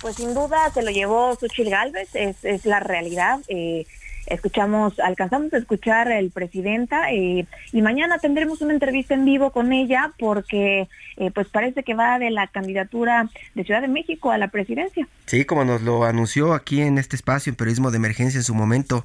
Pues 0.00 0.16
sin 0.16 0.34
duda 0.34 0.70
se 0.74 0.82
lo 0.82 0.90
llevó 0.90 1.34
Suchil 1.34 1.70
Galvez, 1.70 2.10
es, 2.14 2.36
es 2.42 2.66
la 2.66 2.80
realidad. 2.80 3.40
Eh, 3.48 3.86
escuchamos, 4.26 4.98
alcanzamos 5.00 5.52
a 5.52 5.58
escuchar 5.58 6.10
el 6.10 6.30
presidenta 6.30 7.12
eh, 7.12 7.46
y 7.72 7.82
mañana 7.82 8.18
tendremos 8.18 8.60
una 8.62 8.72
entrevista 8.72 9.14
en 9.14 9.24
vivo 9.24 9.50
con 9.50 9.72
ella 9.72 10.12
porque 10.18 10.88
eh, 11.16 11.30
pues 11.30 11.48
parece 11.48 11.82
que 11.82 11.94
va 11.94 12.18
de 12.18 12.30
la 12.30 12.46
candidatura 12.46 13.28
de 13.54 13.64
Ciudad 13.64 13.82
de 13.82 13.88
México 13.88 14.30
a 14.30 14.38
la 14.38 14.48
presidencia. 14.48 15.06
Sí, 15.26 15.44
como 15.44 15.64
nos 15.64 15.82
lo 15.82 16.04
anunció 16.04 16.54
aquí 16.54 16.80
en 16.80 16.98
este 16.98 17.16
espacio 17.16 17.50
en 17.50 17.56
periodismo 17.56 17.90
de 17.90 17.96
emergencia 17.96 18.38
en 18.38 18.44
su 18.44 18.54
momento. 18.54 19.04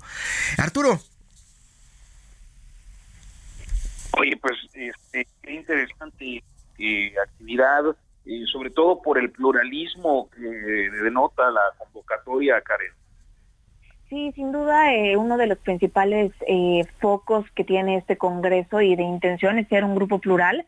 Arturo. 0.58 1.00
Oye, 4.18 4.36
pues 4.38 4.56
este, 4.74 5.28
qué 5.42 5.54
interesante 5.54 6.44
eh, 6.78 7.14
actividad, 7.24 7.84
sobre 8.52 8.70
todo 8.70 9.02
por 9.02 9.18
el 9.18 9.32
pluralismo 9.32 10.30
que 10.30 10.42
denota 10.42 11.50
la 11.52 11.62
convocatoria, 11.78 12.62
Karen. 12.62 12.92
Sí, 14.10 14.32
sin 14.34 14.52
duda, 14.52 14.92
eh, 14.96 15.18
uno 15.18 15.38
de 15.38 15.46
los 15.46 15.60
principales 15.60 16.32
eh, 16.48 16.84
focos 17.00 17.46
que 17.52 17.64
tiene 17.64 17.98
este 17.98 18.18
Congreso 18.18 18.82
y 18.82 18.96
de 18.96 19.04
intención 19.04 19.60
es 19.60 19.68
ser 19.68 19.84
un 19.84 19.94
grupo 19.94 20.18
plural. 20.18 20.66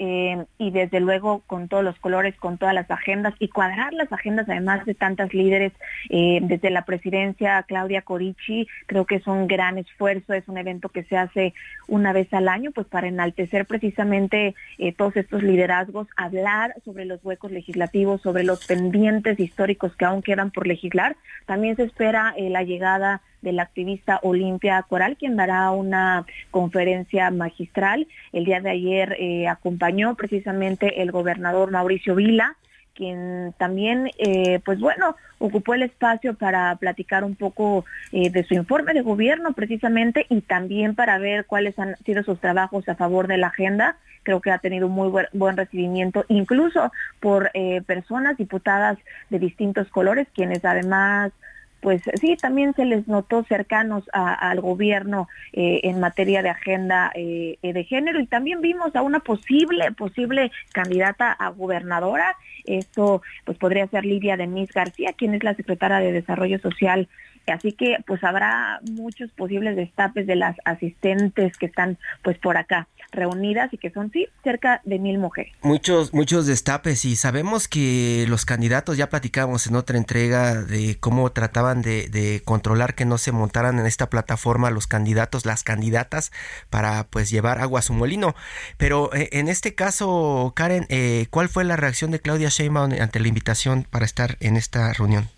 Eh, 0.00 0.44
y 0.58 0.70
desde 0.70 1.00
luego 1.00 1.42
con 1.48 1.66
todos 1.66 1.82
los 1.82 1.98
colores, 1.98 2.36
con 2.36 2.56
todas 2.56 2.72
las 2.72 2.88
agendas 2.88 3.34
y 3.40 3.48
cuadrar 3.48 3.92
las 3.92 4.12
agendas 4.12 4.48
además 4.48 4.86
de 4.86 4.94
tantas 4.94 5.34
líderes 5.34 5.72
eh, 6.08 6.38
desde 6.40 6.70
la 6.70 6.84
presidencia 6.84 7.64
Claudia 7.64 8.02
Corici, 8.02 8.68
creo 8.86 9.06
que 9.06 9.16
es 9.16 9.26
un 9.26 9.48
gran 9.48 9.76
esfuerzo, 9.76 10.34
es 10.34 10.46
un 10.46 10.56
evento 10.56 10.88
que 10.88 11.02
se 11.02 11.16
hace 11.16 11.52
una 11.88 12.12
vez 12.12 12.32
al 12.32 12.48
año 12.48 12.70
pues 12.70 12.86
para 12.86 13.08
enaltecer 13.08 13.66
precisamente 13.66 14.54
eh, 14.78 14.92
todos 14.92 15.16
estos 15.16 15.42
liderazgos, 15.42 16.06
hablar 16.16 16.76
sobre 16.84 17.04
los 17.04 17.24
huecos 17.24 17.50
legislativos, 17.50 18.22
sobre 18.22 18.44
los 18.44 18.64
pendientes 18.66 19.40
históricos 19.40 19.96
que 19.96 20.04
aún 20.04 20.22
quedan 20.22 20.52
por 20.52 20.68
legislar. 20.68 21.16
También 21.44 21.74
se 21.74 21.82
espera 21.82 22.34
la 22.38 22.62
llegada 22.62 23.20
de 23.42 23.52
la 23.52 23.62
activista 23.62 24.18
Olimpia 24.22 24.82
Coral, 24.82 25.16
quien 25.16 25.36
dará 25.36 25.70
una 25.70 26.26
conferencia 26.50 27.30
magistral. 27.30 28.06
El 28.32 28.44
día 28.44 28.60
de 28.60 28.70
ayer 28.70 29.16
eh, 29.18 29.48
acompañó 29.48 30.14
precisamente 30.14 31.02
el 31.02 31.12
gobernador 31.12 31.70
Mauricio 31.70 32.14
Vila, 32.14 32.56
quien 32.94 33.54
también, 33.58 34.10
eh, 34.18 34.60
pues 34.64 34.80
bueno, 34.80 35.14
ocupó 35.38 35.74
el 35.74 35.84
espacio 35.84 36.34
para 36.34 36.74
platicar 36.76 37.22
un 37.22 37.36
poco 37.36 37.84
eh, 38.10 38.28
de 38.30 38.42
su 38.42 38.54
informe 38.54 38.92
de 38.92 39.02
gobierno 39.02 39.52
precisamente 39.52 40.26
y 40.28 40.40
también 40.40 40.96
para 40.96 41.18
ver 41.18 41.46
cuáles 41.46 41.78
han 41.78 41.96
sido 41.98 42.24
sus 42.24 42.40
trabajos 42.40 42.88
a 42.88 42.96
favor 42.96 43.28
de 43.28 43.36
la 43.36 43.48
agenda. 43.48 43.98
Creo 44.24 44.40
que 44.40 44.50
ha 44.50 44.58
tenido 44.58 44.88
muy 44.88 45.08
buen, 45.32 45.56
recibimiento, 45.56 46.24
incluso 46.28 46.92
por 47.20 47.50
personas 47.86 48.36
diputadas 48.36 48.98
de 49.30 49.38
distintos 49.38 49.88
colores, 49.88 50.26
quienes 50.34 50.62
además 50.66 51.32
pues 51.80 52.02
sí, 52.20 52.36
también 52.36 52.74
se 52.74 52.84
les 52.84 53.06
notó 53.06 53.44
cercanos 53.44 54.04
al 54.12 54.60
gobierno 54.60 55.28
eh, 55.52 55.80
en 55.84 56.00
materia 56.00 56.42
de 56.42 56.50
agenda 56.50 57.12
eh, 57.14 57.58
de 57.62 57.84
género. 57.84 58.20
Y 58.20 58.26
también 58.26 58.60
vimos 58.60 58.94
a 58.96 59.02
una 59.02 59.20
posible, 59.20 59.92
posible 59.92 60.50
candidata 60.72 61.32
a 61.32 61.50
gobernadora. 61.50 62.36
Esto 62.64 63.22
pues 63.44 63.58
podría 63.58 63.86
ser 63.86 64.04
Lidia 64.04 64.36
Denise 64.36 64.72
García, 64.74 65.12
quien 65.12 65.34
es 65.34 65.44
la 65.44 65.54
secretaria 65.54 65.98
de 65.98 66.12
Desarrollo 66.12 66.58
Social. 66.58 67.08
Así 67.46 67.72
que 67.72 67.96
pues 68.06 68.22
habrá 68.24 68.80
muchos 68.90 69.30
posibles 69.32 69.76
destapes 69.76 70.26
de 70.26 70.36
las 70.36 70.56
asistentes 70.64 71.56
que 71.56 71.66
están 71.66 71.96
pues 72.22 72.38
por 72.38 72.56
acá 72.56 72.88
reunidas 73.10 73.72
y 73.72 73.78
que 73.78 73.90
son 73.90 74.10
sí 74.12 74.28
cerca 74.44 74.80
de 74.84 74.98
mil 74.98 75.18
mujeres. 75.18 75.52
Muchos, 75.62 76.12
muchos 76.12 76.46
destapes 76.46 77.04
y 77.04 77.16
sabemos 77.16 77.68
que 77.68 78.26
los 78.28 78.44
candidatos, 78.44 78.96
ya 78.96 79.08
platicamos 79.08 79.66
en 79.66 79.76
otra 79.76 79.96
entrega 79.96 80.54
de 80.54 80.96
cómo 80.98 81.30
trataban 81.32 81.82
de, 81.82 82.42
controlar 82.44 82.94
que 82.94 83.04
no 83.04 83.18
se 83.18 83.32
montaran 83.32 83.78
en 83.78 83.86
esta 83.86 84.10
plataforma 84.10 84.70
los 84.70 84.86
candidatos, 84.86 85.46
las 85.46 85.62
candidatas 85.62 86.32
para 86.70 87.04
pues 87.04 87.30
llevar 87.30 87.60
agua 87.60 87.80
a 87.80 87.82
su 87.82 87.92
molino. 87.92 88.34
Pero 88.76 89.14
eh, 89.14 89.30
en 89.32 89.48
este 89.48 89.74
caso, 89.74 90.52
Karen, 90.54 90.86
eh, 90.88 91.26
¿cuál 91.30 91.48
fue 91.48 91.64
la 91.64 91.76
reacción 91.76 92.10
de 92.10 92.20
Claudia 92.20 92.48
Sheinbaum 92.48 92.92
ante 93.00 93.20
la 93.20 93.28
invitación 93.28 93.86
para 93.88 94.04
estar 94.04 94.36
en 94.40 94.56
esta 94.56 94.92
reunión? 94.92 95.28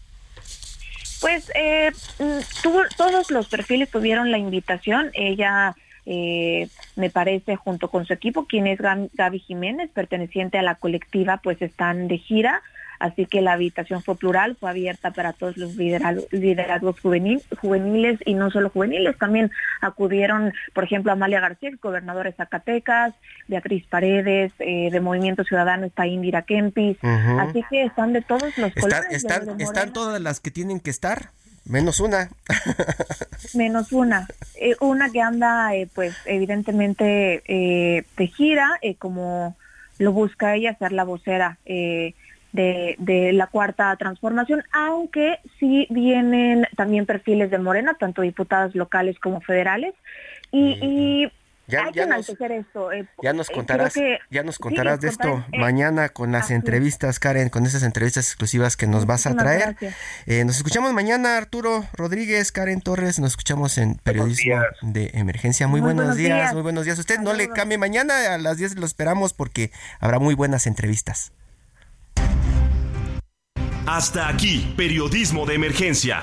Pues 1.21 1.53
eh, 1.55 1.93
mm, 2.19 2.39
todos 2.97 3.31
los 3.31 3.49
perfiles 3.49 3.91
tuvieron 3.91 4.31
la 4.31 4.39
invitación. 4.39 5.11
Ella 5.15 5.77
eh, 6.13 6.69
me 6.97 7.09
parece, 7.09 7.55
junto 7.55 7.89
con 7.89 8.05
su 8.05 8.13
equipo, 8.13 8.47
quien 8.47 8.67
es 8.67 8.81
Gaby 8.81 9.39
Jiménez, 9.39 9.91
perteneciente 9.95 10.59
a 10.59 10.63
la 10.63 10.75
colectiva, 10.75 11.37
pues 11.41 11.63
están 11.63 12.09
de 12.09 12.19
gira. 12.19 12.63
Así 12.99 13.27
que 13.27 13.41
la 13.41 13.53
habitación 13.53 14.03
fue 14.03 14.17
plural, 14.17 14.57
fue 14.59 14.71
abierta 14.71 15.13
para 15.13 15.33
todos 15.33 15.57
los 15.57 15.77
liderazgos 15.77 17.01
juveniles 17.01 18.19
y 18.27 18.35
no 18.35 18.51
solo 18.51 18.71
juveniles. 18.71 19.17
También 19.19 19.53
acudieron, 19.81 20.53
por 20.75 20.83
ejemplo, 20.85 21.13
Amalia 21.13 21.41
García, 21.41 21.71
gobernadora 21.81 22.29
de 22.29 22.37
Zacatecas, 22.37 23.15
Beatriz 23.47 23.87
Paredes, 23.87 24.53
eh, 24.59 24.91
de 24.91 25.01
Movimiento 25.01 25.45
Ciudadano 25.45 25.87
está 25.87 26.09
Indira 26.09 26.43
Kempis. 26.43 26.99
Así 27.03 27.65
que 27.71 27.85
están 27.85 28.13
de 28.13 28.21
todos 28.21 28.59
los 28.59 28.75
colores. 28.75 29.07
están, 29.11 29.61
están 29.61 29.93
todas 29.93 30.21
las 30.21 30.41
que 30.41 30.51
tienen 30.51 30.81
que 30.81 30.91
estar. 30.91 31.31
Menos 31.65 32.01
una. 32.01 32.31
Menos 33.55 33.93
una. 33.93 34.27
Eh, 34.57 34.77
una 34.81 35.11
que 35.11 35.21
anda, 35.21 35.75
eh, 35.75 35.89
pues, 35.95 36.17
evidentemente 36.25 37.43
eh, 37.47 38.05
de 38.17 38.27
gira, 38.27 38.69
como 38.99 39.57
lo 39.99 40.13
busca 40.13 40.57
ella, 40.57 40.77
ser 40.79 40.93
la 40.93 41.05
vocera 41.05 41.59
de, 41.65 42.15
de, 42.53 43.33
la 43.33 43.47
cuarta 43.47 43.95
transformación, 43.97 44.65
aunque 44.73 45.39
sí 45.59 45.87
vienen 45.91 46.67
también 46.77 47.07
perfiles 47.07 47.51
de 47.51 47.59
Morena, 47.59 47.95
tanto 47.95 48.23
diputadas 48.23 48.75
locales 48.75 49.19
como 49.19 49.41
federales. 49.41 49.95
Y, 50.53 51.31
ya, 51.71 52.07
nos, 52.07 52.29
esto. 52.29 52.93
Eh, 52.93 53.07
ya 53.23 53.33
nos 53.33 53.51
eh, 53.51 53.53
contarás, 53.55 53.95
ya 54.31 54.43
nos 54.43 54.59
contarás 54.59 55.01
de 55.01 55.09
esto 55.09 55.45
eh, 55.53 55.59
mañana 55.59 56.09
con 56.09 56.33
las 56.33 56.51
entrevistas, 56.51 57.19
Karen, 57.19 57.49
con 57.49 57.67
esas 57.67 57.83
entrevistas 57.83 58.27
exclusivas 58.27 58.77
que 58.77 58.87
nos 58.87 59.07
vas 59.07 59.27
a 59.27 59.37
traer. 59.37 59.77
nos 60.45 60.57
escuchamos 60.57 60.93
mañana, 60.93 61.37
Arturo 61.37 61.85
Rodríguez, 61.93 62.53
Karen 62.53 62.81
Torres, 62.81 63.19
nos 63.19 63.31
escuchamos 63.31 63.79
en 63.79 63.97
Periodismo 63.97 64.63
de 64.83 65.11
Emergencia. 65.15 65.69
Muy, 65.69 65.81
buenos, 65.81 66.17
días, 66.17 66.53
muy 66.53 66.63
buenos 66.63 66.85
días. 66.85 66.99
Usted 66.99 67.19
no 67.21 67.33
le 67.33 67.49
cambie 67.49 67.79
mañana, 67.79 68.35
a 68.35 68.39
las 68.39 68.59
10 68.59 68.77
lo 68.77 68.87
esperamos 68.87 69.33
porque 69.33 69.71
habrá 70.01 70.19
muy 70.19 70.35
buenas 70.35 70.67
entrevistas. 70.67 71.33
Hasta 73.87 74.29
aquí, 74.29 74.73
Periodismo 74.77 75.47
de 75.47 75.55
Emergencia 75.55 76.23